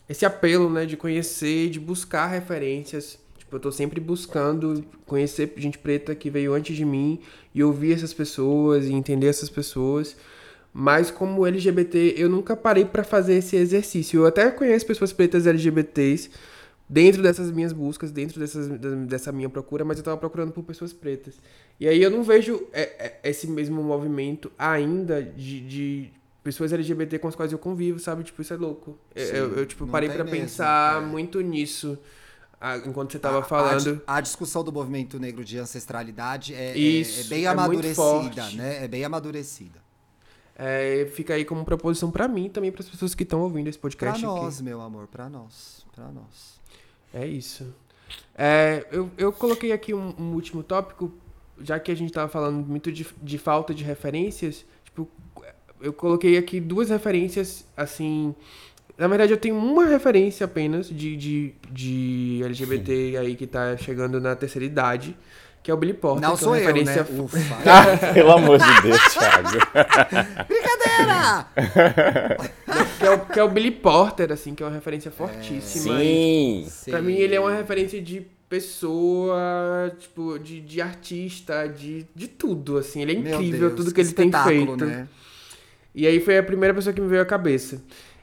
esse 0.09 0.25
apelo, 0.25 0.71
né, 0.71 0.87
de 0.87 0.97
conhecer, 0.97 1.71
de 1.71 1.81
buscar 1.81 2.27
referências. 2.27 3.19
Tipo, 3.51 3.57
eu 3.57 3.61
tô 3.61 3.73
sempre 3.73 4.01
buscando 4.01 4.85
conhecer 5.05 5.53
gente 5.57 5.77
preta 5.77 6.15
que 6.15 6.31
veio 6.31 6.55
antes 6.55 6.77
de 6.77 6.85
mim 6.85 7.19
e 7.53 7.65
ouvir 7.65 7.93
essas 7.93 8.15
pessoas 8.15 8.87
e 8.87 8.93
entender 8.93 9.27
essas 9.27 9.51
pessoas. 9.51 10.17
Mas 10.73 11.11
como 11.11 11.45
LGBT, 11.45 12.15
eu 12.17 12.29
nunca 12.29 12.55
parei 12.55 12.85
para 12.85 13.03
fazer 13.03 13.35
esse 13.35 13.57
exercício. 13.57 14.21
Eu 14.21 14.27
até 14.27 14.49
conheço 14.53 14.87
pessoas 14.87 15.13
pretas 15.13 15.49
LGBTs, 15.49 16.31
dentro 16.89 17.25
dessas 17.25 17.51
minhas 17.51 17.73
buscas, 17.73 18.13
dentro 18.13 18.39
dessas, 18.39 18.69
dessa 19.09 19.33
minha 19.33 19.49
procura, 19.49 19.85
mas 19.85 19.97
eu 19.97 20.03
estava 20.03 20.17
procurando 20.17 20.53
por 20.53 20.63
pessoas 20.63 20.93
pretas. 20.93 21.35
E 21.81 21.89
aí 21.89 22.01
eu 22.01 22.09
não 22.09 22.23
vejo 22.23 22.69
é, 22.73 22.83
é, 22.83 23.31
esse 23.31 23.49
mesmo 23.49 23.83
movimento 23.83 24.53
ainda 24.57 25.21
de, 25.21 25.61
de, 25.61 26.13
pessoas 26.45 26.73
LGBT 26.73 27.19
com 27.19 27.27
as 27.27 27.35
quais 27.35 27.51
eu 27.51 27.59
convivo, 27.59 27.99
sabe? 27.99 28.23
Tipo, 28.23 28.43
isso 28.43 28.55
é 28.55 28.57
louco. 28.57 28.97
Sim, 29.17 29.23
eu, 29.35 29.57
eu, 29.57 29.67
tipo, 29.67 29.89
parei 29.89 30.09
para 30.09 30.25
pensar 30.25 31.03
é. 31.03 31.05
muito 31.05 31.41
nisso. 31.41 31.99
A- 32.61 32.77
enquanto 32.79 33.13
você 33.13 33.19
tava 33.19 33.41
A- 33.41 33.43
falando. 33.43 34.03
A, 34.07 34.17
a 34.17 34.21
discussão 34.21 34.63
do 34.63 34.71
movimento 34.73 35.19
negro 35.19 35.45
de 35.45 35.59
ancestralidade 35.59 36.55
é, 36.55 36.73
é- 36.73 36.79
Isso, 36.79 37.21
é 37.21 37.25
bem 37.25 37.47
é 37.47 37.49
muito 37.49 37.61
amadurecida, 37.61 37.95
forte. 37.95 38.57
né? 38.57 38.85
É 38.85 38.89
bem 38.89 39.05
amadurecida. 39.05 39.81
É, 40.63 41.11
fica 41.15 41.33
aí 41.35 41.45
como 41.45 41.65
proposição 41.65 42.11
pra 42.11 42.29
mim 42.29 42.47
e 42.47 42.51
também 42.51 42.71
para 42.71 42.83
as 42.83 42.89
pessoas 42.89 43.15
que 43.15 43.23
estão 43.23 43.41
ouvindo 43.41 43.69
esse 43.69 43.79
podcast. 43.79 44.23
aqui. 44.25 44.35
nós, 44.35 44.61
meu 44.61 44.81
amor, 44.83 45.07
pra 45.07 45.29
nós. 45.29 45.87
Pra 45.95 46.09
nós. 46.09 46.61
É 47.15 47.27
isso. 47.27 47.67
É, 48.37 48.87
eu, 48.93 49.11
eu 49.17 49.33
coloquei 49.33 49.73
aqui 49.73 49.95
um, 49.95 50.15
um 50.19 50.35
último 50.35 50.63
tópico, 50.63 51.11
já 51.61 51.79
que 51.81 51.91
a 51.91 51.95
gente 51.95 52.13
tava 52.13 52.29
falando 52.29 52.67
muito 52.67 52.93
de, 52.93 53.07
de 53.23 53.39
falta 53.39 53.73
de 53.73 53.83
referências. 53.85 54.65
Tipo, 54.85 55.09
eu 55.81 55.93
coloquei 55.95 56.37
aqui 56.37 56.61
duas 56.61 56.91
referências, 56.91 57.65
assim. 57.77 58.35
Na 59.01 59.09
verdade, 59.09 59.33
eu 59.33 59.39
tenho 59.39 59.57
uma 59.57 59.87
referência 59.87 60.45
apenas 60.45 60.87
de, 60.87 61.17
de, 61.17 61.55
de 61.71 62.43
LGBT 62.45 63.17
aí 63.17 63.35
que 63.35 63.47
tá 63.47 63.75
chegando 63.79 64.21
na 64.21 64.37
terceira 64.37 64.67
idade, 64.67 65.17
que 65.63 65.71
é 65.71 65.75
o 65.75 65.77
Billy 65.79 65.95
Porter. 65.95 66.21
Não 66.21 66.37
que 66.37 66.43
é 66.43 66.45
sou 66.45 66.55
eu, 66.55 66.85
né? 66.85 67.07
Ufa. 67.19 67.39
Ah, 67.65 67.97
pelo 68.13 68.33
amor 68.33 68.59
de 68.59 68.83
Deus, 68.83 69.01
Thiago. 69.15 69.49
Brincadeira! 70.47 71.47
que, 72.99 73.07
é 73.07 73.11
o, 73.11 73.21
que 73.21 73.41
é 73.41 73.43
o 73.43 73.49
Billy 73.49 73.71
Porter, 73.71 74.33
assim, 74.33 74.55
que 74.55 74.63
é 74.63 74.67
uma 74.67 74.75
referência 74.75 75.11
fortíssima. 75.11 76.05
E, 76.05 76.67
Sim. 76.69 76.91
Pra 76.91 77.01
mim, 77.01 77.15
ele 77.15 77.35
é 77.35 77.41
uma 77.41 77.55
referência 77.55 78.03
de 78.03 78.27
pessoa, 78.51 79.91
tipo, 79.99 80.39
de, 80.39 80.61
de 80.61 80.83
artista, 80.83 81.67
de, 81.67 82.05
de 82.15 82.29
tudo, 82.29 82.77
assim. 82.77 83.01
Ele 83.01 83.13
é 83.13 83.15
incrível, 83.15 83.71
Deus, 83.71 83.77
tudo 83.77 83.95
que 83.95 84.01
ele 84.03 84.13
tem 84.13 84.31
feito. 84.31 84.85
Né? 84.85 85.09
E 85.95 86.07
aí 86.07 86.21
foi 86.21 86.37
a 86.37 86.43
primeira 86.43 86.75
pessoa 86.75 86.93
que 86.93 87.01
me 87.01 87.09
veio 87.09 87.23
à 87.23 87.27
cabeça. 87.27 87.81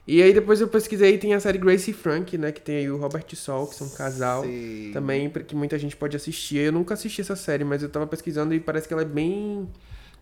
E 0.08 0.24
aí 0.24 0.34
depois 0.34 0.62
eu 0.62 0.70
pesquisei 0.70 1.16
e 1.16 1.18
tem 1.18 1.34
a 1.34 1.40
série 1.40 1.58
Grace 1.58 1.92
e 1.92 1.94
Frank, 1.94 2.38
né? 2.38 2.50
Que 2.54 2.62
tem 2.62 2.78
aí 2.78 2.90
o 2.90 2.96
Robert 2.96 3.26
Sol, 3.36 3.68
que 3.68 3.76
são 3.76 3.88
um 3.88 3.90
casal. 3.90 4.44
Sim. 4.44 4.92
Também, 4.94 5.30
que 5.30 5.54
muita 5.54 5.78
gente 5.78 5.98
pode 5.98 6.16
assistir. 6.16 6.60
Eu 6.60 6.72
nunca 6.72 6.94
assisti 6.94 7.20
essa 7.20 7.36
série, 7.36 7.66
mas 7.66 7.84
eu 7.84 7.90
tava 7.90 8.08
pesquisando 8.08 8.54
e 8.54 8.60
parece 8.60 8.88
que 8.88 8.94
ela 8.94 9.02
é 9.02 9.06
bem, 9.06 9.70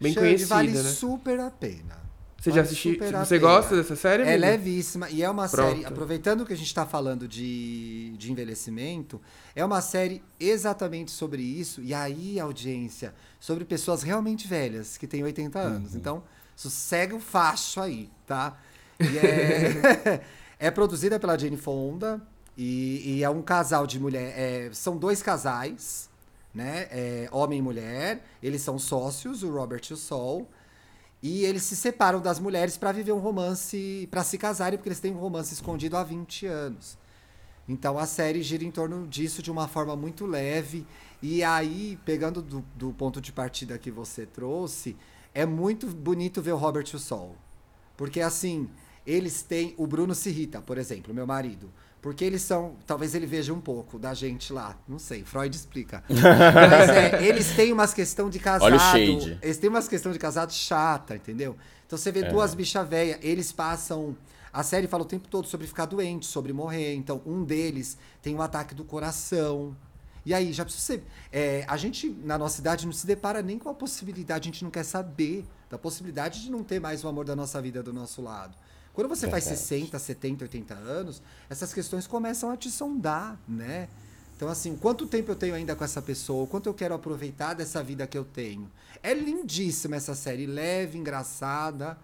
bem 0.02 0.12
Xande, 0.12 0.26
conhecida, 0.26 0.56
vale 0.56 0.72
né? 0.72 0.82
super 0.82 1.40
a 1.40 1.52
pena. 1.52 2.04
Você 2.40 2.50
vale 2.50 2.56
já 2.56 2.62
assistiu? 2.64 2.98
Você 3.20 3.38
gosta 3.38 3.76
dessa 3.76 3.96
série? 3.96 4.24
É 4.24 4.30
amigo? 4.34 4.42
levíssima 4.42 5.08
e 5.10 5.22
é 5.22 5.30
uma 5.30 5.48
Pronto. 5.48 5.70
série, 5.70 5.86
aproveitando 5.86 6.48
que 6.48 6.54
a 6.54 6.58
gente 6.58 6.68
está 6.68 6.86
falando 6.88 7.28
de, 7.28 8.16
de 8.18 8.32
envelhecimento, 8.32 9.22
é 9.56 9.64
uma 9.64 9.82
série 9.82 10.24
exatamente 10.40 11.12
sobre 11.12 11.44
isso. 11.44 11.84
E 11.84 11.94
aí, 11.94 12.40
audiência, 12.40 13.14
sobre 13.40 13.64
pessoas 13.64 14.02
realmente 14.02 14.48
velhas, 14.48 14.98
que 14.98 15.06
têm 15.06 15.24
80 15.24 15.60
anos. 15.60 15.96
Então, 15.96 16.24
sossega 16.56 17.16
o 17.16 17.20
facho 17.20 17.80
aí, 17.80 18.10
tá? 18.26 18.58
É, 19.00 20.22
é 20.68 20.72
produzida 20.72 21.20
pela 21.20 21.38
Jane 21.38 21.58
Fonda 21.58 22.22
e, 22.58 23.18
e 23.18 23.24
é 23.24 23.30
um 23.30 23.42
casal 23.42 23.86
de 23.86 24.00
mulher. 24.00 24.34
é, 24.38 24.70
são 24.74 24.98
dois 24.98 25.22
casais, 25.22 26.10
né? 26.54 26.88
É, 26.90 27.30
homem 27.32 27.60
e 27.60 27.62
mulher. 27.62 28.24
Eles 28.42 28.62
são 28.62 28.80
sócios, 28.80 29.44
o 29.44 29.52
Robert 29.52 29.82
e 29.90 29.94
o 29.94 29.98
Sol. 29.98 30.50
E 31.22 31.44
eles 31.44 31.64
se 31.64 31.76
separam 31.76 32.22
das 32.22 32.40
mulheres 32.40 32.78
para 32.78 32.92
viver 32.92 33.12
um 33.12 33.20
romance, 33.20 34.08
para 34.12 34.24
se 34.24 34.38
casarem, 34.38 34.78
porque 34.78 34.90
eles 34.90 35.00
têm 35.00 35.14
um 35.14 35.18
romance 35.20 35.54
escondido 35.54 35.98
há 35.98 36.04
20 36.04 36.46
anos. 36.46 36.98
Então 37.68 37.98
a 37.98 38.06
série 38.06 38.44
gira 38.44 38.64
em 38.64 38.70
torno 38.70 39.08
disso 39.08 39.42
de 39.42 39.52
uma 39.52 39.68
forma 39.68 39.96
muito 39.96 40.26
leve. 40.26 40.86
E 41.22 41.44
aí, 41.44 41.98
pegando 42.06 42.42
do, 42.42 42.64
do 42.76 42.94
ponto 42.94 43.20
de 43.20 43.32
partida 43.32 43.78
que 43.78 43.90
você 43.90 44.26
trouxe, 44.26 44.96
é 45.34 45.46
muito 45.46 45.88
bonito 45.88 46.42
ver 46.42 46.52
o 46.52 46.58
Robert 46.58 46.86
e 46.94 46.96
o 46.96 47.00
Sol. 47.00 47.36
Porque 47.98 48.22
assim, 48.22 48.70
eles 49.06 49.42
têm. 49.44 49.74
O 49.78 49.86
Bruno 49.88 50.14
se 50.16 50.30
irrita, 50.30 50.62
por 50.62 50.78
exemplo, 50.78 51.14
meu 51.14 51.28
marido. 51.28 51.70
Porque 52.02 52.24
eles 52.24 52.44
são. 52.44 52.76
Talvez 52.86 53.16
ele 53.16 53.26
veja 53.26 53.52
um 53.54 53.60
pouco 53.60 53.98
da 53.98 54.14
gente 54.14 54.54
lá. 54.54 54.78
Não 54.88 55.00
sei, 55.00 55.24
Freud 55.24 55.56
explica. 55.56 56.04
Mas 56.10 56.90
é, 56.90 57.26
eles 57.26 57.56
têm 57.56 57.74
umas 57.74 57.94
questão 57.94 58.30
de 58.30 58.38
casado. 58.40 58.64
Olha 58.66 58.76
o 58.76 58.80
shade. 58.80 59.40
Eles 59.42 59.58
têm 59.58 59.70
umas 59.70 59.88
questão 59.88 60.12
de 60.12 60.20
casado 60.20 60.54
chata, 60.54 61.16
entendeu? 61.16 61.56
Então 61.88 61.98
você 61.98 62.12
vê 62.12 62.20
É. 62.22 62.30
duas 62.32 62.54
bichas 62.54 62.88
velhas, 62.88 63.18
eles 63.22 63.52
passam. 63.52 64.16
A 64.54 64.64
série 64.64 64.88
fala 64.88 65.04
o 65.04 65.06
tempo 65.06 65.28
todo 65.28 65.48
sobre 65.48 65.68
ficar 65.68 65.86
doente, 65.86 66.26
sobre 66.28 66.54
morrer. 66.54 66.94
Então, 66.96 67.22
um 67.26 67.44
deles 67.44 67.98
tem 68.22 68.34
um 68.36 68.42
ataque 68.42 68.74
do 68.76 68.86
coração. 68.86 69.76
E 70.26 70.34
aí, 70.34 70.54
já 70.54 70.64
precisa 70.64 70.86
ser. 70.86 71.04
é, 71.32 71.66
a 71.68 71.76
gente, 71.76 72.10
na 72.24 72.38
nossa 72.38 72.62
idade, 72.62 72.86
não 72.86 72.94
se 72.94 73.06
depara 73.06 73.42
nem 73.42 73.60
com 73.60 73.68
a 73.70 73.74
possibilidade, 73.74 74.48
a 74.48 74.52
gente 74.52 74.64
não 74.64 74.72
quer 74.72 74.84
saber 74.84 75.46
da 75.70 75.78
possibilidade 75.78 76.42
de 76.42 76.50
não 76.50 76.64
ter 76.64 76.80
mais 76.80 77.04
o 77.04 77.08
amor 77.08 77.26
da 77.26 77.36
nossa 77.36 77.62
vida 77.62 77.84
do 77.84 77.92
nosso 77.92 78.22
lado. 78.22 78.56
Quando 78.96 79.10
você 79.10 79.30
faz 79.30 79.44
Verdade. 79.44 79.62
60, 79.62 80.00
70, 80.00 80.46
80 80.46 80.74
anos, 80.74 81.22
essas 81.50 81.74
questões 81.74 82.08
começam 82.08 82.50
a 82.50 82.56
te 82.56 82.72
sondar, 82.72 83.38
né? 83.46 83.90
Então, 84.36 84.48
assim, 84.48 84.76
quanto 84.76 85.06
tempo 85.06 85.32
eu 85.32 85.36
tenho 85.36 85.54
ainda 85.54 85.76
com 85.76 85.84
essa 85.84 86.02
pessoa? 86.02 86.48
Quanto 86.48 86.68
eu 86.68 86.74
quero 86.74 86.96
aproveitar 86.96 87.54
dessa 87.54 87.84
vida 87.84 88.08
que 88.08 88.18
eu 88.18 88.24
tenho? 88.24 88.72
É 89.04 89.14
lindíssima 89.14 89.98
essa 89.98 90.16
série, 90.16 90.46
leve, 90.46 90.98
engraçada. 90.98 91.98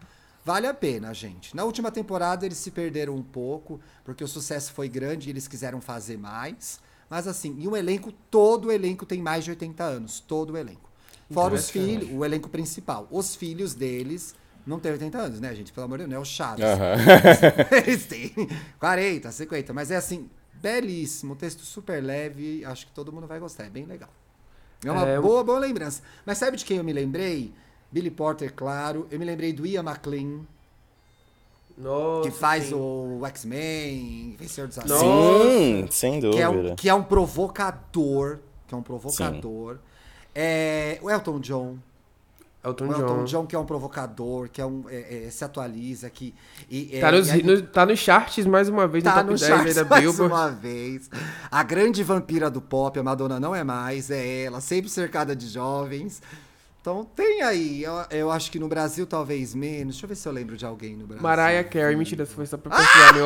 Vale 0.43 0.67
a 0.67 0.73
pena, 0.73 1.13
gente. 1.13 1.55
Na 1.55 1.63
última 1.63 1.91
temporada 1.91 2.45
eles 2.45 2.57
se 2.57 2.71
perderam 2.71 3.15
um 3.15 3.23
pouco, 3.23 3.79
porque 4.03 4.23
o 4.23 4.27
sucesso 4.27 4.73
foi 4.73 4.89
grande 4.89 5.29
e 5.29 5.31
eles 5.31 5.47
quiseram 5.47 5.79
fazer 5.79 6.17
mais. 6.17 6.79
Mas 7.09 7.27
assim, 7.27 7.55
e 7.59 7.67
o 7.67 7.75
elenco, 7.75 8.11
todo 8.29 8.67
o 8.67 8.71
elenco 8.71 9.05
tem 9.05 9.21
mais 9.21 9.45
de 9.45 9.51
80 9.51 9.83
anos. 9.83 10.19
Todo 10.19 10.53
o 10.53 10.57
elenco. 10.57 10.89
Fora 11.29 11.53
os 11.53 11.69
filhos, 11.69 12.09
o 12.11 12.25
elenco 12.25 12.49
principal. 12.49 13.07
Os 13.09 13.35
filhos 13.35 13.73
deles 13.73 14.35
não 14.65 14.79
têm 14.79 14.91
80 14.91 15.17
anos, 15.17 15.39
né, 15.39 15.53
gente? 15.55 15.71
Pelo 15.71 15.85
amor 15.85 15.97
de 15.97 16.03
Deus, 16.05 16.11
não 16.11 16.17
é 16.17 16.21
o 16.21 16.25
Chaves. 16.25 16.63
Aham. 16.65 16.95
Eles 17.87 18.05
têm 18.05 18.31
40, 18.79 19.31
50, 19.31 19.73
mas 19.73 19.91
é 19.91 19.95
assim, 19.95 20.29
belíssimo, 20.53 21.35
texto 21.35 21.61
super 21.61 22.01
leve, 22.03 22.63
acho 22.65 22.85
que 22.87 22.91
todo 22.93 23.11
mundo 23.11 23.27
vai 23.27 23.39
gostar, 23.39 23.65
é 23.65 23.69
bem 23.69 23.85
legal. 23.85 24.09
É 24.83 24.91
uma 24.91 25.07
É, 25.07 25.17
eu- 25.17 25.21
boa, 25.21 25.43
boa 25.43 25.59
lembrança. 25.59 26.01
Mas 26.25 26.37
sabe 26.37 26.57
de 26.57 26.65
quem 26.65 26.77
eu 26.77 26.83
me 26.83 26.93
lembrei? 26.93 27.53
Billy 27.91 28.09
Porter, 28.09 28.53
claro. 28.53 29.07
Eu 29.11 29.19
me 29.19 29.25
lembrei 29.25 29.51
do 29.53 29.65
Ian 29.65 29.83
McLean, 29.83 30.41
Nossa, 31.77 32.29
que 32.29 32.35
faz 32.35 32.65
sim. 32.65 32.73
o 32.75 33.21
X-Men, 33.25 34.35
Vencedor 34.39 34.67
dos 34.67 34.77
Nossa. 34.77 34.99
Sim, 35.05 35.87
sem 35.89 36.19
que 36.19 36.39
é, 36.39 36.47
um, 36.49 36.53
dúvida. 36.53 36.75
que 36.75 36.89
é 36.89 36.93
um 36.93 37.03
provocador, 37.03 38.39
que 38.67 38.73
é 38.73 38.77
um 38.77 38.81
provocador. 38.83 39.77
É, 40.33 40.97
o 41.01 41.09
Elton 41.09 41.39
John, 41.39 41.77
Elton, 42.63 42.85
o 42.87 42.91
Elton 42.91 43.05
John. 43.19 43.23
John 43.25 43.45
que 43.47 43.55
é 43.55 43.59
um 43.59 43.65
provocador, 43.65 44.47
que 44.49 44.61
é 44.61 44.65
um, 44.65 44.83
é- 44.89 45.25
é, 45.25 45.29
se 45.31 45.43
atualiza, 45.43 46.09
que... 46.09 46.33
E, 46.69 46.99
Tá, 47.01 47.07
é, 47.07 47.11
nos, 47.11 47.27
e 47.27 47.31
aí- 47.31 47.43
no- 47.43 47.61
tá 47.63 47.85
nos 47.85 47.97
charts 47.99 48.45
mais 48.45 48.69
uma 48.69 48.87
vez, 48.87 49.03
Tá 49.03 49.23
no 49.23 49.31
no 49.31 49.37
top 49.37 49.39
10 49.39 49.51
aí 49.51 49.57
charts 49.57 49.75
da 49.75 49.83
mais 49.85 50.03
Billboard. 50.03 50.33
uma 50.33 50.49
vez. 50.51 51.09
A 51.49 51.63
grande 51.63 52.03
vampira 52.03 52.49
do 52.51 52.61
pop, 52.61 52.99
a 52.99 53.03
Madonna 53.03 53.39
não 53.39 53.55
é 53.55 53.63
mais, 53.63 54.11
é 54.11 54.43
ela, 54.43 54.61
sempre 54.61 54.89
cercada 54.91 55.35
de 55.35 55.47
jovens. 55.47 56.21
Então 56.79 57.05
tem 57.15 57.43
aí, 57.43 57.83
eu, 57.83 57.93
eu 58.09 58.31
acho 58.31 58.49
que 58.51 58.57
no 58.57 58.67
Brasil 58.67 59.05
talvez 59.05 59.53
menos. 59.53 59.93
Deixa 59.93 60.05
eu 60.05 60.09
ver 60.09 60.15
se 60.15 60.27
eu 60.27 60.31
lembro 60.31 60.57
de 60.57 60.65
alguém 60.65 60.95
no 60.97 61.05
Brasil. 61.05 61.21
Mariah 61.21 61.63
Carey, 61.63 61.95
mentira, 61.95 62.25
foi 62.25 62.45
só 62.47 62.55
Ah! 62.55 62.59
pra 62.59 62.75
pesquisar 62.77 63.13
meu 63.13 63.25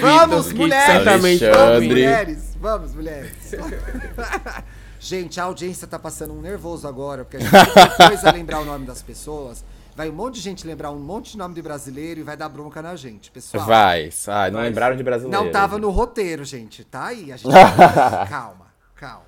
Vamos, 0.00 0.52
mulheres! 0.52 0.84
certamente 0.92 1.44
Vamos, 1.50 1.86
mulheres! 1.86 2.56
Vamos, 2.60 2.94
mulheres! 2.94 3.32
gente, 4.98 5.40
a 5.40 5.44
audiência 5.44 5.86
tá 5.86 5.98
passando 5.98 6.32
um 6.34 6.40
nervoso 6.40 6.86
agora, 6.86 7.24
porque 7.24 7.38
a 7.38 7.40
gente 7.40 7.98
depois 7.98 8.24
a 8.24 8.32
lembrar 8.32 8.60
o 8.60 8.64
nome 8.64 8.86
das 8.86 9.02
pessoas. 9.02 9.64
Vai 9.96 10.08
um 10.08 10.12
monte 10.12 10.34
de 10.36 10.40
gente 10.42 10.64
lembrar 10.64 10.92
um 10.92 10.98
monte 10.98 11.32
de 11.32 11.38
nome 11.38 11.54
de 11.56 11.62
brasileiro 11.62 12.20
e 12.20 12.22
vai 12.22 12.36
dar 12.36 12.48
bronca 12.48 12.80
na 12.80 12.94
gente, 12.94 13.32
pessoal. 13.32 13.66
Vai. 13.66 14.10
Ai, 14.28 14.50
não 14.50 14.60
Vai. 14.60 14.68
lembraram 14.68 14.96
de 14.96 15.02
brasileiro. 15.02 15.44
Não 15.44 15.50
tava 15.50 15.76
no 15.76 15.90
roteiro, 15.90 16.44
gente. 16.44 16.84
Tá 16.84 17.06
aí. 17.06 17.32
A 17.32 17.36
gente... 17.36 17.50
calma, 18.30 18.66
calma. 18.94 19.26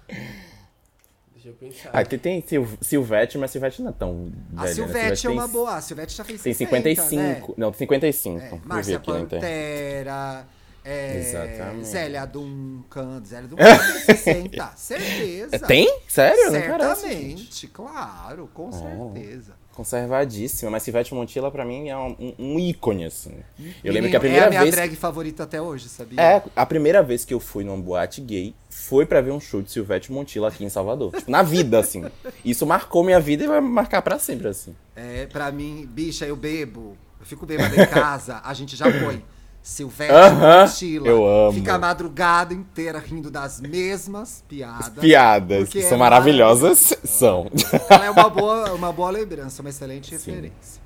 Deixa 1.32 1.48
eu 1.48 1.54
pensar. 1.54 1.90
Aqui 1.90 2.18
tem 2.18 2.44
Sil 2.46 2.68
Silvete, 2.80 3.38
mas 3.38 3.50
Silvete 3.50 3.82
não 3.82 3.90
é 3.90 3.94
tão 3.94 4.30
A 4.54 4.60
velha, 4.62 4.68
né? 4.68 4.74
Silvete 4.74 5.26
é 5.26 5.30
tem- 5.30 5.38
uma 5.38 5.48
boa. 5.48 5.74
A 5.74 5.80
Silvete 5.80 6.14
já 6.16 6.22
fez 6.22 6.42
Tem 6.42 6.52
50, 6.52 6.88
55. 6.94 7.48
Né? 7.48 7.54
Não, 7.56 7.72
55. 7.72 8.38
É, 8.38 8.52
eu 8.52 8.56
vi 8.58 8.68
Márcia 8.68 8.96
aqui. 8.98 9.06
Pantera. 9.10 10.46
É, 10.84 11.18
Exatamente. 11.18 11.86
Zélia 11.86 12.24
Duncan. 12.26 13.22
Zélia 13.24 13.48
Duncan 13.48 13.64
tem 14.06 14.16
60. 14.16 14.72
certeza. 14.76 15.56
É, 15.56 15.58
Tem? 15.58 15.98
Sério? 16.08 16.50
Certamente, 16.50 17.66
claro, 17.68 18.48
com 18.54 18.70
certeza. 18.72 19.60
Conservadíssima, 19.74 20.70
mas 20.70 20.82
Silvete 20.82 21.14
Montilla 21.14 21.50
pra 21.50 21.64
mim 21.64 21.88
é 21.88 21.96
um, 21.96 22.34
um- 22.38 22.58
ícone, 22.58 23.04
assim. 23.06 23.30
Eu 23.58 23.64
Menino, 23.64 23.92
lembro 23.94 24.10
que 24.10 24.16
a 24.16 24.20
primeira 24.20 24.44
é 24.44 24.48
a 24.48 24.50
minha 24.50 24.62
vez. 24.62 24.74
drag 24.74 24.94
favorita 24.96 25.44
até 25.44 25.60
hoje, 25.62 25.88
sabia? 25.88 26.20
É, 26.20 26.42
a 26.54 26.66
primeira 26.66 27.02
vez 27.02 27.24
que 27.24 27.32
eu 27.32 27.40
fui 27.40 27.64
numa 27.64 27.78
boate 27.80 28.20
gay 28.20 28.54
foi 28.68 29.06
pra 29.06 29.20
ver 29.22 29.30
um 29.30 29.40
show 29.40 29.62
de 29.62 29.70
Silvete 29.70 30.12
Montilla 30.12 30.48
aqui 30.48 30.64
em 30.64 30.68
Salvador. 30.68 31.12
Tipo, 31.16 31.30
na 31.30 31.42
vida, 31.42 31.78
assim. 31.78 32.04
Isso 32.44 32.66
marcou 32.66 33.02
minha 33.04 33.20
vida 33.20 33.44
e 33.44 33.46
vai 33.46 33.60
marcar 33.60 34.02
pra 34.02 34.18
sempre, 34.18 34.48
assim. 34.48 34.74
É, 34.94 35.26
pra 35.26 35.50
mim, 35.50 35.86
bicha, 35.90 36.26
eu 36.26 36.36
bebo. 36.36 36.96
Eu 37.18 37.24
fico 37.24 37.46
bêbada 37.46 37.74
em 37.80 37.86
casa, 37.88 38.40
a 38.44 38.52
gente 38.52 38.76
já 38.76 38.84
põe. 38.86 39.24
Silvestre 39.62 40.16
Aham, 40.16 40.66
Montilla. 40.66 41.08
eu 41.08 41.26
amo. 41.26 41.52
Fica 41.52 41.74
a 41.74 41.78
madrugada 41.78 42.54
inteira 42.54 42.98
rindo 42.98 43.30
das 43.30 43.60
mesmas 43.60 44.42
piadas. 44.48 44.88
Piadas, 45.00 45.68
que 45.68 45.80
é 45.80 45.82
são 45.82 45.98
maravilhosas, 45.98 46.96
são. 47.04 47.50
Ela 47.88 48.06
é 48.06 48.10
uma 48.10 48.28
boa, 48.30 48.72
uma 48.72 48.92
boa 48.92 49.10
lembrança, 49.10 49.60
uma 49.60 49.68
excelente 49.68 50.12
referência. 50.12 50.80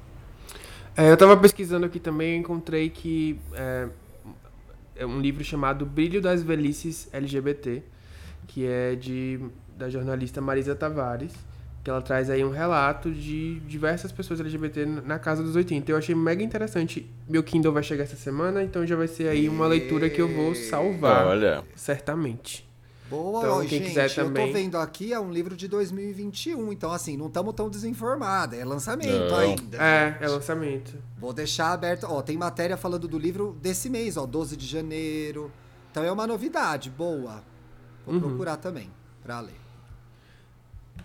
É, 0.97 1.11
eu 1.11 1.17
tava 1.17 1.37
pesquisando 1.37 1.87
aqui 1.87 1.99
também 1.99 2.35
e 2.35 2.39
encontrei 2.39 2.89
que 2.91 3.41
é, 3.53 3.89
é 4.97 5.07
um 5.07 5.21
livro 5.21 5.43
chamado 5.45 5.87
Brilho 5.87 6.21
das 6.21 6.43
Velhices 6.43 7.09
LGBT, 7.13 7.83
que 8.47 8.67
é 8.67 8.95
de 8.95 9.41
da 9.77 9.89
jornalista 9.89 10.41
Marisa 10.41 10.75
Tavares, 10.75 11.33
que 11.85 11.91
ela 11.91 12.01
traz 12.01 12.31
aí 12.31 12.43
um 12.43 12.51
relato 12.51 13.13
de 13.13 13.61
diversas 13.61 14.11
pessoas 14.11 14.41
LGBT 14.41 14.87
na 14.87 15.19
casa 15.19 15.43
dos 15.43 15.55
80. 15.55 15.93
Eu 15.93 15.99
achei 15.99 16.15
mega 16.15 16.43
interessante. 16.43 17.07
Meu 17.29 17.43
Kindle 17.43 17.73
vai 17.75 17.83
chegar 17.83 18.05
essa 18.05 18.17
semana, 18.17 18.63
então 18.65 18.87
já 18.87 18.97
vai 18.97 19.07
ser 19.07 19.29
aí 19.29 19.49
uma 19.51 19.67
leitura 19.67 20.09
que 20.09 20.21
eu 20.21 20.27
vou 20.27 20.55
salvar. 20.55 21.27
Olha. 21.27 21.63
Certamente. 21.77 22.67
Boa, 23.11 23.41
Então, 23.45 23.61
quem 23.61 23.69
gente, 23.69 23.89
quiser 23.89 24.09
eu 24.19 24.25
também- 24.25 24.47
tô 24.47 24.53
vendo 24.55 24.79
aqui, 24.79 25.13
é 25.13 25.21
um 25.21 25.31
livro 25.31 25.55
de 25.55 25.69
2021, 25.69 26.73
então 26.73 26.91
assim, 26.91 27.19
não 27.19 27.27
estamos 27.27 27.55
tão 27.55 27.69
desinformados, 27.69 28.59
é 28.59 28.65
lançamento 28.65 29.29
Não. 29.31 29.37
ainda. 29.39 29.77
É, 29.77 30.13
gente. 30.13 30.25
é 30.25 30.29
lançamento. 30.29 30.95
Vou 31.19 31.33
deixar 31.35 31.73
aberto, 31.73 32.07
ó, 32.09 32.23
tem 32.23 32.37
matéria 32.39 32.79
falando 32.79 33.07
do 33.07 33.19
livro 33.19 33.57
desse 33.61 33.91
mês, 33.91 34.17
ó, 34.17 34.25
12 34.25 34.57
de 34.57 34.67
janeiro. 34.67 35.53
Então 35.91 36.03
é 36.03 36.11
uma 36.11 36.27
novidade, 36.27 36.89
boa. 36.89 37.43
Vou 38.07 38.15
Uhum. 38.15 38.21
procurar 38.21 38.57
também, 38.57 38.91
pra 39.23 39.39
ler. 39.41 39.53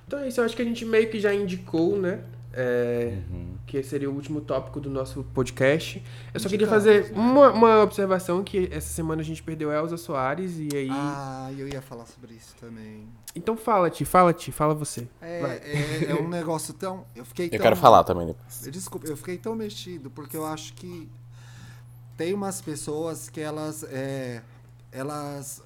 Então 0.08 0.20
é 0.20 0.28
isso, 0.28 0.40
eu 0.42 0.46
acho 0.46 0.56
que 0.56 0.62
a 0.62 0.66
gente 0.66 0.84
meio 0.86 1.10
que 1.10 1.20
já 1.20 1.34
indicou, 1.34 1.98
né? 1.98 2.22
É, 2.52 3.18
Uhum. 3.30 3.50
Que 3.68 3.84
seria 3.84 4.10
o 4.10 4.14
último 4.16 4.42
tópico 4.42 4.80
do 4.82 4.90
nosso 4.90 5.24
podcast. 5.36 6.04
Eu 6.34 6.40
só 6.40 6.50
queria 6.50 6.66
Indicamos, 6.66 6.84
fazer 6.84 7.12
né? 7.12 7.20
uma, 7.20 7.52
uma 7.52 7.84
observação 7.84 8.44
que 8.44 8.68
essa 8.72 8.90
semana 8.92 9.22
a 9.22 9.24
gente 9.24 9.44
perdeu 9.44 9.70
a 9.70 9.76
Elza 9.76 9.96
Soares 9.98 10.58
e 10.58 10.76
aí. 10.76 10.90
Ah, 10.92 11.52
eu 11.56 11.68
ia 11.68 11.80
falar 11.80 12.08
sobre 12.08 12.34
isso 12.34 12.56
também. 12.60 13.08
Então 13.36 13.56
fala, 13.56 13.88
Ti, 13.92 14.04
fala, 14.04 14.34
Ti, 14.34 14.52
fala 14.52 14.74
você. 14.74 15.08
É, 15.22 15.62
é, 15.64 16.06
é 16.10 16.16
um 16.16 16.28
negócio 16.28 16.74
tão. 16.74 17.06
Eu 17.16 17.24
fiquei 17.24 17.46
Eu 17.46 17.52
tão. 17.52 17.60
quero 17.60 17.76
falar 17.76 18.04
também 18.04 18.26
depois. 18.26 18.68
Desculpa, 18.72 19.06
eu 19.08 19.16
fiquei 19.16 19.38
tão 19.38 19.54
mexido 19.54 20.10
porque 20.10 20.36
eu 20.36 20.46
acho 20.48 20.74
que 20.74 21.08
tem 22.18 22.34
umas 22.34 22.60
pessoas 22.62 23.30
que 23.30 23.40
elas. 23.40 23.84
É, 23.84 24.42
elas. 24.92 25.62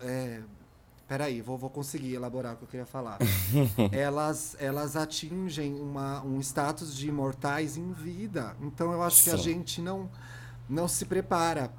Peraí, 1.14 1.44
vou, 1.44 1.60
vou 1.60 1.70
conseguir 1.70 2.16
elaborar 2.16 2.56
o 2.56 2.58
que 2.58 2.64
eu 2.64 2.68
queria 2.68 2.86
falar. 2.88 3.20
elas, 3.94 4.58
elas 4.60 4.96
atingem 4.96 5.80
uma, 5.80 6.26
um 6.26 6.40
status 6.40 6.98
de 6.98 7.08
imortais 7.08 7.78
em 7.78 7.92
vida. 7.92 8.58
Então 8.60 8.92
eu 8.92 9.04
acho 9.04 9.24
que 9.24 9.30
a 9.30 9.38
Sim. 9.38 9.44
gente 9.44 9.80
não, 9.80 10.10
não 10.68 10.88
se 10.88 11.06
prepara 11.06 11.72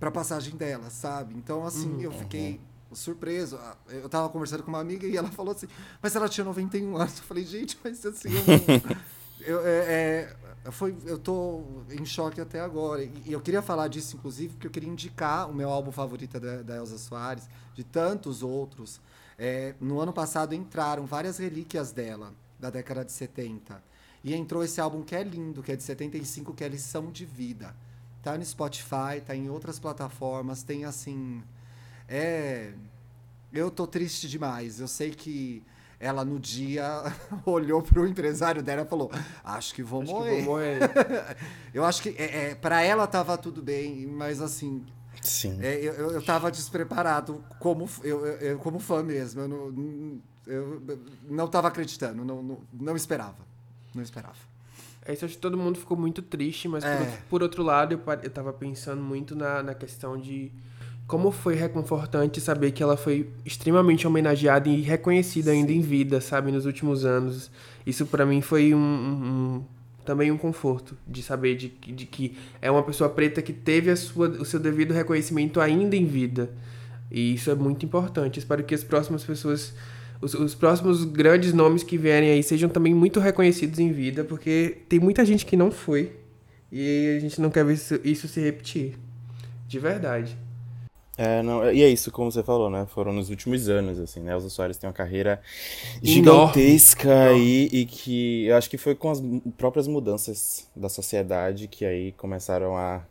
pra 0.00 0.10
passagem 0.10 0.56
delas, 0.56 0.94
sabe? 0.94 1.34
Então, 1.34 1.66
assim, 1.66 2.02
eu 2.02 2.12
fiquei. 2.12 2.62
Surpreso, 2.92 3.58
eu 3.88 4.06
tava 4.06 4.28
conversando 4.30 4.62
com 4.62 4.70
uma 4.70 4.80
amiga 4.80 5.06
e 5.06 5.16
ela 5.16 5.30
falou 5.30 5.52
assim, 5.54 5.66
mas 6.02 6.14
ela 6.14 6.28
tinha 6.28 6.44
91 6.44 6.96
anos. 6.96 7.18
Eu 7.18 7.24
falei, 7.24 7.44
gente, 7.44 7.78
mas 7.84 8.04
assim, 8.06 8.28
eu 8.30 8.44
não, 8.46 8.96
eu, 9.40 9.66
é, 9.66 9.70
é, 9.70 10.36
foi, 10.70 10.96
eu 11.06 11.18
tô 11.18 11.64
em 11.90 12.04
choque 12.04 12.40
até 12.40 12.60
agora. 12.60 13.02
E 13.02 13.32
eu 13.32 13.40
queria 13.40 13.60
falar 13.60 13.88
disso, 13.88 14.16
inclusive, 14.16 14.52
porque 14.54 14.66
eu 14.66 14.70
queria 14.70 14.88
indicar 14.88 15.50
o 15.50 15.54
meu 15.54 15.68
álbum 15.68 15.90
favorito 15.90 16.38
da, 16.38 16.62
da 16.62 16.76
Elza 16.76 16.98
Soares, 16.98 17.48
de 17.74 17.82
tantos 17.82 18.42
outros. 18.42 19.00
É, 19.36 19.74
no 19.80 19.98
ano 19.98 20.12
passado 20.12 20.54
entraram 20.54 21.04
várias 21.04 21.38
relíquias 21.38 21.90
dela, 21.90 22.32
da 22.60 22.70
década 22.70 23.04
de 23.04 23.10
70. 23.10 23.82
E 24.22 24.34
entrou 24.34 24.62
esse 24.62 24.80
álbum 24.80 25.02
que 25.02 25.16
é 25.16 25.24
lindo, 25.24 25.62
que 25.62 25.72
é 25.72 25.76
de 25.76 25.82
75, 25.82 26.54
que 26.54 26.62
é 26.62 26.68
Lição 26.68 27.10
de 27.10 27.24
Vida. 27.24 27.74
Tá 28.22 28.38
no 28.38 28.44
Spotify, 28.44 29.20
tá 29.26 29.34
em 29.34 29.50
outras 29.50 29.80
plataformas, 29.80 30.62
tem 30.62 30.84
assim. 30.84 31.42
É. 32.08 32.72
Eu 33.52 33.68
tô 33.68 33.84
triste 33.84 34.28
demais. 34.28 34.78
Eu 34.78 34.86
sei 34.86 35.10
que 35.10 35.62
ela 36.02 36.24
no 36.24 36.38
dia 36.40 36.84
olhou 37.46 37.80
pro 37.80 38.06
empresário 38.06 38.60
dela 38.62 38.82
e 38.82 38.84
falou: 38.86 39.10
Acho 39.44 39.72
que 39.72 39.82
vou 39.84 40.02
Acho 40.02 40.12
que 40.12 40.18
morrer. 40.18 40.42
vou 40.42 40.42
morrer. 40.56 40.78
Eu 41.72 41.84
acho 41.84 42.02
que 42.02 42.08
é, 42.18 42.50
é, 42.50 42.54
para 42.56 42.82
ela 42.82 43.06
tava 43.06 43.38
tudo 43.38 43.62
bem, 43.62 44.04
mas 44.06 44.42
assim, 44.42 44.84
Sim. 45.22 45.58
é, 45.62 45.76
eu, 45.76 46.10
eu, 46.10 46.22
tava 46.22 46.50
despreparado 46.50 47.42
como, 47.60 47.88
eu, 48.02 48.26
eu- 48.26 48.58
como 48.58 48.78
fã 48.80 49.02
mesmo. 49.02 49.40
Eu 49.42 49.48
não, 49.48 50.20
eu 50.46 50.82
não 51.30 51.46
tava 51.48 51.68
acreditando, 51.68 52.24
não, 52.24 52.42
não, 52.42 52.58
não 52.72 52.96
esperava. 52.96 53.38
Não 53.94 54.02
esperava. 54.02 54.36
É 55.04 55.12
isso, 55.12 55.24
acho 55.24 55.34
que 55.34 55.40
todo 55.40 55.56
mundo 55.56 55.78
ficou 55.78 55.96
muito 55.96 56.20
triste, 56.22 56.68
mas 56.68 56.84
É. 56.84 56.96
por, 56.96 57.06
por 57.28 57.42
outro 57.42 57.62
lado, 57.62 57.92
eu, 57.94 58.00
eu 58.22 58.30
tava 58.30 58.52
pensando 58.52 59.02
muito 59.02 59.34
na, 59.34 59.62
na 59.62 59.74
questão 59.74 60.16
de 60.18 60.52
como 61.06 61.30
foi 61.30 61.54
reconfortante 61.54 62.40
saber 62.40 62.70
que 62.72 62.82
ela 62.82 62.96
foi 62.96 63.28
extremamente 63.44 64.06
homenageada 64.06 64.68
e 64.68 64.80
reconhecida 64.80 65.50
ainda 65.50 65.72
em 65.72 65.80
vida, 65.80 66.20
sabe, 66.20 66.50
nos 66.50 66.64
últimos 66.64 67.04
anos. 67.04 67.50
Isso 67.86 68.06
pra 68.06 68.24
mim 68.24 68.40
foi 68.40 68.72
um, 68.72 68.78
um- 68.78 69.62
também 70.04 70.30
um 70.32 70.38
conforto 70.38 70.96
de 71.06 71.22
saber 71.22 71.54
de, 71.56 71.68
que- 71.68 71.92
de 71.92 72.06
que 72.06 72.36
é 72.60 72.70
uma 72.70 72.82
pessoa 72.82 73.10
preta 73.10 73.42
que 73.42 73.52
teve 73.52 73.90
a 73.90 73.96
sua, 73.96 74.28
o 74.28 74.44
seu 74.44 74.58
devido 74.58 74.92
reconhecimento 74.94 75.60
ainda 75.60 75.94
em 75.94 76.06
vida. 76.06 76.50
E 77.10 77.34
isso 77.34 77.50
é 77.50 77.54
muito 77.54 77.84
importante. 77.84 78.38
Espero 78.38 78.64
que 78.64 78.74
as 78.74 78.82
próximas 78.82 79.22
pessoas, 79.22 79.74
os, 80.20 80.32
os 80.34 80.54
próximos 80.54 81.04
grandes 81.04 81.52
nomes 81.52 81.82
que 81.82 81.98
vierem 81.98 82.30
aí 82.30 82.42
sejam 82.42 82.70
também 82.70 82.94
muito 82.94 83.20
reconhecidos 83.20 83.78
em 83.78 83.92
vida, 83.92 84.24
porque 84.24 84.78
tem 84.88 84.98
muita 84.98 85.24
gente 85.26 85.44
que 85.44 85.56
não 85.56 85.70
foi. 85.70 86.12
E 86.70 87.14
a 87.16 87.20
gente 87.20 87.38
não 87.40 87.50
quer 87.50 87.64
ver 87.66 87.74
isso, 87.74 88.00
isso 88.02 88.26
se 88.28 88.40
repetir. 88.40 88.96
De 89.68 89.78
verdade. 89.78 90.36
É, 91.24 91.40
não, 91.40 91.70
e 91.70 91.84
é 91.84 91.88
isso, 91.88 92.10
como 92.10 92.32
você 92.32 92.42
falou, 92.42 92.68
né? 92.68 92.84
Foram 92.86 93.12
nos 93.12 93.30
últimos 93.30 93.68
anos, 93.68 94.00
assim, 94.00 94.18
né? 94.18 94.32
Elza 94.32 94.50
Soares 94.50 94.76
tem 94.76 94.88
uma 94.88 94.92
carreira 94.92 95.40
gigantesca 96.02 97.28
aí 97.28 97.68
e 97.70 97.86
que 97.86 98.46
eu 98.46 98.56
acho 98.56 98.68
que 98.68 98.76
foi 98.76 98.96
com 98.96 99.08
as 99.08 99.22
próprias 99.56 99.86
mudanças 99.86 100.68
da 100.74 100.88
sociedade 100.88 101.68
que 101.68 101.84
aí 101.84 102.10
começaram 102.12 102.76
a 102.76 103.04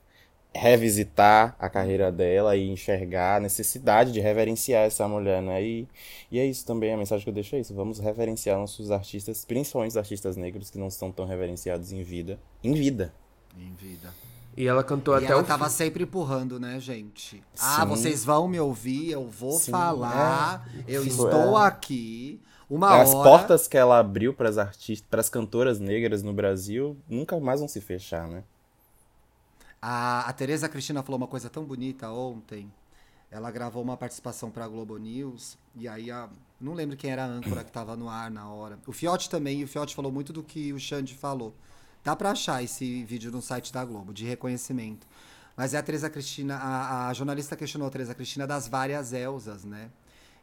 revisitar 0.54 1.56
a 1.58 1.70
carreira 1.70 2.12
dela 2.12 2.58
e 2.58 2.70
enxergar 2.70 3.38
a 3.38 3.40
necessidade 3.40 4.12
de 4.12 4.20
reverenciar 4.20 4.84
essa 4.84 5.08
mulher, 5.08 5.42
né? 5.42 5.64
E, 5.64 5.88
e 6.30 6.38
é 6.38 6.46
isso 6.46 6.66
também, 6.66 6.94
a 6.94 6.98
mensagem 6.98 7.24
que 7.24 7.30
eu 7.30 7.34
deixo 7.34 7.56
é 7.56 7.62
isso. 7.62 7.74
Vamos 7.74 7.98
reverenciar 8.00 8.58
nossos 8.58 8.92
artistas, 8.92 9.46
principalmente 9.46 9.92
os 9.92 9.98
artistas 9.98 10.36
negros 10.36 10.70
que 10.70 10.78
não 10.78 10.90
são 10.90 11.14
tão 11.14 11.26
reverenciados 11.26 11.94
em 11.94 12.04
vida. 12.04 12.38
Em 12.62 12.74
vida. 12.74 13.14
Em 13.58 13.74
vida. 13.74 14.14
E 14.56 14.68
ela 14.68 14.84
cantou 14.84 15.14
e 15.18 15.18
até 15.18 15.34
ela 15.34 15.44
o 15.44 15.44
tava 15.44 15.70
fim. 15.70 15.70
sempre 15.70 16.04
empurrando, 16.04 16.60
né, 16.60 16.80
gente? 16.80 17.44
Ah, 17.58 17.86
Sim. 17.86 17.88
vocês 17.88 18.24
vão 18.26 18.48
me 18.48 18.60
ouvir, 18.60 19.12
eu 19.12 19.28
vou 19.28 19.60
Sim, 19.60 19.72
falar, 19.72 20.70
eu 20.88 21.04
Sim, 21.04 21.08
estou 21.08 21.58
é. 21.60 21.68
aqui. 21.68 22.42
Uma 22.70 23.02
As 23.02 23.14
hora. 23.14 23.24
portas 23.24 23.68
que 23.68 23.78
ela 23.78 24.00
abriu 24.00 24.34
para 24.34 24.50
as 24.50 24.58
artistas, 24.58 25.08
para 25.10 25.20
as 25.22 25.30
cantoras 25.30 25.80
negras 25.80 26.24
no 26.24 26.34
Brasil, 26.34 26.98
nunca 27.10 27.38
mais 27.40 27.60
vão 27.60 27.68
se 27.68 27.82
fechar, 27.82 28.28
né? 28.28 28.44
A, 29.82 30.28
a 30.30 30.34
Tereza 30.34 30.70
Cristina 30.70 31.02
falou 31.04 31.18
uma 31.18 31.28
coisa 31.28 31.50
tão 31.50 31.64
bonita 31.66 32.10
ontem. 32.12 32.72
Ela 33.30 33.50
gravou 33.50 33.82
uma 33.82 33.98
participação 33.98 34.52
para 34.52 34.66
a 34.66 34.68
Globo 34.68 34.98
News 34.98 35.58
e 35.76 35.88
aí 35.88 36.12
a, 36.12 36.30
não 36.60 36.74
lembro 36.74 36.98
quem 36.98 37.12
era 37.12 37.24
a 37.24 37.28
âncora 37.28 37.64
que 37.64 37.70
estava 37.70 37.96
no 37.96 38.10
ar 38.10 38.30
na 38.30 38.50
hora. 38.50 38.78
O 38.86 38.92
Fiote 38.92 39.30
também, 39.30 39.62
e 39.62 39.64
o 39.64 39.68
Fiote 39.68 39.96
falou 39.96 40.12
muito 40.12 40.34
do 40.34 40.44
que 40.44 40.74
o 40.74 40.80
Xande 40.80 41.16
falou. 41.16 41.54
Dá 42.04 42.16
para 42.16 42.32
achar 42.32 42.64
esse 42.64 43.04
vídeo 43.04 43.32
no 43.32 43.42
site 43.42 43.72
da 43.72 43.86
Globo 43.86 44.14
de 44.14 44.26
reconhecimento. 44.26 45.08
Mas 45.56 45.74
é 45.74 45.78
a 45.78 45.84
Tereza 45.84 46.10
Cristina, 46.10 46.56
a, 46.56 47.10
a 47.10 47.14
jornalista 47.14 47.56
questionou 47.56 47.88
a 47.88 47.92
Tereza 47.92 48.16
Cristina 48.16 48.48
das 48.48 48.68
várias 48.68 49.14
Elzas, 49.14 49.64
né? 49.64 49.92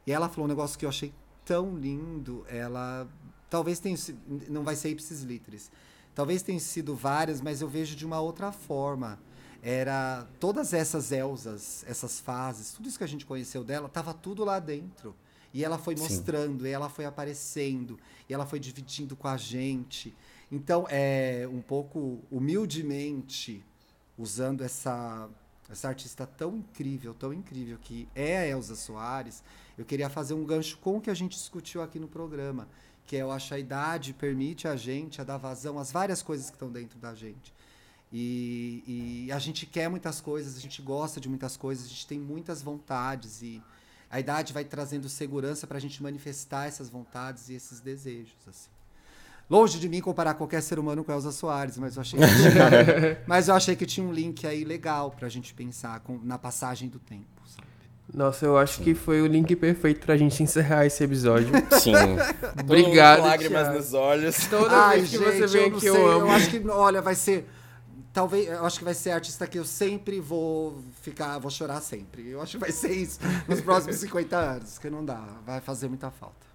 E 0.06 0.12
ela 0.12 0.28
falou 0.28 0.44
um 0.44 0.48
negócio 0.48 0.78
que 0.78 0.84
eu 0.84 0.88
achei 0.88 1.12
tão 1.44 1.76
lindo. 1.76 2.44
Ela 2.48 3.08
talvez 3.50 3.80
tenha 3.80 3.96
sido, 3.96 4.18
não 4.48 4.62
vai 4.62 4.76
ser 4.76 4.90
ipsis 4.90 5.22
literis. 5.22 5.70
Talvez 6.14 6.42
tenham 6.42 6.60
sido 6.60 6.94
várias, 6.94 7.40
mas 7.40 7.60
eu 7.60 7.68
vejo 7.68 7.96
de 7.96 8.06
uma 8.06 8.20
outra 8.20 8.52
forma. 8.52 9.18
Era 9.62 10.26
todas 10.38 10.72
essas 10.72 11.10
Elzas, 11.10 11.84
essas 11.88 12.20
fases, 12.20 12.72
tudo 12.72 12.88
isso 12.88 12.98
que 12.98 13.04
a 13.04 13.08
gente 13.08 13.26
conheceu 13.26 13.64
dela, 13.64 13.88
tava 13.88 14.14
tudo 14.14 14.44
lá 14.44 14.60
dentro. 14.60 15.14
E 15.52 15.64
ela 15.64 15.78
foi 15.78 15.96
Sim. 15.96 16.02
mostrando, 16.02 16.66
e 16.66 16.70
ela 16.70 16.88
foi 16.88 17.06
aparecendo, 17.06 17.98
e 18.28 18.34
ela 18.34 18.46
foi 18.46 18.60
dividindo 18.60 19.16
com 19.16 19.26
a 19.26 19.36
gente. 19.36 20.14
Então, 20.50 20.86
é 20.88 21.48
um 21.50 21.60
pouco 21.60 22.20
humildemente 22.30 23.64
usando 24.16 24.62
essa 24.62 25.28
essa 25.70 25.88
artista 25.88 26.26
tão 26.26 26.56
incrível, 26.56 27.12
tão 27.12 27.32
incrível 27.32 27.78
que 27.78 28.08
é 28.14 28.38
a 28.38 28.46
Elza 28.46 28.74
Soares, 28.74 29.42
eu 29.76 29.84
queria 29.84 30.08
fazer 30.08 30.34
um 30.34 30.44
gancho 30.44 30.78
com 30.78 30.96
o 30.96 31.00
que 31.00 31.10
a 31.10 31.14
gente 31.14 31.36
discutiu 31.36 31.82
aqui 31.82 31.98
no 31.98 32.08
programa, 32.08 32.66
que 33.06 33.16
é 33.16 33.22
eu 33.22 33.30
acho 33.30 33.52
a 33.52 33.58
idade 33.58 34.14
permite 34.14 34.66
a 34.66 34.76
gente 34.76 35.20
a 35.20 35.24
dar 35.24 35.36
vazão 35.36 35.78
às 35.78 35.92
várias 35.92 36.22
coisas 36.22 36.48
que 36.48 36.56
estão 36.56 36.70
dentro 36.70 36.98
da 36.98 37.14
gente. 37.14 37.52
E, 38.10 39.26
e 39.26 39.32
a 39.32 39.38
gente 39.38 39.66
quer 39.66 39.88
muitas 39.90 40.20
coisas, 40.20 40.56
a 40.56 40.60
gente 40.60 40.80
gosta 40.80 41.20
de 41.20 41.28
muitas 41.28 41.56
coisas, 41.56 41.84
a 41.84 41.88
gente 41.88 42.06
tem 42.06 42.18
muitas 42.18 42.62
vontades 42.62 43.42
e 43.42 43.62
a 44.10 44.18
idade 44.18 44.54
vai 44.54 44.64
trazendo 44.64 45.08
segurança 45.08 45.66
para 45.66 45.76
a 45.76 45.80
gente 45.80 46.02
manifestar 46.02 46.66
essas 46.66 46.88
vontades 46.88 47.50
e 47.50 47.54
esses 47.54 47.80
desejos. 47.80 48.36
Assim. 48.46 48.70
Longe 49.50 49.78
de 49.78 49.88
mim 49.88 50.00
comparar 50.00 50.34
qualquer 50.34 50.60
ser 50.62 50.78
humano 50.78 51.02
com 51.02 51.10
a 51.10 51.14
Elza 51.14 51.32
Soares, 51.32 51.78
mas 51.78 51.96
eu 51.96 52.02
achei 52.02 52.18
que 52.18 52.26
tinha, 52.26 53.18
mas 53.26 53.48
eu 53.48 53.54
achei 53.54 53.74
que 53.74 53.86
tinha 53.86 54.06
um 54.06 54.12
link 54.12 54.46
aí 54.46 54.62
legal 54.64 55.10
pra 55.10 55.28
gente 55.28 55.54
pensar 55.54 56.00
com- 56.00 56.20
na 56.22 56.36
passagem 56.38 56.88
do 56.88 56.98
tempo. 56.98 57.24
sabe? 57.46 57.66
Nossa, 58.12 58.44
eu 58.44 58.58
acho 58.58 58.80
que 58.82 58.94
foi 58.94 59.22
o 59.22 59.26
link 59.26 59.54
perfeito 59.56 60.04
pra 60.04 60.16
gente 60.18 60.42
encerrar 60.42 60.84
esse 60.86 61.02
episódio. 61.02 61.48
Sim. 61.80 61.92
Obrigado, 62.62 63.20
Com 63.20 63.26
lágrimas 63.26 63.62
Thiago. 63.62 63.78
nos 63.78 63.94
olhos. 63.94 64.36
Toda 64.48 64.76
Ai, 64.86 64.96
vez 64.98 65.10
que 65.10 65.18
gente, 65.18 65.24
você 65.38 65.46
vem 65.46 65.62
eu 65.62 65.68
aqui, 65.76 65.80
sei, 65.80 65.90
eu 65.90 66.10
amo. 66.10 66.30
acho 66.32 66.50
que, 66.50 66.68
olha, 66.68 67.00
vai 67.02 67.14
ser 67.14 67.48
talvez, 68.12 68.48
eu 68.48 68.64
acho 68.66 68.78
que 68.78 68.84
vai 68.84 68.94
ser 68.94 69.10
a 69.12 69.14
artista 69.14 69.46
que 69.46 69.58
eu 69.58 69.64
sempre 69.64 70.20
vou 70.20 70.78
ficar, 71.02 71.38
vou 71.38 71.50
chorar 71.50 71.80
sempre. 71.80 72.28
Eu 72.30 72.42
acho 72.42 72.52
que 72.52 72.58
vai 72.58 72.72
ser 72.72 72.92
isso 72.92 73.18
nos 73.46 73.60
próximos 73.60 73.96
50 73.96 74.36
anos, 74.36 74.78
que 74.78 74.90
não 74.90 75.04
dá, 75.04 75.24
vai 75.46 75.60
fazer 75.60 75.88
muita 75.88 76.10
falta. 76.10 76.47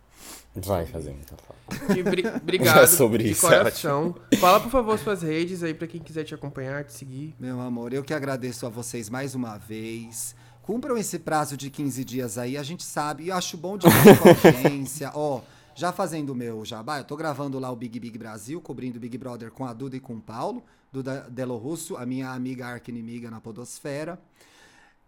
Vai 0.56 0.86
fazer 0.86 1.12
muita 1.12 1.36
falta. 1.38 1.98
E 2.00 2.04
bri- 2.04 2.28
obrigado 2.38 2.88
Sobre 2.88 3.24
de 3.24 3.32
isso, 3.32 3.48
é 3.48 3.58
coração. 3.58 4.16
Fala, 4.40 4.60
por 4.60 4.70
favor, 4.70 4.98
suas 5.00 5.22
redes 5.24 5.64
aí 5.64 5.74
pra 5.74 5.88
quem 5.88 6.00
quiser 6.02 6.24
te 6.24 6.36
acompanhar, 6.36 6.84
te 6.84 6.94
seguir. 6.94 7.34
Meu 7.40 7.60
amor, 7.60 7.92
eu 7.94 8.04
que 8.04 8.14
agradeço 8.14 8.66
a 8.66 8.70
vocês 8.70 9.10
mais 9.10 9.34
uma 9.34 9.58
vez. 9.58 10.36
Cumpram 10.62 10.96
esse 10.98 11.18
prazo 11.20 11.58
de 11.58 11.70
15 11.70 12.06
dias 12.06 12.38
aí, 12.38 12.56
a 12.58 12.64
gente 12.64 12.84
sabe, 12.84 13.24
e 13.24 13.30
eu 13.30 13.36
acho 13.36 13.58
bom 13.58 13.78
dividir 13.78 14.18
com 14.20 14.30
a 14.30 14.32
audiência. 14.32 15.12
Ó, 15.16 15.42
já 15.76 15.92
fazendo 15.92 16.30
o 16.30 16.36
meu 16.36 16.64
jabá, 16.64 17.00
eu 17.00 17.04
tô 17.04 17.18
gravando 17.18 17.58
lá 17.60 17.72
o 17.72 17.76
Big 17.76 18.00
Big 18.00 18.18
Brasil, 18.18 18.62
cobrindo 18.62 18.98
o 18.98 19.02
Big 19.02 19.18
Brother 19.18 19.52
com 19.52 19.66
a 19.66 19.74
Duda 19.74 19.98
e 19.98 20.00
com 20.00 20.14
o 20.14 20.22
Paulo, 20.22 20.64
Duda 20.92 21.28
Delo 21.32 21.58
Russo, 21.58 21.98
a 21.98 22.06
minha 22.06 22.30
amiga 22.30 22.68
arqui-inimiga 22.68 23.30
na 23.32 23.42
podosfera. 23.42 24.20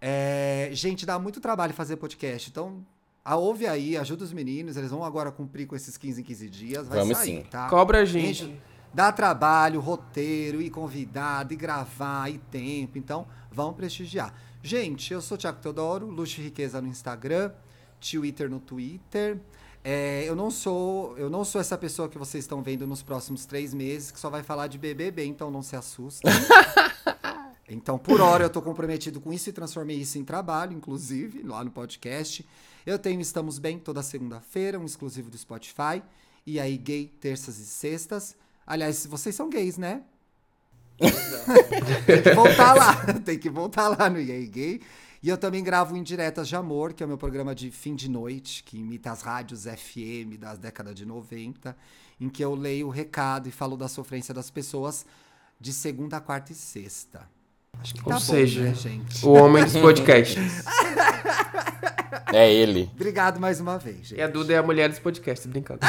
É, 0.01 0.69
gente, 0.73 1.05
dá 1.05 1.17
muito 1.17 1.39
trabalho 1.39 1.73
fazer 1.73 1.95
podcast, 1.97 2.49
então 2.49 2.85
a, 3.25 3.35
ouve 3.35 3.65
aí, 3.65 3.97
ajuda 3.97 4.23
os 4.23 4.31
meninos, 4.31 4.77
eles 4.77 4.91
vão 4.91 5.03
agora 5.03 5.31
cumprir 5.31 5.65
com 5.65 5.75
esses 5.75 5.97
15 5.97 6.21
em 6.21 6.23
15 6.23 6.49
dias, 6.49 6.87
vai 6.87 6.99
Vamos 6.99 7.17
sair, 7.17 7.37
sim. 7.37 7.43
tá? 7.49 7.67
Cobra 7.67 8.03
a 8.03 8.05
gente. 8.05 8.45
Gente, 8.45 8.61
dá 8.93 9.11
trabalho, 9.11 9.79
roteiro, 9.79 10.61
e 10.61 10.69
convidado, 10.69 11.51
e 11.51 11.55
gravar, 11.55 12.29
e 12.29 12.37
tempo. 12.37 12.99
Então, 12.99 13.25
vão 13.51 13.73
prestigiar. 13.73 14.31
Gente, 14.61 15.11
eu 15.11 15.21
sou 15.21 15.35
o 15.35 15.37
Thiago 15.39 15.59
Teodoro, 15.59 16.05
Luxo 16.05 16.39
e 16.39 16.43
Riqueza 16.43 16.79
no 16.79 16.87
Instagram, 16.87 17.51
Twitter 17.99 18.47
no 18.47 18.59
Twitter. 18.59 19.39
É, 19.83 20.23
eu 20.27 20.35
não 20.35 20.49
sou 20.49 21.15
eu 21.17 21.29
não 21.29 21.43
sou 21.43 21.61
essa 21.61 21.77
pessoa 21.77 22.09
que 22.09 22.17
vocês 22.17 22.43
estão 22.43 22.63
vendo 22.63 22.87
nos 22.87 23.03
próximos 23.03 23.45
três 23.45 23.73
meses, 23.73 24.11
que 24.11 24.19
só 24.19 24.29
vai 24.29 24.43
falar 24.43 24.67
de 24.67 24.77
BBB, 24.77 25.25
então 25.25 25.51
não 25.51 25.61
se 25.61 25.75
assustem. 25.75 26.31
Então, 27.67 27.97
por 27.97 28.21
hora, 28.21 28.43
eu 28.43 28.49
tô 28.49 28.61
comprometido 28.61 29.19
com 29.19 29.33
isso 29.33 29.49
e 29.49 29.53
transformei 29.53 29.97
isso 29.97 30.17
em 30.19 30.23
trabalho, 30.23 30.73
inclusive, 30.73 31.41
lá 31.41 31.63
no 31.63 31.71
podcast. 31.71 32.45
Eu 32.85 32.99
tenho 32.99 33.19
Estamos 33.19 33.57
Bem 33.57 33.79
toda 33.79 34.03
segunda-feira, 34.03 34.79
um 34.79 34.85
exclusivo 34.85 35.31
do 35.31 35.37
Spotify. 35.37 36.03
E 36.45 36.59
aí, 36.59 36.77
gay, 36.77 37.07
terças 37.19 37.57
e 37.57 37.65
sextas. 37.65 38.35
Aliás, 38.67 39.05
vocês 39.05 39.33
são 39.33 39.49
gays, 39.49 39.77
né? 39.77 40.03
tem 42.05 42.21
que 42.21 42.33
voltar 42.33 42.73
lá. 42.73 43.13
Tem 43.25 43.39
que 43.39 43.49
voltar 43.49 43.87
lá 43.89 44.09
no 44.09 44.19
EA 44.19 44.45
Gay. 44.45 44.81
E 45.21 45.29
eu 45.29 45.37
também 45.37 45.63
gravo 45.63 45.97
Indiretas 45.97 46.47
de 46.47 46.55
Amor, 46.55 46.93
que 46.93 47.01
é 47.01 47.05
o 47.05 47.09
meu 47.09 47.17
programa 47.17 47.55
de 47.55 47.71
fim 47.71 47.95
de 47.95 48.07
noite, 48.07 48.63
que 48.63 48.77
imita 48.77 49.11
as 49.11 49.21
rádios 49.21 49.63
FM 49.63 50.37
das 50.39 50.59
décadas 50.59 50.93
de 50.93 51.05
90, 51.05 51.75
em 52.19 52.29
que 52.29 52.43
eu 52.43 52.53
leio 52.53 52.87
o 52.87 52.91
recado 52.91 53.49
e 53.49 53.51
falo 53.51 53.75
da 53.75 53.87
sofrência 53.87 54.33
das 54.33 54.51
pessoas 54.51 55.05
de 55.59 55.73
segunda, 55.73 56.21
quarta 56.21 56.51
e 56.51 56.55
sexta. 56.55 57.27
Acho 57.81 57.93
que 57.93 58.01
Ou 58.03 58.09
tá 58.09 58.19
seja, 58.19 58.61
bom, 58.61 58.67
né, 58.67 58.73
gente? 58.75 59.25
O 59.25 59.31
homem 59.33 59.63
dos 59.63 59.77
podcasts. 59.77 60.63
É 62.33 62.51
ele. 62.51 62.89
Obrigado 62.93 63.39
mais 63.39 63.59
uma 63.59 63.77
vez, 63.77 64.07
gente. 64.07 64.19
E 64.19 64.21
a 64.21 64.27
Duda 64.27 64.53
é 64.53 64.57
a 64.57 64.63
mulher 64.63 64.89
dos 64.89 64.99
podcasts, 64.99 65.45
brincando. 65.45 65.79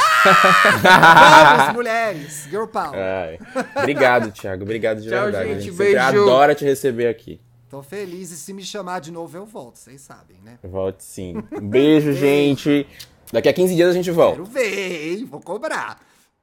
Vamos, 0.82 1.74
mulheres! 1.74 2.46
Girl 2.50 2.66
Power! 2.66 2.94
Ai. 2.94 3.38
Obrigado, 3.74 4.30
Thiago. 4.30 4.62
Obrigado 4.62 5.00
de 5.00 5.08
Tchau, 5.08 5.24
verdade. 5.24 5.48
gente. 5.48 5.58
A 5.58 5.60
gente 5.62 5.76
Beijo. 5.76 5.98
adora 5.98 6.54
te 6.54 6.64
receber 6.64 7.08
aqui. 7.08 7.40
Tô 7.68 7.82
feliz 7.82 8.30
e 8.30 8.36
se 8.36 8.52
me 8.52 8.62
chamar 8.62 9.00
de 9.00 9.10
novo 9.10 9.36
eu 9.36 9.44
volto, 9.44 9.76
vocês 9.76 10.00
sabem, 10.00 10.36
né? 10.44 10.58
Volte 10.62 11.02
sim. 11.02 11.42
Um 11.52 11.68
beijo, 11.68 12.12
gente. 12.12 12.86
Daqui 13.32 13.48
a 13.48 13.52
15 13.52 13.74
dias 13.74 13.90
a 13.90 13.92
gente 13.92 14.10
volta. 14.12 14.36
Quero 14.36 14.44
ver, 14.44 15.14
hein? 15.18 15.24
Vou 15.24 15.40
cobrar. 15.40 16.00